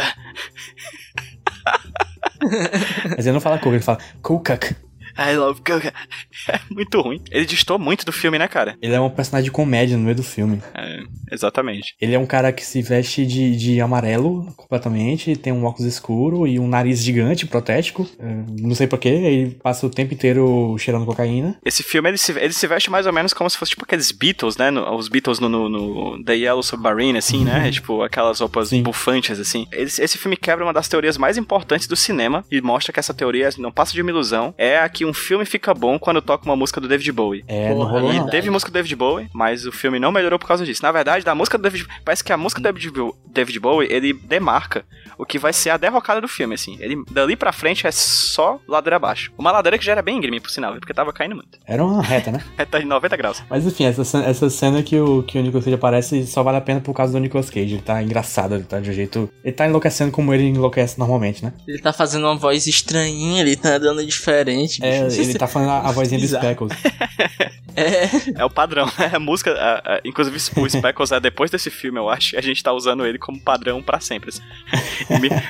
Mas 3.15 3.25
ele 3.25 3.33
não 3.33 3.41
fala 3.41 3.59
coca, 3.59 3.75
ele 3.75 3.83
fala 3.83 3.99
cocac. 4.21 4.75
I 5.17 5.35
love 5.35 5.61
coca. 5.61 5.93
É 6.49 6.59
muito 6.73 7.01
ruim. 7.01 7.21
Ele 7.31 7.45
distou 7.45 7.77
muito 7.77 8.05
do 8.05 8.11
filme, 8.11 8.37
né, 8.39 8.47
cara? 8.47 8.77
Ele 8.81 8.93
é 8.93 8.99
um 9.01 9.09
personagem 9.09 9.45
de 9.45 9.51
comédia 9.51 9.97
no 9.97 10.03
meio 10.03 10.15
do 10.15 10.23
filme. 10.23 10.61
É, 10.73 10.99
exatamente. 11.31 11.95
Ele 11.99 12.13
é 12.13 12.19
um 12.19 12.25
cara 12.25 12.53
que 12.53 12.63
se 12.65 12.81
veste 12.81 13.25
de, 13.25 13.55
de 13.57 13.81
amarelo 13.81 14.45
completamente, 14.55 15.35
tem 15.35 15.51
um 15.51 15.65
óculos 15.65 15.91
escuro 15.91 16.47
e 16.47 16.59
um 16.59 16.67
nariz 16.67 17.03
gigante, 17.03 17.45
protético. 17.45 18.07
É, 18.19 18.43
Não 18.61 18.75
sei 18.75 18.87
porquê, 18.87 19.09
ele 19.09 19.55
passa 19.61 19.85
o 19.85 19.89
tempo 19.89 20.13
inteiro 20.13 20.75
cheirando 20.79 21.05
cocaína. 21.05 21.57
Esse 21.65 21.83
filme, 21.83 22.09
ele 22.09 22.17
se, 22.17 22.31
ele 22.31 22.53
se 22.53 22.67
veste 22.67 22.89
mais 22.89 23.05
ou 23.05 23.11
menos 23.13 23.33
como 23.33 23.49
se 23.49 23.57
fosse 23.57 23.71
tipo 23.71 23.83
aqueles 23.83 24.11
Beatles, 24.11 24.55
né? 24.57 24.69
No- 24.71 24.95
os 24.95 25.09
Beatles 25.09 25.39
no, 25.39 25.49
no, 25.49 25.67
no 25.69 26.23
The 26.23 26.33
Yellow 26.35 26.63
Submarine, 26.63 27.17
assim, 27.17 27.43
né? 27.43 27.69
Tipo, 27.71 28.03
aquelas 28.03 28.39
roupas 28.39 28.69
Sim. 28.69 28.83
bufantes, 28.83 29.39
assim. 29.39 29.65
Esse, 29.71 30.01
esse 30.01 30.17
filme 30.17 30.37
quebra 30.37 30.63
uma 30.63 30.73
das 30.73 30.87
teorias 30.87 31.17
mais 31.17 31.37
importantes 31.37 31.87
do 31.87 31.95
cinema 31.95 32.45
e 32.51 32.61
mostra 32.61 32.93
que 32.93 32.99
essa 32.99 33.13
teoria 33.13 33.49
não 33.57 33.71
passa 33.71 33.93
de 33.93 34.01
uma 34.01 34.11
ilusão. 34.11 34.53
É 34.57 34.77
a 34.79 34.87
que 34.87 35.03
um 35.07 35.13
filme 35.13 35.45
fica 35.45 35.73
bom 35.73 35.97
quando 35.99 36.21
toca 36.21 36.45
uma 36.45 36.55
música 36.55 36.79
do 36.81 36.87
David 36.87 37.11
Bowie. 37.11 37.43
É, 37.47 37.69
não 37.69 37.77
Porra, 37.77 38.01
não. 38.01 38.25
dá. 38.25 38.31
Teve 38.31 38.49
música 38.49 38.69
do 38.71 38.73
David 38.73 38.95
Bowie, 38.95 39.29
mas 39.33 39.65
o 39.65 39.71
filme 39.71 39.99
não 39.99 40.11
melhorou 40.11 40.37
por 40.39 40.47
causa 40.47 40.65
disso. 40.65 40.83
Na 40.83 40.91
verdade, 40.91 41.23
da 41.25 41.33
música 41.35 41.57
do 41.57 41.61
David, 41.61 41.85
parece 42.03 42.23
que 42.23 42.31
a 42.33 42.37
música 42.37 42.59
do 42.61 42.63
David, 42.63 42.89
Bo- 42.91 43.15
David 43.27 43.59
Bowie, 43.59 43.87
ele 43.91 44.13
demarca 44.13 44.85
o 45.17 45.25
que 45.25 45.39
vai 45.39 45.53
ser 45.53 45.69
a 45.71 45.77
derrocada 45.77 46.21
do 46.21 46.27
filme, 46.27 46.55
assim. 46.55 46.77
Ele 46.79 47.03
dali 47.11 47.35
pra 47.35 47.51
frente 47.51 47.87
é 47.87 47.91
só 47.91 48.59
ladeira 48.67 48.95
abaixo. 48.97 49.31
Uma 49.37 49.51
ladeira 49.51 49.77
que 49.77 49.85
já 49.85 49.93
era 49.93 50.01
bem 50.01 50.17
íngreme, 50.17 50.39
por 50.39 50.49
sinal, 50.49 50.73
porque 50.75 50.93
tava 50.93 51.11
caindo 51.13 51.35
muito. 51.35 51.57
Era 51.65 51.83
uma 51.83 52.01
reta, 52.03 52.31
né? 52.31 52.43
Tá 52.69 52.79
de 52.79 52.85
90 52.85 53.15
graus. 53.17 53.41
Mas 53.49 53.65
enfim, 53.65 53.85
essa, 53.85 54.03
cena- 54.03 54.25
essa 54.25 54.49
cena 54.49 54.83
que 54.83 54.99
o, 54.99 55.23
que 55.23 55.37
o 55.37 55.41
Nicolas 55.41 55.63
Cage 55.63 55.75
aparece 55.75 56.27
só 56.27 56.43
vale 56.43 56.57
a 56.57 56.61
pena 56.61 56.81
por 56.81 56.93
causa 56.93 57.13
do 57.13 57.19
Nicolas 57.19 57.49
Cage. 57.49 57.75
Ele 57.75 57.81
tá 57.81 58.03
engraçado, 58.03 58.55
ele 58.55 58.63
tá 58.65 58.79
de 58.79 58.89
um 58.89 58.93
jeito. 58.93 59.29
Ele 59.43 59.53
tá 59.53 59.65
enlouquecendo 59.67 60.11
como 60.11 60.33
ele 60.33 60.43
enlouquece 60.43 60.99
normalmente, 60.99 61.43
né? 61.45 61.53
Ele 61.67 61.79
tá 61.79 61.93
fazendo 61.93 62.25
uma 62.25 62.35
voz 62.35 62.67
estranhinha, 62.67 63.41
ele 63.41 63.55
tá 63.55 63.77
dando 63.77 64.05
diferente. 64.05 64.79
É, 64.83 64.96
bicho. 65.05 65.21
ele 65.21 65.33
tá 65.35 65.47
falando 65.47 65.69
a, 65.71 65.89
a 65.89 65.91
vozinha 65.91 66.19
do. 66.19 66.27
Speckles. 66.27 66.73
É, 67.79 68.41
É 68.41 68.43
o 68.43 68.49
padrão, 68.49 68.87
né? 68.97 69.11
A 69.13 69.19
música, 69.19 69.51
a- 69.53 69.77
a- 69.97 70.01
inclusive 70.03 70.35
o 70.35 70.67
Speckles 70.67 71.11
é 71.11 71.19
depois 71.19 71.51
desse 71.51 71.69
filme, 71.69 71.99
eu 71.99 72.09
acho, 72.09 72.35
e 72.35 72.39
a 72.39 72.41
gente 72.41 72.63
tá 72.63 72.73
usando 72.73 73.05
ele 73.05 73.19
como 73.19 73.39
padrão 73.39 73.83
pra 73.83 73.99
sempre. 73.99 74.31
assim. 74.33 74.41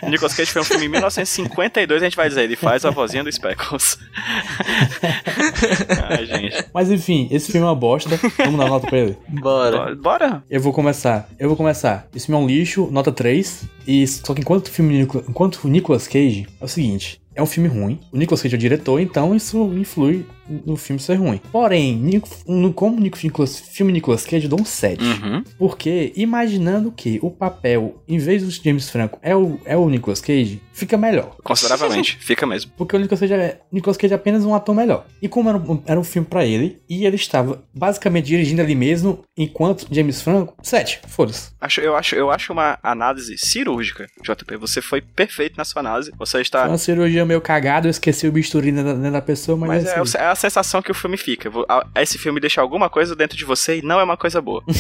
Nicolas 0.10 0.34
Cage 0.34 0.52
foi 0.52 0.62
um 0.62 0.66
filme 0.66 0.88
em 0.88 0.90
1952, 0.90 2.02
a 2.02 2.06
gente 2.06 2.18
vai 2.18 2.28
dizer, 2.28 2.44
ele 2.44 2.58
faz 2.58 2.84
a 2.84 2.90
vozinha 2.90 3.24
do 3.24 3.32
Speckles. 3.32 3.98
Ai, 6.10 6.26
gente. 6.26 6.66
Mas 6.74 6.92
enfim, 6.92 7.28
esse 7.32 7.52
filme 7.52 7.66
é 7.66 7.70
uma 7.70 7.76
bosta. 7.76 8.10
Vamos 8.38 8.60
dar 8.60 8.68
nota 8.68 8.88
pra 8.88 8.98
ele. 8.98 9.18
bora. 9.30 9.96
Bora. 9.96 10.44
Eu 10.50 10.60
vou 10.62 10.74
começar. 10.74 11.30
Eu 11.40 11.48
vou 11.48 11.58
começar. 11.58 12.08
Esse 12.14 12.26
filme 12.26 12.42
é 12.42 12.44
um 12.44 12.48
lixo, 12.48 12.88
nota 12.92 13.12
3. 13.12 13.64
E 13.88 14.06
só 14.06 14.34
que 14.34 14.42
enquanto 14.42 14.68
o 14.68 14.72
filme 14.72 15.00
enquanto 15.02 15.64
o 15.64 15.68
Nicolas 15.70 16.08
Cage 16.08 16.46
é 16.60 16.66
o 16.66 16.68
seguinte, 16.68 17.22
é 17.38 17.42
um 17.42 17.46
filme 17.46 17.70
ruim. 17.70 18.00
O 18.12 18.18
Nicolas 18.18 18.42
Cage 18.42 18.56
é 18.56 18.58
o 18.58 18.60
diretor, 18.60 19.00
então 19.00 19.34
isso 19.36 19.72
influi 19.76 20.26
no 20.66 20.76
filme 20.76 21.00
ser 21.02 21.16
ruim. 21.16 21.42
Porém, 21.52 21.96
Nico- 21.96 22.30
no, 22.48 22.74
como 22.74 23.00
Nico- 23.00 23.18
Nicolas, 23.24 23.60
filme 23.60 23.92
Nicolas 23.92 24.26
Cage, 24.26 24.46
eu 24.46 24.50
dou 24.50 24.62
um 24.62 24.66
7. 24.66 25.04
Uhum. 25.04 25.44
Porque, 25.58 26.14
imaginando 26.16 26.92
que 26.92 27.20
o 27.22 27.30
papel, 27.32 28.02
em 28.08 28.18
vez 28.18 28.44
do 28.44 28.52
James 28.52 28.90
Franco, 28.90 29.20
é 29.22 29.36
o, 29.36 29.60
é 29.66 29.76
o 29.76 29.90
Nicolas 29.90 30.22
Cage, 30.22 30.62
fica 30.74 30.98
melhor. 30.98 31.36
Consideravelmente, 31.44 32.18
fica 32.20 32.46
mesmo. 32.46 32.72
Porque 32.78 32.96
o 32.96 33.00
Nicolas 33.00 33.20
Cage 33.20 33.34
é, 33.34 33.60
Nicolas 33.72 33.98
Cage 33.98 34.14
é 34.14 34.16
apenas 34.16 34.46
um 34.46 34.54
ator 34.54 34.76
melhor. 34.76 35.06
E 35.22 35.28
como 35.28 35.50
era 35.50 35.58
um, 35.58 35.82
era 35.86 36.00
um 36.00 36.04
filme 36.04 36.28
pra 36.28 36.46
ele, 36.46 36.82
e 36.90 37.06
ele 37.06 37.16
estava 37.16 37.64
basicamente 37.74 38.26
dirigindo 38.26 38.62
ali 38.62 38.76
mesmo, 38.76 39.24
enquanto 39.38 39.88
James 39.92 40.22
Franco, 40.22 40.56
7, 40.62 41.02
foda-se. 41.08 41.50
Acho, 41.60 41.82
eu, 41.82 41.96
acho, 41.96 42.16
eu 42.16 42.30
acho 42.32 42.54
uma 42.54 42.78
análise 42.84 43.38
cirúrgica, 43.38 44.08
JP. 44.24 44.58
Você 44.58 44.82
foi 44.82 45.02
perfeito 45.02 45.58
na 45.58 45.66
sua 45.66 45.80
análise. 45.82 46.12
Você 46.18 46.38
Foi 46.38 46.42
está. 46.42 46.68
uma 46.68 46.78
cirurgia 46.78 47.26
meio 47.26 47.42
cagada, 47.42 47.88
eu 47.88 47.92
esqueci 47.92 48.28
o 48.28 48.32
bisturi 48.32 48.72
dentro 48.72 49.12
da 49.12 49.22
pessoa, 49.22 49.58
mas, 49.58 49.84
Mas 49.84 49.86
é, 49.88 49.98
é, 49.98 50.02
o- 50.02 50.24
é 50.24 50.28
a 50.32 50.36
sensação 50.38 50.82
que 50.82 50.92
o 50.92 50.96
filme 50.96 51.18
fica. 51.18 51.52
Esse 51.96 52.18
filme 52.18 52.40
deixa 52.40 52.62
alguma 52.62 52.90
coisa 52.90 53.16
dentro 53.16 53.38
de 53.38 53.44
você 53.44 53.80
e 53.80 53.82
não 53.82 54.00
é 54.00 54.04
uma 54.04 54.18
coisa 54.18 54.42
boa. 54.42 54.64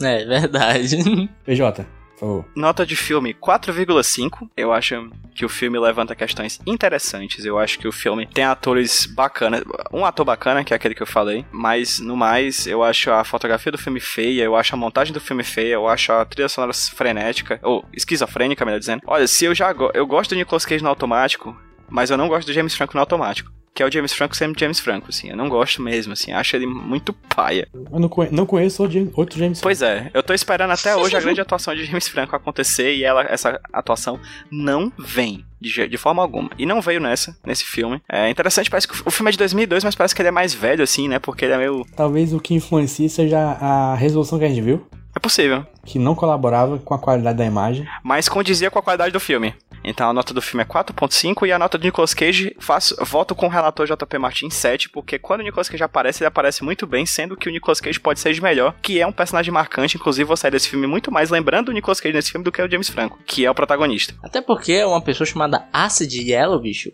É 0.00 0.24
verdade. 0.24 0.96
PJ, 1.44 1.86
por 2.14 2.18
favor. 2.18 2.44
Nota 2.54 2.84
de 2.84 2.96
filme 2.96 3.34
4,5. 3.34 4.48
Eu 4.56 4.72
acho 4.72 5.10
que 5.34 5.44
o 5.44 5.48
filme 5.48 5.78
levanta 5.78 6.14
questões 6.14 6.60
interessantes. 6.66 7.44
Eu 7.44 7.58
acho 7.58 7.78
que 7.78 7.86
o 7.86 7.92
filme 7.92 8.26
tem 8.26 8.44
atores 8.44 9.06
bacanas. 9.06 9.62
Um 9.92 10.04
ator 10.04 10.24
bacana, 10.24 10.64
que 10.64 10.72
é 10.72 10.76
aquele 10.76 10.94
que 10.94 11.02
eu 11.02 11.06
falei. 11.06 11.44
Mas, 11.52 12.00
no 12.00 12.16
mais, 12.16 12.66
eu 12.66 12.82
acho 12.82 13.10
a 13.10 13.24
fotografia 13.24 13.72
do 13.72 13.78
filme 13.78 14.00
feia. 14.00 14.42
Eu 14.42 14.56
acho 14.56 14.74
a 14.74 14.78
montagem 14.78 15.12
do 15.12 15.20
filme 15.20 15.44
feia. 15.44 15.74
Eu 15.74 15.88
acho 15.88 16.12
a 16.12 16.24
trilha 16.24 16.48
sonora 16.48 16.72
frenética. 16.74 17.60
Ou 17.62 17.84
esquizofrênica, 17.92 18.64
melhor 18.64 18.80
dizendo. 18.80 19.02
Olha, 19.06 19.26
se 19.26 19.44
eu 19.44 19.54
já 19.54 19.72
go 19.72 19.90
eu 19.94 20.06
gosto 20.06 20.30
do 20.30 20.36
Nicolas 20.36 20.64
Cage 20.64 20.82
no 20.82 20.90
automático. 20.90 21.56
Mas 21.88 22.10
eu 22.10 22.16
não 22.16 22.28
gosto 22.28 22.46
do 22.46 22.52
James 22.52 22.74
Franco 22.74 22.94
no 22.94 23.00
automático. 23.00 23.50
que 23.74 23.82
é 23.82 23.86
o 23.86 23.92
James 23.92 24.12
Franco 24.12 24.34
sendo 24.36 24.58
James 24.58 24.80
Franco, 24.80 25.06
assim. 25.10 25.30
Eu 25.30 25.36
não 25.36 25.48
gosto 25.48 25.80
mesmo, 25.80 26.12
assim. 26.12 26.32
Acho 26.32 26.56
ele 26.56 26.66
muito 26.66 27.12
paia. 27.12 27.68
Eu 27.92 28.00
não, 28.00 28.08
conhe- 28.08 28.30
não 28.32 28.44
conheço 28.44 28.82
outro 28.82 28.92
James- 28.98 29.12
James 29.36 29.60
Pois 29.60 29.82
é, 29.82 30.10
eu 30.12 30.20
tô 30.20 30.34
esperando 30.34 30.72
até 30.72 30.96
hoje 30.96 31.16
a 31.16 31.20
grande 31.20 31.38
atuação 31.42 31.72
de 31.76 31.84
James 31.84 32.08
Franco 32.08 32.34
acontecer 32.34 32.96
e 32.96 33.04
ela, 33.04 33.22
essa 33.22 33.60
atuação 33.72 34.18
não 34.50 34.92
vem. 34.98 35.44
De, 35.60 35.86
de 35.88 35.96
forma 35.96 36.20
alguma. 36.22 36.50
E 36.58 36.64
não 36.66 36.80
veio 36.80 37.00
nessa, 37.00 37.36
nesse 37.46 37.64
filme. 37.64 38.00
É 38.08 38.28
interessante, 38.30 38.68
parece 38.70 38.86
que 38.88 38.94
o 39.04 39.10
filme 39.10 39.28
é 39.30 39.32
de 39.32 39.38
2002, 39.38 39.82
mas 39.84 39.94
parece 39.94 40.14
que 40.14 40.22
ele 40.22 40.28
é 40.28 40.32
mais 40.32 40.52
velho, 40.54 40.82
assim, 40.84 41.08
né? 41.08 41.18
Porque 41.20 41.44
ele 41.44 41.54
é 41.54 41.58
meio. 41.58 41.84
Talvez 41.96 42.32
o 42.32 42.38
que 42.40 42.54
influencie 42.54 43.08
seja 43.08 43.38
a 43.38 43.94
resolução 43.96 44.38
que 44.38 44.44
a 44.44 44.48
gente 44.48 44.60
viu, 44.60 44.86
É 45.16 45.18
possível. 45.18 45.66
que 45.84 45.98
não 45.98 46.14
colaborava 46.14 46.78
com 46.78 46.94
a 46.94 46.98
qualidade 46.98 47.38
da 47.38 47.44
imagem. 47.44 47.84
Mas 48.04 48.28
condizia 48.28 48.70
com 48.70 48.78
a 48.78 48.82
qualidade 48.82 49.12
do 49.12 49.18
filme. 49.20 49.52
Então 49.88 50.10
a 50.10 50.12
nota 50.12 50.34
do 50.34 50.42
filme 50.42 50.62
é 50.62 50.66
4.5 50.66 51.46
e 51.46 51.52
a 51.52 51.58
nota 51.58 51.78
do 51.78 51.84
Nicolas 51.84 52.12
Cage, 52.12 52.54
faço, 52.60 52.94
voto 53.06 53.34
com 53.34 53.46
o 53.46 53.48
relator 53.48 53.86
JP 53.86 54.18
Martins 54.18 54.54
7, 54.54 54.90
porque 54.90 55.18
quando 55.18 55.40
o 55.40 55.44
Nicolas 55.44 55.68
Cage 55.68 55.82
aparece, 55.82 56.22
ele 56.22 56.28
aparece 56.28 56.62
muito 56.62 56.86
bem, 56.86 57.06
sendo 57.06 57.36
que 57.36 57.48
o 57.48 57.52
Nicolas 57.52 57.80
Cage 57.80 57.98
pode 57.98 58.20
ser 58.20 58.34
de 58.34 58.42
melhor, 58.42 58.74
que 58.82 59.00
é 59.00 59.06
um 59.06 59.12
personagem 59.12 59.50
marcante, 59.50 59.96
inclusive 59.96 60.26
vou 60.26 60.36
sair 60.36 60.50
desse 60.50 60.68
filme 60.68 60.86
muito 60.86 61.10
mais 61.10 61.30
lembrando 61.30 61.70
o 61.70 61.72
Nicolas 61.72 62.00
Cage 62.00 62.14
nesse 62.14 62.30
filme 62.30 62.44
do 62.44 62.52
que 62.52 62.60
o 62.60 62.70
James 62.70 62.90
Franco, 62.90 63.18
que 63.24 63.46
é 63.46 63.50
o 63.50 63.54
protagonista. 63.54 64.14
Até 64.22 64.42
porque 64.42 64.72
é 64.72 64.86
uma 64.86 65.00
pessoa 65.00 65.26
chamada 65.26 65.66
Acid 65.72 66.12
Yellow, 66.12 66.60
bicho. 66.60 66.92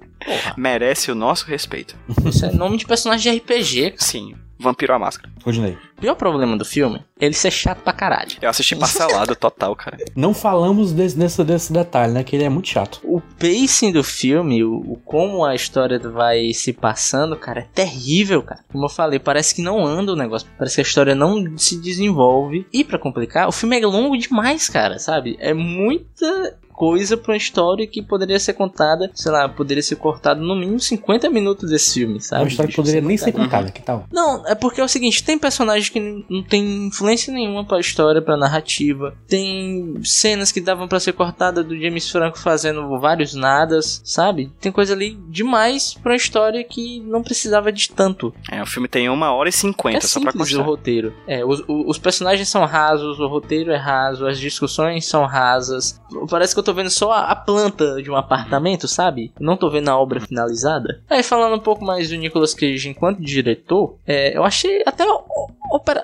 Merece 0.57 1.11
o 1.11 1.16
nosso 1.16 1.46
respeito. 1.46 1.96
Isso 2.24 2.46
é 2.46 2.52
nome 2.52 2.76
de 2.76 2.87
personagem 2.87 3.33
de 3.33 3.38
RPG. 3.38 3.90
cara. 3.90 3.94
Sim, 3.98 4.35
Vampiro 4.58 4.94
à 4.94 4.98
Máscara. 4.98 5.32
Rodinei. 5.44 5.76
O 5.96 6.00
pior 6.00 6.14
problema 6.14 6.56
do 6.56 6.64
filme 6.64 7.02
é 7.18 7.26
ele 7.26 7.34
ser 7.34 7.50
chato 7.50 7.80
pra 7.82 7.92
caralho. 7.92 8.32
Eu 8.40 8.50
assisti 8.50 8.76
parcelado 8.76 9.34
total, 9.36 9.74
cara. 9.74 9.96
Não 10.14 10.34
falamos 10.34 10.92
desse, 10.92 11.16
desse, 11.16 11.42
desse 11.44 11.72
detalhe, 11.72 12.12
né? 12.12 12.24
Que 12.24 12.36
ele 12.36 12.44
é 12.44 12.48
muito 12.48 12.68
chato. 12.68 13.00
O 13.04 13.20
pacing 13.20 13.92
do 13.92 14.02
filme, 14.02 14.64
o, 14.64 14.74
o 14.74 15.00
como 15.04 15.44
a 15.44 15.54
história 15.54 15.98
vai 15.98 16.52
se 16.52 16.72
passando, 16.72 17.36
cara, 17.36 17.60
é 17.60 17.68
terrível, 17.74 18.42
cara. 18.42 18.60
Como 18.70 18.84
eu 18.84 18.90
falei, 18.90 19.18
parece 19.18 19.54
que 19.54 19.62
não 19.62 19.84
anda 19.86 20.12
o 20.12 20.16
negócio, 20.16 20.48
parece 20.58 20.76
que 20.76 20.80
a 20.80 20.84
história 20.84 21.14
não 21.14 21.56
se 21.56 21.80
desenvolve. 21.80 22.66
E 22.72 22.84
pra 22.84 22.98
complicar, 22.98 23.48
o 23.48 23.52
filme 23.52 23.80
é 23.80 23.86
longo 23.86 24.16
demais, 24.16 24.68
cara, 24.68 24.98
sabe? 24.98 25.36
É 25.38 25.54
muita 25.54 26.58
coisa 26.74 27.16
pra 27.16 27.32
uma 27.32 27.37
história 27.38 27.87
que 27.87 28.02
poderia 28.02 28.38
ser 28.38 28.52
contada, 28.54 29.10
sei 29.14 29.30
lá, 29.32 29.48
poderia 29.48 29.82
ser 29.82 29.96
cortado 29.96 30.40
no 30.42 30.54
mínimo 30.56 30.80
50 30.80 31.30
minutos 31.30 31.70
desse 31.70 31.94
filme, 31.94 32.16
É 32.18 32.20
sabe? 32.20 32.42
uma 32.42 32.48
história 32.48 32.70
que 32.70 32.76
poderia 32.76 33.00
Sem 33.00 33.08
nem 33.08 33.16
ser 33.16 33.32
contada, 33.32 33.70
que 33.70 33.80
tal? 33.82 34.06
Não, 34.12 34.46
é 34.46 34.54
porque 34.54 34.80
é 34.80 34.84
o 34.84 34.88
seguinte, 34.88 35.22
tem 35.24 35.38
personagens 35.38 35.88
que 35.88 36.00
não 36.28 36.42
tem 36.42 36.87
influência 36.87 37.32
nenhuma 37.32 37.64
pra 37.64 37.78
história, 37.80 38.20
pra 38.20 38.37
narrativa. 38.37 39.14
Tem 39.28 39.94
cenas 40.02 40.50
que 40.52 40.60
davam 40.60 40.88
pra 40.88 41.00
ser 41.00 41.12
cortadas 41.12 41.64
do 41.64 41.78
James 41.80 42.10
Franco 42.10 42.38
fazendo 42.38 42.98
vários 43.00 43.34
nadas, 43.34 44.02
sabe? 44.04 44.52
Tem 44.60 44.72
coisa 44.72 44.92
ali 44.94 45.16
demais 45.28 45.94
pra 45.94 46.12
uma 46.12 46.16
história 46.16 46.62
que 46.64 47.00
não 47.00 47.22
precisava 47.22 47.70
de 47.72 47.90
tanto. 47.90 48.34
É, 48.50 48.62
o 48.62 48.66
filme 48.66 48.88
tem 48.88 49.08
uma 49.08 49.32
hora 49.32 49.48
e 49.48 49.50
É 49.50 49.52
cinquenta, 49.52 50.06
só 50.06 50.20
pra 50.20 50.32
simples 50.32 50.48
o 50.50 50.56
constar. 50.56 50.66
roteiro. 50.66 51.14
É, 51.26 51.44
os, 51.44 51.62
os 51.68 51.98
personagens 51.98 52.48
são 52.48 52.64
rasos, 52.64 53.20
o 53.20 53.26
roteiro 53.28 53.70
é 53.70 53.76
raso, 53.76 54.26
as 54.26 54.38
discussões 54.38 55.06
são 55.06 55.24
rasas. 55.24 56.00
Parece 56.28 56.54
que 56.54 56.60
eu 56.60 56.63
tô 56.64 56.74
vendo 56.74 56.90
só 56.90 57.12
a, 57.12 57.31
a 57.31 57.37
planta 57.37 58.03
de 58.03 58.11
um 58.11 58.16
apartamento, 58.16 58.88
sabe? 58.88 59.33
Não 59.38 59.57
tô 59.57 59.70
vendo 59.70 59.88
a 59.88 59.98
obra 59.98 60.20
finalizada. 60.20 61.03
Aí 61.09 61.22
falando 61.22 61.57
um 61.57 61.61
pouco 61.61 61.85
mais 61.85 62.09
do 62.09 62.16
Nicolas 62.16 62.55
Cage 62.55 62.88
enquanto 62.88 63.20
diretor, 63.22 63.96
é, 64.07 64.37
eu 64.37 64.42
achei 64.44 64.83
até 64.87 65.05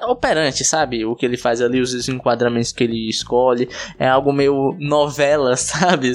operante, 0.08 0.64
sabe? 0.64 1.04
O 1.04 1.14
que 1.14 1.24
ele 1.24 1.36
faz 1.36 1.60
ali, 1.60 1.80
os 1.80 2.08
enquadramentos 2.08 2.72
que 2.72 2.84
ele 2.84 3.08
escolhe. 3.08 3.68
É 3.98 4.08
algo 4.08 4.32
meio 4.32 4.76
novela, 4.78 5.56
sabe? 5.58 6.12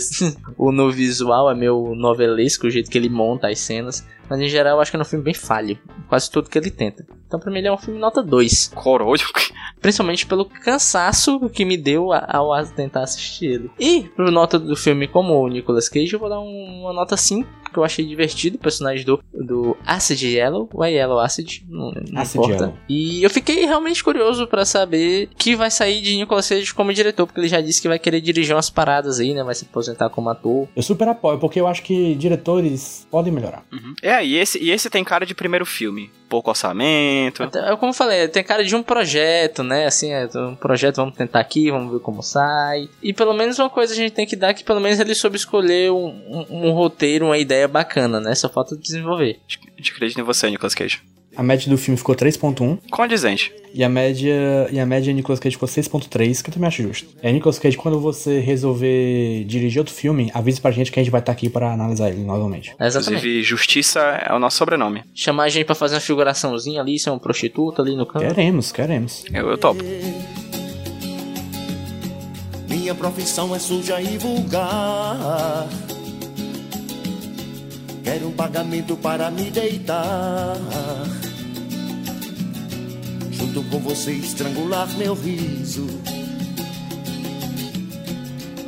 o 0.58 0.72
no 0.72 0.92
visual 0.92 1.50
é 1.50 1.56
meio 1.56 1.96
novelesco, 1.96 2.68
o 2.68 2.70
jeito 2.70 2.90
que 2.90 2.98
ele 2.98 3.10
monta 3.10 3.48
as 3.48 3.60
cenas. 3.60 4.06
Mas 4.30 4.40
em 4.40 4.48
geral 4.48 4.76
eu 4.78 4.82
acho 4.82 4.92
que 4.92 4.98
é 4.98 5.00
um 5.00 5.06
filme 5.06 5.24
bem 5.26 5.34
falho. 5.34 5.78
Quase 6.08 6.30
tudo 6.30 6.50
que 6.50 6.58
ele 6.58 6.72
tenta. 6.72 7.06
Então 7.28 7.40
pra 7.40 7.52
mim 7.52 7.60
ele 7.60 7.68
é 7.68 7.72
um 7.72 7.78
filme 7.78 8.00
nota 8.00 8.24
2. 8.24 8.72
Corolho. 8.76 9.24
Principalmente 9.82 10.26
pelo 10.26 10.46
cansaço 10.46 11.50
que 11.50 11.64
me 11.66 11.78
deu 11.78 12.12
ao 12.12 12.66
tentar 12.68 13.04
assistir 13.04 13.46
ele. 13.46 13.72
E 13.80 14.04
pro 14.16 14.32
nota 14.32 14.58
do 14.58 14.76
filme 14.76 15.08
como 15.08 15.34
o 15.36 15.48
Nicolas 15.48 15.88
Cage, 15.90 16.14
eu 16.14 16.20
vou 16.20 16.30
dar 16.30 16.40
um- 16.40 16.82
uma 16.82 16.94
nota 16.94 17.16
5. 17.16 17.48
Que 17.76 17.80
eu 17.80 17.84
achei 17.84 18.06
divertido, 18.06 18.56
o 18.56 18.60
personagem 18.60 19.06
do, 19.06 19.22
do 19.34 19.76
Acid 19.86 20.22
Yellow, 20.24 20.70
ou 20.74 20.82
é 20.82 20.94
Yellow 20.94 21.20
Acid, 21.20 21.64
não, 21.68 21.92
não 22.10 22.22
Acid 22.22 22.36
importa. 22.38 22.54
Yellow. 22.64 22.78
E 22.88 23.22
eu 23.22 23.30
fiquei 23.30 23.66
realmente 23.66 24.02
curioso 24.02 24.48
pra 24.48 24.64
saber 24.64 25.28
que 25.38 25.58
vai 25.58 25.70
sair 25.70 26.02
de 26.02 26.16
Nicolas 26.16 26.48
Cage 26.48 26.74
como 26.74 26.94
diretor, 26.94 27.26
porque 27.26 27.42
ele 27.42 27.50
já 27.50 27.60
disse 27.60 27.82
que 27.82 27.90
vai 27.90 28.00
querer 28.00 28.22
dirigir 28.22 28.56
umas 28.56 28.70
paradas 28.70 29.20
aí, 29.20 29.34
né? 29.34 29.44
Vai 29.44 29.56
se 29.56 29.66
aposentar 29.70 30.10
como 30.10 30.30
ator. 30.30 30.70
Eu 30.74 30.82
super 30.84 31.06
apoio, 31.10 31.38
porque 31.38 31.60
eu 31.60 31.68
acho 31.68 31.84
que 31.84 32.16
diretores 32.16 33.06
podem 33.12 33.34
melhorar. 33.34 33.66
Uhum. 33.74 33.94
É, 34.02 34.26
e 34.26 34.38
esse, 34.38 34.58
e 34.64 34.72
esse 34.72 34.90
tem 34.90 35.04
cara 35.04 35.26
de 35.26 35.36
primeiro 35.36 35.66
filme. 35.66 36.10
Pouco 36.28 36.50
orçamento. 36.50 37.44
Até, 37.44 37.60
é 37.72 37.76
como 37.76 37.92
eu 37.92 37.94
falei, 37.94 38.28
tem 38.28 38.44
cara 38.44 38.64
de 38.64 38.76
um 38.76 38.82
projeto, 38.82 39.64
né? 39.64 39.86
Assim, 39.86 40.12
é 40.12 40.28
um 40.36 40.56
projeto, 40.56 40.96
vamos 40.96 41.16
tentar 41.16 41.40
aqui, 41.40 41.70
vamos 41.70 41.94
ver 41.94 42.00
como 42.00 42.24
sai. 42.24 42.90
E 43.04 43.14
pelo 43.14 43.34
menos 43.34 43.60
uma 43.60 43.70
coisa 43.70 43.94
a 43.94 43.96
gente 43.96 44.12
tem 44.12 44.26
que 44.26 44.36
dar 44.36 44.54
que 44.54 44.64
pelo 44.64 44.80
menos 44.80 45.00
ele 45.00 45.14
soube 45.14 45.36
escolher 45.36 45.92
um, 45.92 46.08
um- 46.28 46.68
um 46.68 46.72
roteiro, 46.72 47.26
uma 47.28 47.38
ideia 47.38 47.65
bacana, 47.68 48.20
né? 48.20 48.34
Só 48.36 48.50
falta 48.50 48.76
desenvolver. 48.76 49.40
A 49.48 49.78
gente 49.78 49.92
acredita 49.92 50.22
em 50.22 50.24
você, 50.24 50.50
Nicolas 50.50 50.74
Cage. 50.76 51.02
A 51.38 51.44
média 51.44 51.70
do 51.70 51.78
filme 51.78 51.98
ficou 51.98 52.16
3.1 52.16 52.80
Condizente. 52.90 53.52
e 53.74 53.84
a 53.84 53.90
média 53.90 54.70
e 54.72 54.80
a 54.80 54.86
média 54.86 55.12
Nicolas 55.12 55.38
Cage 55.38 55.58
ficou 55.58 55.68
6.3, 55.68 56.42
que 56.42 56.50
eu 56.50 56.54
também 56.54 56.68
acho 56.70 56.82
justo. 56.82 57.10
É, 57.22 57.30
Nicolas 57.30 57.60
Cage, 57.60 57.76
quando 57.76 58.00
você 58.00 58.40
resolver 58.40 59.44
dirigir 59.44 59.80
outro 59.80 59.94
filme, 59.94 60.32
avise 60.34 60.62
pra 60.62 60.72
gente 60.72 60.90
que 60.94 60.98
a 60.98 61.04
gente 61.04 61.12
vai 61.12 61.20
estar 61.20 61.34
aqui 61.34 61.50
pra 61.50 61.74
analisar 61.74 62.10
ele 62.10 62.24
novamente. 62.24 62.74
É 62.80 62.88
exatamente. 62.88 63.20
Inclusive, 63.20 63.44
Justiça 63.44 64.00
é 64.26 64.34
o 64.34 64.40
nosso 64.40 64.56
sobrenome. 64.56 65.04
Chamar 65.14 65.44
a 65.44 65.50
gente 65.50 65.66
pra 65.66 65.76
fazer 65.76 65.96
uma 65.96 66.02
figuraçãozinha 66.02 66.80
ali, 66.80 66.98
ser 66.98 67.10
um 67.10 67.20
prostituto 67.20 67.82
ali 67.82 67.98
no 67.98 68.06
canto. 68.06 68.26
Queremos, 68.26 68.72
queremos. 68.72 69.26
Eu, 69.34 69.50
eu 69.50 69.58
topo. 69.58 69.84
Minha 72.70 72.96
profissão 72.96 73.54
é 73.54 73.60
suja 73.60 74.00
e 74.02 74.18
vulgar. 74.18 75.68
Quero 78.06 78.28
um 78.28 78.32
pagamento 78.34 78.96
para 78.96 79.32
me 79.32 79.50
deitar. 79.50 80.56
Junto 83.32 83.64
com 83.64 83.80
você 83.80 84.12
estrangular 84.12 84.88
meu 84.96 85.16
riso. 85.16 85.88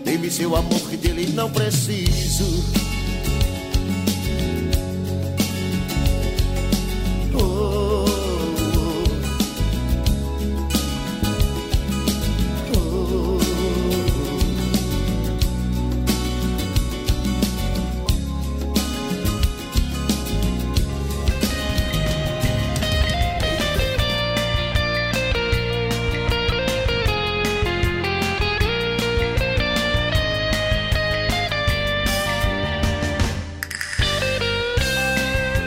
Dê-me 0.03 0.31
seu 0.31 0.55
amor 0.55 0.81
que 0.89 0.97
dele 0.97 1.31
não 1.33 1.51
preciso. 1.51 2.86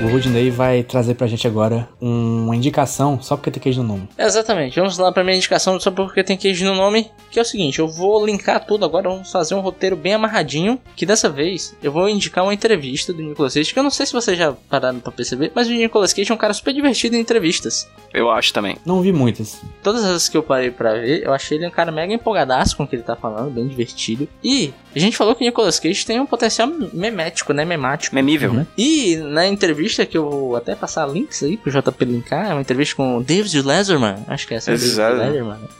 O 0.03 0.09
Rudney 0.09 0.51
vai 0.51 0.83
trazer 0.83 1.13
pra 1.15 1.27
gente 1.27 1.47
agora 1.47 1.87
uma 2.01 2.57
indicação, 2.57 3.21
só 3.21 3.37
porque 3.37 3.51
tem 3.51 3.63
queijo 3.63 3.83
no 3.83 3.89
nome. 3.89 4.09
Exatamente, 4.17 4.81
vamos 4.81 4.97
lá 4.97 5.13
pra 5.13 5.23
minha 5.23 5.37
indicação 5.37 5.79
só 5.79 5.91
porque 5.91 6.25
tem 6.25 6.39
queijo 6.39 6.65
no 6.65 6.75
nome, 6.75 7.11
que 7.31 7.39
é 7.39 7.43
o 7.43 7.45
seguinte, 7.45 7.81
eu 7.81 7.87
vou 7.87 8.25
linkar 8.25 8.65
tudo 8.65 8.87
agora, 8.87 9.11
vamos 9.11 9.31
fazer 9.31 9.55
um 9.55 9.61
roteiro 9.61 9.97
bem 9.97 10.15
amarradinho, 10.15 10.81
que 10.97 11.05
dessa 11.05 11.29
vez 11.29 11.77
eu 11.83 11.93
vou 11.93 12.09
indicar 12.09 12.43
uma 12.43 12.55
entrevista 12.55 13.13
do 13.13 13.23
Nicolas 13.23 13.53
Cage, 13.53 13.75
que 13.75 13.79
eu 13.79 13.83
não 13.83 13.91
sei 13.91 14.07
se 14.07 14.15
vocês 14.15 14.39
já 14.39 14.55
pararam 14.71 15.01
pra 15.01 15.13
perceber, 15.13 15.53
mas 15.55 15.69
o 15.69 15.71
Nicolas 15.71 16.15
Cage 16.15 16.33
é 16.33 16.35
um 16.35 16.39
cara 16.39 16.55
super 16.55 16.73
divertido 16.73 17.15
em 17.15 17.21
entrevistas. 17.21 17.87
Eu 18.13 18.31
acho 18.31 18.55
também. 18.55 18.77
Não 18.87 19.03
vi 19.03 19.13
muitas. 19.13 19.61
Todas 19.83 20.03
as 20.05 20.29
que 20.31 20.37
eu 20.37 20.43
parei 20.43 20.71
pra 20.71 20.95
ver, 20.95 21.25
eu 21.25 21.35
achei 21.35 21.59
ele 21.59 21.67
um 21.67 21.71
cara 21.71 21.93
mega 21.93 22.13
empolgadaço 22.13 22.75
com 22.75 22.85
o 22.85 22.87
que 22.87 22.97
ele 22.97 23.03
tá 23.03 23.15
falando, 23.15 23.51
bem 23.51 23.69
divertido. 23.69 24.27
E 24.43 24.73
a 24.97 24.99
gente 24.99 25.17
falou 25.17 25.35
que 25.35 25.45
o 25.45 25.47
Nicolas 25.47 25.79
Cage 25.79 26.07
tem 26.07 26.19
um 26.19 26.27
potencial 26.27 26.69
memético, 26.93 27.53
né, 27.53 27.65
memático. 27.65 28.15
Memível. 28.15 28.51
Uhum. 28.51 28.67
E 28.77 29.17
na 29.17 29.47
entrevista 29.47 29.90
que 30.07 30.17
eu 30.17 30.29
vou 30.29 30.57
até 30.57 30.75
passar 30.75 31.07
links 31.07 31.43
aí 31.43 31.57
pro 31.57 31.71
JP 31.71 32.05
linkar, 32.05 32.51
é 32.51 32.53
uma 32.53 32.61
entrevista 32.61 32.97
com 32.97 33.19
o 33.19 33.23
David 33.23 33.63
Letterman, 33.63 34.25
acho 34.29 34.47
que 34.47 34.55
é 34.55 34.57
essa, 34.57 34.71
David 34.71 34.87
Exato. 34.87 35.17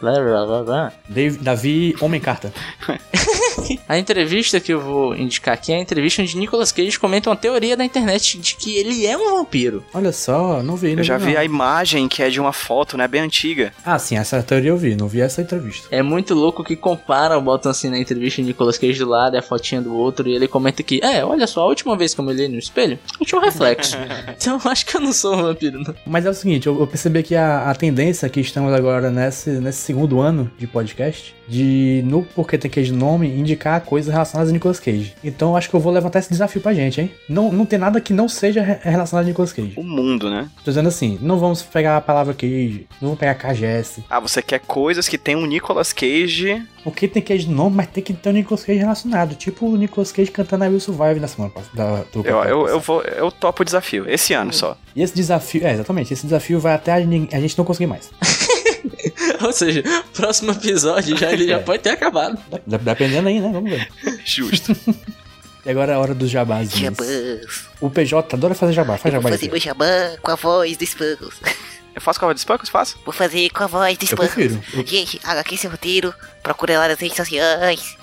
Blá, 0.01 0.63
blá. 0.63 0.93
Dave, 1.09 1.39
Davi 1.39 1.95
Homem 2.01 2.21
Carta. 2.21 2.53
a 3.89 3.99
entrevista 3.99 4.61
que 4.61 4.73
eu 4.73 4.81
vou 4.81 5.15
indicar 5.15 5.55
aqui 5.55 5.73
é 5.73 5.77
a 5.77 5.81
entrevista 5.81 6.23
onde 6.23 6.37
Nicolas 6.37 6.73
Cage 6.73 6.99
comenta 6.99 7.31
uma 7.31 7.37
teoria 7.37 7.77
da 7.77 7.85
internet 7.85 8.39
de 8.39 8.55
que 8.57 8.77
ele 8.77 9.07
é 9.07 9.17
um 9.17 9.37
vampiro. 9.37 9.85
Olha 9.93 10.13
só, 10.13 10.63
não 10.63 10.77
vi. 10.77 10.93
Não 10.93 11.01
Eu 11.01 11.05
já 11.05 11.19
vi 11.19 11.35
não. 11.35 11.41
a 11.41 11.45
imagem 11.45 12.09
que 12.09 12.23
é 12.23 12.29
de 12.31 12.41
uma 12.41 12.53
foto, 12.53 12.97
né? 12.97 13.07
Bem 13.07 13.21
antiga. 13.23 13.73
Ah, 13.85 13.99
sim, 13.99 14.17
essa 14.17 14.43
teoria 14.43 14.71
eu 14.71 14.77
vi, 14.77 14.95
não 14.97 15.09
vi 15.09 15.21
essa 15.21 15.41
entrevista. 15.43 15.89
É 15.91 16.03
muito 16.03 16.35
louco 16.35 16.65
que 16.65 16.77
comparam, 16.77 17.43
botam 17.43 17.71
assim 17.71 17.89
na 17.89 17.99
entrevista 17.99 18.41
o 18.41 18.45
Nicolas 18.45 18.79
Cage 18.79 18.99
do 18.99 19.09
lado 19.09 19.37
e 19.37 19.39
a 19.39 19.43
fotinha 19.43 19.81
do 19.81 19.95
outro, 19.95 20.29
e 20.29 20.35
ele 20.35 20.49
comenta 20.49 20.83
que, 20.83 21.01
é, 21.03 21.25
olha 21.25 21.47
só, 21.47 21.63
a 21.63 21.67
última 21.67 21.97
vez 21.97 22.15
que 22.15 22.21
eu 22.21 22.25
me 22.25 22.33
olhei 22.33 22.49
no 22.49 22.59
espelho, 22.59 22.99
eu 23.19 23.27
tinha 23.27 23.41
um 23.41 23.45
reflexo. 23.45 23.97
então 24.37 24.61
eu 24.63 24.71
acho 24.71 24.87
que 24.87 24.97
eu 24.97 25.01
não 25.01 25.13
sou 25.13 25.35
um 25.35 25.43
vampiro, 25.43 25.83
não. 25.83 25.95
Mas 26.07 26.27
é 26.27 26.31
o 26.31 26.35
seguinte, 26.35 26.67
eu, 26.67 26.79
eu 26.79 26.87
percebi 26.87 27.23
que 27.23 27.35
a, 27.35 27.71
a 27.71 27.75
tendência 27.75 28.29
que 28.29 28.41
estamos 28.41 28.73
agora 28.73 29.11
nesse, 29.11 29.51
nesse 29.51 29.79
segundo 29.79 30.21
ano 30.21 30.51
de 30.59 30.67
podcast, 30.67 31.35
de 31.49 32.03
no 32.07 32.23
Porque 32.23 32.57
Tem 32.57 32.71
Cage 32.71 32.93
no 32.93 32.99
nome, 32.99 33.29
indicar 33.51 33.81
coisas 33.83 34.13
relacionadas 34.13 34.51
a 34.51 34.53
Nicolas 34.53 34.79
Cage. 34.81 35.15
Então 35.25 35.51
eu 35.51 35.57
acho 35.57 35.69
que 35.69 35.75
eu 35.75 35.81
vou 35.81 35.93
levantar 35.93 36.19
esse 36.21 36.31
desafio 36.31 36.61
pra 36.61 36.73
gente, 36.73 37.01
hein? 37.01 37.11
Não, 37.29 37.51
não 37.51 37.67
tem 37.67 37.79
nada 37.79 38.01
que 38.01 38.13
não 38.13 38.29
seja 38.29 38.63
re- 38.63 38.79
relacionado 38.83 39.25
a 39.25 39.29
Nicolas 39.29 39.53
Cage. 39.53 39.73
O 39.77 39.83
mundo, 39.83 40.31
né? 40.31 40.49
Tô 40.65 40.71
dizendo 40.71 40.89
assim, 40.89 41.19
não 41.21 41.39
vamos 41.39 41.63
pegar 41.63 41.97
a 41.97 42.01
palavra 42.01 42.33
Cage, 42.35 42.87
não 43.01 43.09
vamos 43.11 43.19
pegar 43.19 43.35
KGS. 43.35 44.05
Ah, 44.09 44.21
você 44.21 44.41
quer 44.43 44.61
coisas 44.61 45.09
que 45.09 45.19
tem 45.19 45.35
um 45.37 45.47
Nicolas 45.47 45.93
Cage. 45.93 46.63
Porque 46.85 47.07
tem 47.07 47.23
Cage 47.23 47.49
nome, 47.49 47.77
mas 47.77 47.89
tem 47.89 48.03
que 48.03 48.13
ter 48.15 48.31
o 48.31 48.33
Nicolas 48.33 48.65
Cage 48.65 48.79
relacionado. 48.79 49.35
Tipo 49.35 49.67
o 49.67 49.77
Nicolas 49.77 50.13
Cage 50.13 50.31
cantando 50.31 50.65
I 50.65 50.69
Will 50.69 50.81
Survive 50.81 51.21
na 51.21 51.29
semana 51.29 51.53
passada. 51.53 52.07
Eu, 52.15 52.25
eu, 52.45 52.69
eu 52.69 52.81
vou. 52.81 53.03
Eu 53.03 53.31
topo 53.31 53.63
o 53.63 53.65
desafio. 53.65 54.09
Esse 54.09 54.33
ano 54.33 54.53
só. 54.53 54.77
E 54.97 55.03
esse 55.03 55.15
desafio, 55.15 55.67
é, 55.67 55.73
exatamente, 55.75 56.13
esse 56.13 56.25
desafio 56.25 56.59
vai 56.59 56.75
até 56.75 56.93
a, 56.93 56.97
a 56.97 57.41
gente 57.41 57.57
não 57.59 57.65
conseguir 57.65 57.87
mais. 57.87 58.11
Ou 59.43 59.53
seja, 59.53 59.83
próximo 60.15 60.53
episódio 60.53 61.17
já 61.17 61.33
ele 61.33 61.47
já 61.47 61.57
É. 61.57 61.59
pode 61.59 61.83
ter 61.83 61.91
acabado. 61.91 62.39
Dep- 62.67 62.83
Dependendo 62.83 63.29
aí, 63.29 63.41
né? 63.41 63.51
Vamos 63.53 63.71
ver. 63.71 63.89
Justo. 64.25 64.77
E 65.63 65.69
agora 65.69 65.93
é 65.93 65.95
a 65.95 65.99
hora 65.99 66.15
dos 66.15 66.31
jabazinhos. 66.31 66.97
Jabãs. 66.97 67.65
O 67.83 67.91
PJ 67.91 68.35
adora 68.35 68.55
fazer 68.55 68.73
jabá, 68.73 68.97
faz 68.97 69.15
Eu 69.15 69.21
jabá 69.21 69.23
vou 69.29 69.31
aí. 69.33 69.39
fazer 69.39 69.51
meu 69.51 69.61
jabã 69.61 70.17
com 70.23 70.31
a 70.31 70.35
voz 70.35 70.75
do 70.75 70.87
Spuggles. 70.87 71.35
Eu 71.95 72.01
faço 72.01 72.19
cova 72.19 72.33
de 72.33 72.41
Spuckles? 72.41 72.71
Faço? 72.71 72.97
Vou 73.05 73.13
fazer 73.13 73.51
com 73.51 73.65
a 73.65 73.67
voz 73.67 73.99
do 73.99 74.05
Eu 74.05 74.07
Spuggles. 74.07 74.33
prefiro. 74.33 74.63
Eu- 74.73 74.87
Gente, 74.87 75.21
HQ 75.23 75.57
Sem 75.59 75.69
Roteiro, 75.71 76.15
procura 76.43 76.79
lá 76.79 76.89
nas 76.89 76.99
redes 76.99 77.15
sociais. 77.15 77.95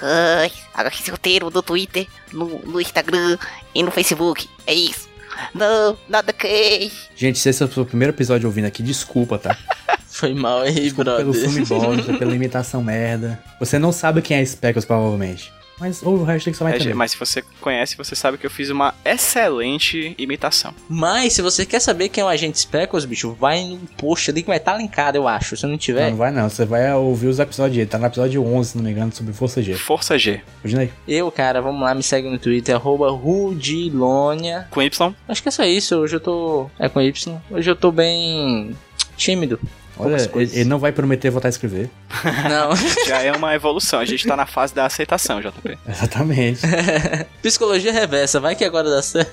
Ai, 0.00 0.52
HQ 0.74 1.02
Sem 1.02 1.10
Roteiro 1.10 1.50
no 1.50 1.60
Twitter, 1.60 2.06
no, 2.32 2.60
no 2.60 2.80
Instagram 2.80 3.36
e 3.74 3.82
no 3.82 3.90
Facebook. 3.90 4.48
É 4.64 4.72
isso. 4.72 5.08
Não, 5.54 5.96
nada 6.08 6.32
que. 6.32 6.90
Gente, 7.16 7.38
se 7.38 7.48
esse 7.48 7.62
é 7.62 7.66
o 7.66 7.72
seu 7.72 7.84
primeiro 7.84 8.12
episódio 8.12 8.48
ouvindo 8.48 8.66
aqui, 8.66 8.82
desculpa, 8.82 9.38
tá? 9.38 9.56
Foi 10.06 10.34
mal 10.34 10.60
aí, 10.60 10.74
Desculpa 10.74 11.04
brother. 11.04 11.24
pelo 11.24 11.34
filme 11.34 11.64
bosta, 11.66 12.12
pela 12.18 12.34
imitação 12.34 12.82
merda. 12.82 13.42
Você 13.58 13.78
não 13.78 13.90
sabe 13.92 14.20
quem 14.20 14.36
é 14.36 14.44
Speckles, 14.44 14.84
provavelmente. 14.84 15.52
Mas 15.82 16.00
ouve 16.02 16.22
o 16.22 16.24
resto 16.24 16.48
que 16.50 16.56
você 16.56 16.62
vai 16.62 16.76
entender. 16.76 16.94
mas 16.94 17.10
se 17.10 17.18
você 17.18 17.42
conhece, 17.60 17.96
você 17.96 18.14
sabe 18.14 18.38
que 18.38 18.46
eu 18.46 18.50
fiz 18.50 18.70
uma 18.70 18.94
excelente 19.04 20.14
imitação. 20.16 20.72
Mas 20.88 21.32
se 21.32 21.42
você 21.42 21.66
quer 21.66 21.80
saber 21.80 22.08
quem 22.08 22.22
é 22.22 22.24
o 22.24 22.28
agente 22.28 22.60
Speckles, 22.60 23.04
bicho, 23.04 23.32
vai 23.38 23.64
no 23.64 23.78
post 23.98 24.30
ali 24.30 24.42
que 24.42 24.48
vai 24.48 24.58
estar 24.58 24.76
linkado, 24.76 25.16
eu 25.16 25.26
acho. 25.26 25.56
Se 25.56 25.64
não 25.64 25.72
Não, 25.72 25.78
tiver, 25.78 26.10
não 26.10 26.16
vai 26.16 26.30
não, 26.30 26.48
você 26.48 26.64
vai 26.64 26.92
ouvir 26.94 27.26
os 27.26 27.38
episódios 27.40 27.76
dele. 27.76 27.88
Tá 27.90 27.98
no 27.98 28.06
episódio 28.06 28.44
11, 28.46 28.70
se 28.70 28.76
não 28.76 28.84
me 28.84 28.90
engano, 28.92 29.12
sobre 29.12 29.32
Força 29.32 29.60
G. 29.60 29.74
Força 29.74 30.16
G. 30.16 30.40
Imagina 30.62 30.82
aí. 30.82 30.90
eu, 31.08 31.30
cara, 31.32 31.60
vamos 31.60 31.82
lá, 31.82 31.94
me 31.94 32.02
segue 32.02 32.30
no 32.30 32.38
Twitter, 32.38 32.74
arroba 32.76 33.10
Rudilonia. 33.10 34.68
Com 34.70 34.80
Y. 34.82 35.14
Acho 35.28 35.42
que 35.42 35.48
é 35.48 35.52
só 35.52 35.64
isso, 35.64 35.96
hoje 35.96 36.16
eu 36.16 36.20
tô. 36.20 36.70
É 36.78 36.88
com 36.88 37.00
Y. 37.00 37.36
Hoje 37.50 37.70
eu 37.70 37.74
tô 37.76 37.90
bem. 37.90 38.76
tímido. 39.16 39.58
Olha, 39.98 40.16
ele, 40.34 40.50
ele 40.52 40.64
não 40.64 40.78
vai 40.78 40.92
prometer 40.92 41.30
voltar 41.30 41.48
a 41.48 41.50
escrever. 41.50 41.90
Não. 42.48 42.74
Já 43.06 43.22
é 43.22 43.32
uma 43.32 43.54
evolução. 43.54 44.00
A 44.00 44.04
gente 44.04 44.26
tá 44.26 44.36
na 44.36 44.46
fase 44.46 44.74
da 44.74 44.86
aceitação, 44.86 45.40
JP. 45.40 45.78
Exatamente. 45.86 46.60
Psicologia 47.42 47.92
reversa, 47.92 48.40
vai 48.40 48.54
que 48.54 48.64
agora 48.64 48.88
dá 48.88 49.02
certo. 49.02 49.32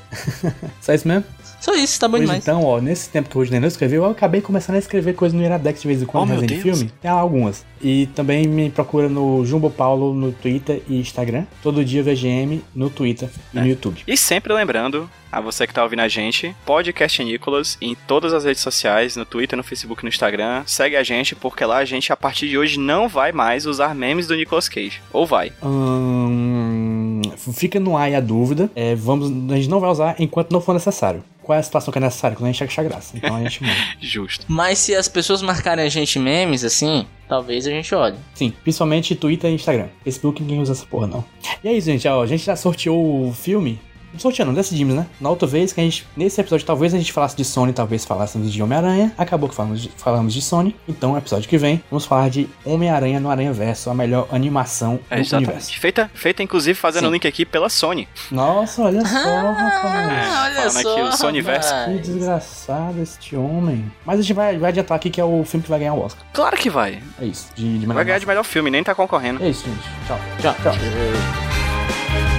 Só 0.81 0.93
isso 0.93 1.07
mesmo? 1.07 1.23
Só 1.59 1.75
isso, 1.75 1.99
tá 1.99 2.07
bom 2.07 2.13
Pois 2.17 2.21
demais. 2.23 2.43
então, 2.43 2.63
ó, 2.63 2.79
nesse 2.79 3.09
tempo 3.09 3.29
que 3.29 3.37
o 3.37 3.41
Rodney 3.41 3.59
não 3.59 3.67
escreveu, 3.67 4.03
eu 4.03 4.09
acabei 4.11 4.41
começando 4.41 4.75
a 4.77 4.79
escrever 4.79 5.13
coisas 5.13 5.37
no 5.37 5.43
Iradex 5.45 5.81
de 5.81 5.87
vez 5.87 6.01
em 6.01 6.05
quando, 6.05 6.33
Oh, 6.37 6.41
Deus. 6.41 6.61
filme. 6.61 6.91
Tem 7.01 7.11
algumas. 7.11 7.65
E 7.81 8.07
também 8.15 8.47
me 8.47 8.69
procura 8.69 9.07
no 9.09 9.45
Jumbo 9.45 9.69
Paulo 9.69 10.13
no 10.13 10.31
Twitter 10.31 10.81
e 10.87 10.99
Instagram. 10.99 11.45
Todo 11.63 11.83
dia 11.83 12.03
VGM 12.03 12.61
no 12.75 12.89
Twitter 12.89 13.29
e 13.53 13.59
no 13.59 13.67
YouTube. 13.67 14.01
E 14.07 14.17
sempre 14.17 14.53
lembrando, 14.53 15.09
a 15.31 15.39
você 15.39 15.65
que 15.67 15.73
tá 15.73 15.83
ouvindo 15.83 15.99
a 16.01 16.07
gente, 16.07 16.53
podcast 16.65 17.23
Nicolas 17.23 17.77
em 17.81 17.95
todas 18.07 18.33
as 18.33 18.43
redes 18.45 18.61
sociais, 18.61 19.15
no 19.15 19.25
Twitter, 19.25 19.55
no 19.55 19.63
Facebook, 19.63 20.03
no 20.03 20.09
Instagram. 20.09 20.63
Segue 20.65 20.95
a 20.95 21.03
gente, 21.03 21.35
porque 21.35 21.63
lá 21.63 21.77
a 21.77 21.85
gente, 21.85 22.11
a 22.11 22.17
partir 22.17 22.49
de 22.49 22.57
hoje, 22.57 22.77
não 22.79 23.07
vai 23.07 23.31
mais 23.31 23.65
usar 23.65 23.93
memes 23.95 24.27
do 24.27 24.35
Nicolas 24.35 24.67
Cage. 24.67 25.01
Ou 25.13 25.25
vai. 25.25 25.51
Hum, 25.63 27.21
fica 27.53 27.79
no 27.79 27.97
ar 27.97 28.13
a 28.13 28.19
dúvida. 28.19 28.69
É, 28.75 28.95
vamos, 28.95 29.27
a 29.51 29.55
gente 29.55 29.69
não 29.69 29.79
vai 29.79 29.89
usar 29.89 30.15
enquanto 30.19 30.51
não 30.51 30.61
for 30.61 30.73
necessário. 30.73 31.23
Qual 31.49 31.57
é 31.57 31.61
a 31.61 31.63
situação 31.63 31.91
que 31.91 31.97
é 31.97 32.01
necessária? 32.01 32.37
Quando 32.37 32.47
a 32.47 32.51
gente 32.51 32.63
achar 32.63 32.83
graça. 32.83 33.17
Então 33.17 33.35
a 33.35 33.39
gente 33.41 33.63
manda. 33.63 33.75
Justo. 33.99 34.45
Mas 34.47 34.77
se 34.77 34.93
as 34.93 35.07
pessoas 35.07 35.41
marcarem 35.41 35.83
a 35.83 35.89
gente 35.89 36.19
em 36.19 36.21
memes, 36.21 36.63
assim, 36.63 37.07
talvez 37.27 37.65
a 37.65 37.71
gente 37.71 37.95
olhe. 37.95 38.17
Sim, 38.35 38.53
principalmente 38.61 39.15
Twitter 39.15 39.49
e 39.49 39.55
Instagram. 39.55 39.87
Facebook 40.03 40.43
ninguém 40.43 40.61
usa 40.61 40.73
essa 40.73 40.85
porra, 40.85 41.07
não. 41.07 41.25
E 41.63 41.67
é 41.67 41.73
isso, 41.73 41.87
gente. 41.87 42.07
Ó, 42.07 42.21
a 42.21 42.27
gente 42.27 42.45
já 42.45 42.55
sorteou 42.55 43.29
o 43.29 43.33
filme. 43.33 43.81
Sorteando, 44.17 44.51
decidimos, 44.53 44.95
né? 44.95 45.05
Na 45.21 45.29
outra 45.29 45.47
vez 45.47 45.71
que 45.73 45.79
a 45.79 45.83
gente. 45.83 46.05
Nesse 46.15 46.39
episódio, 46.41 46.65
talvez 46.65 46.93
a 46.93 46.97
gente 46.97 47.11
falasse 47.13 47.35
de 47.37 47.45
Sony, 47.45 47.71
talvez 47.73 48.03
falássemos 48.05 48.51
de 48.51 48.61
Homem-Aranha. 48.61 49.13
Acabou 49.17 49.47
que 49.49 49.55
falamos 49.55 49.81
de, 49.81 49.91
falamos 49.97 50.33
de 50.33 50.41
Sony. 50.41 50.75
Então, 50.87 51.11
no 51.11 51.17
episódio 51.17 51.47
que 51.47 51.57
vem, 51.57 51.81
vamos 51.89 52.05
falar 52.05 52.29
de 52.29 52.49
Homem-Aranha 52.65 53.19
no 53.19 53.29
Aranha 53.29 53.53
Verso, 53.53 53.89
a 53.89 53.93
melhor 53.93 54.27
animação 54.31 54.95
do 54.95 55.01
É, 55.09 55.15
universo. 55.15 55.35
exatamente. 55.35 55.79
Feita, 55.79 56.11
feita, 56.13 56.43
inclusive, 56.43 56.77
fazendo 56.77 57.03
o 57.03 57.07
Sim. 57.07 57.13
link 57.13 57.27
aqui 57.27 57.45
pela 57.45 57.69
Sony. 57.69 58.07
Nossa, 58.31 58.81
olha 58.83 59.05
só, 59.05 59.51
rapaz. 59.51 60.27
olha 60.35 60.71
falando 60.71 60.77
aqui 60.77 61.01
o 61.01 61.11
Sonyverse. 61.17 61.69
Que 61.69 61.75
rapaz. 61.79 62.01
desgraçado 62.01 63.01
este 63.01 63.35
homem. 63.35 63.91
Mas 64.05 64.19
a 64.19 64.21
gente 64.21 64.33
vai, 64.33 64.57
vai 64.57 64.69
adiantar 64.69 64.95
aqui 64.95 65.09
que 65.09 65.21
é 65.21 65.23
o 65.25 65.43
filme 65.45 65.63
que 65.63 65.69
vai 65.69 65.79
ganhar 65.79 65.93
o 65.93 66.01
Oscar. 66.03 66.23
Claro 66.33 66.57
que 66.57 66.69
vai. 66.69 67.01
É 67.21 67.25
isso. 67.25 67.47
De, 67.55 67.79
de 67.79 67.85
Vai 67.85 68.03
ganhar 68.05 68.19
de 68.19 68.27
melhor 68.27 68.43
filme, 68.43 68.69
nem 68.69 68.83
tá 68.83 68.93
concorrendo. 68.95 69.43
É 69.43 69.49
isso, 69.49 69.65
gente. 69.65 69.83
Tchau. 70.07 70.19
Tchau. 70.41 70.55
Tchau. 70.63 70.73
Eu 70.75 72.38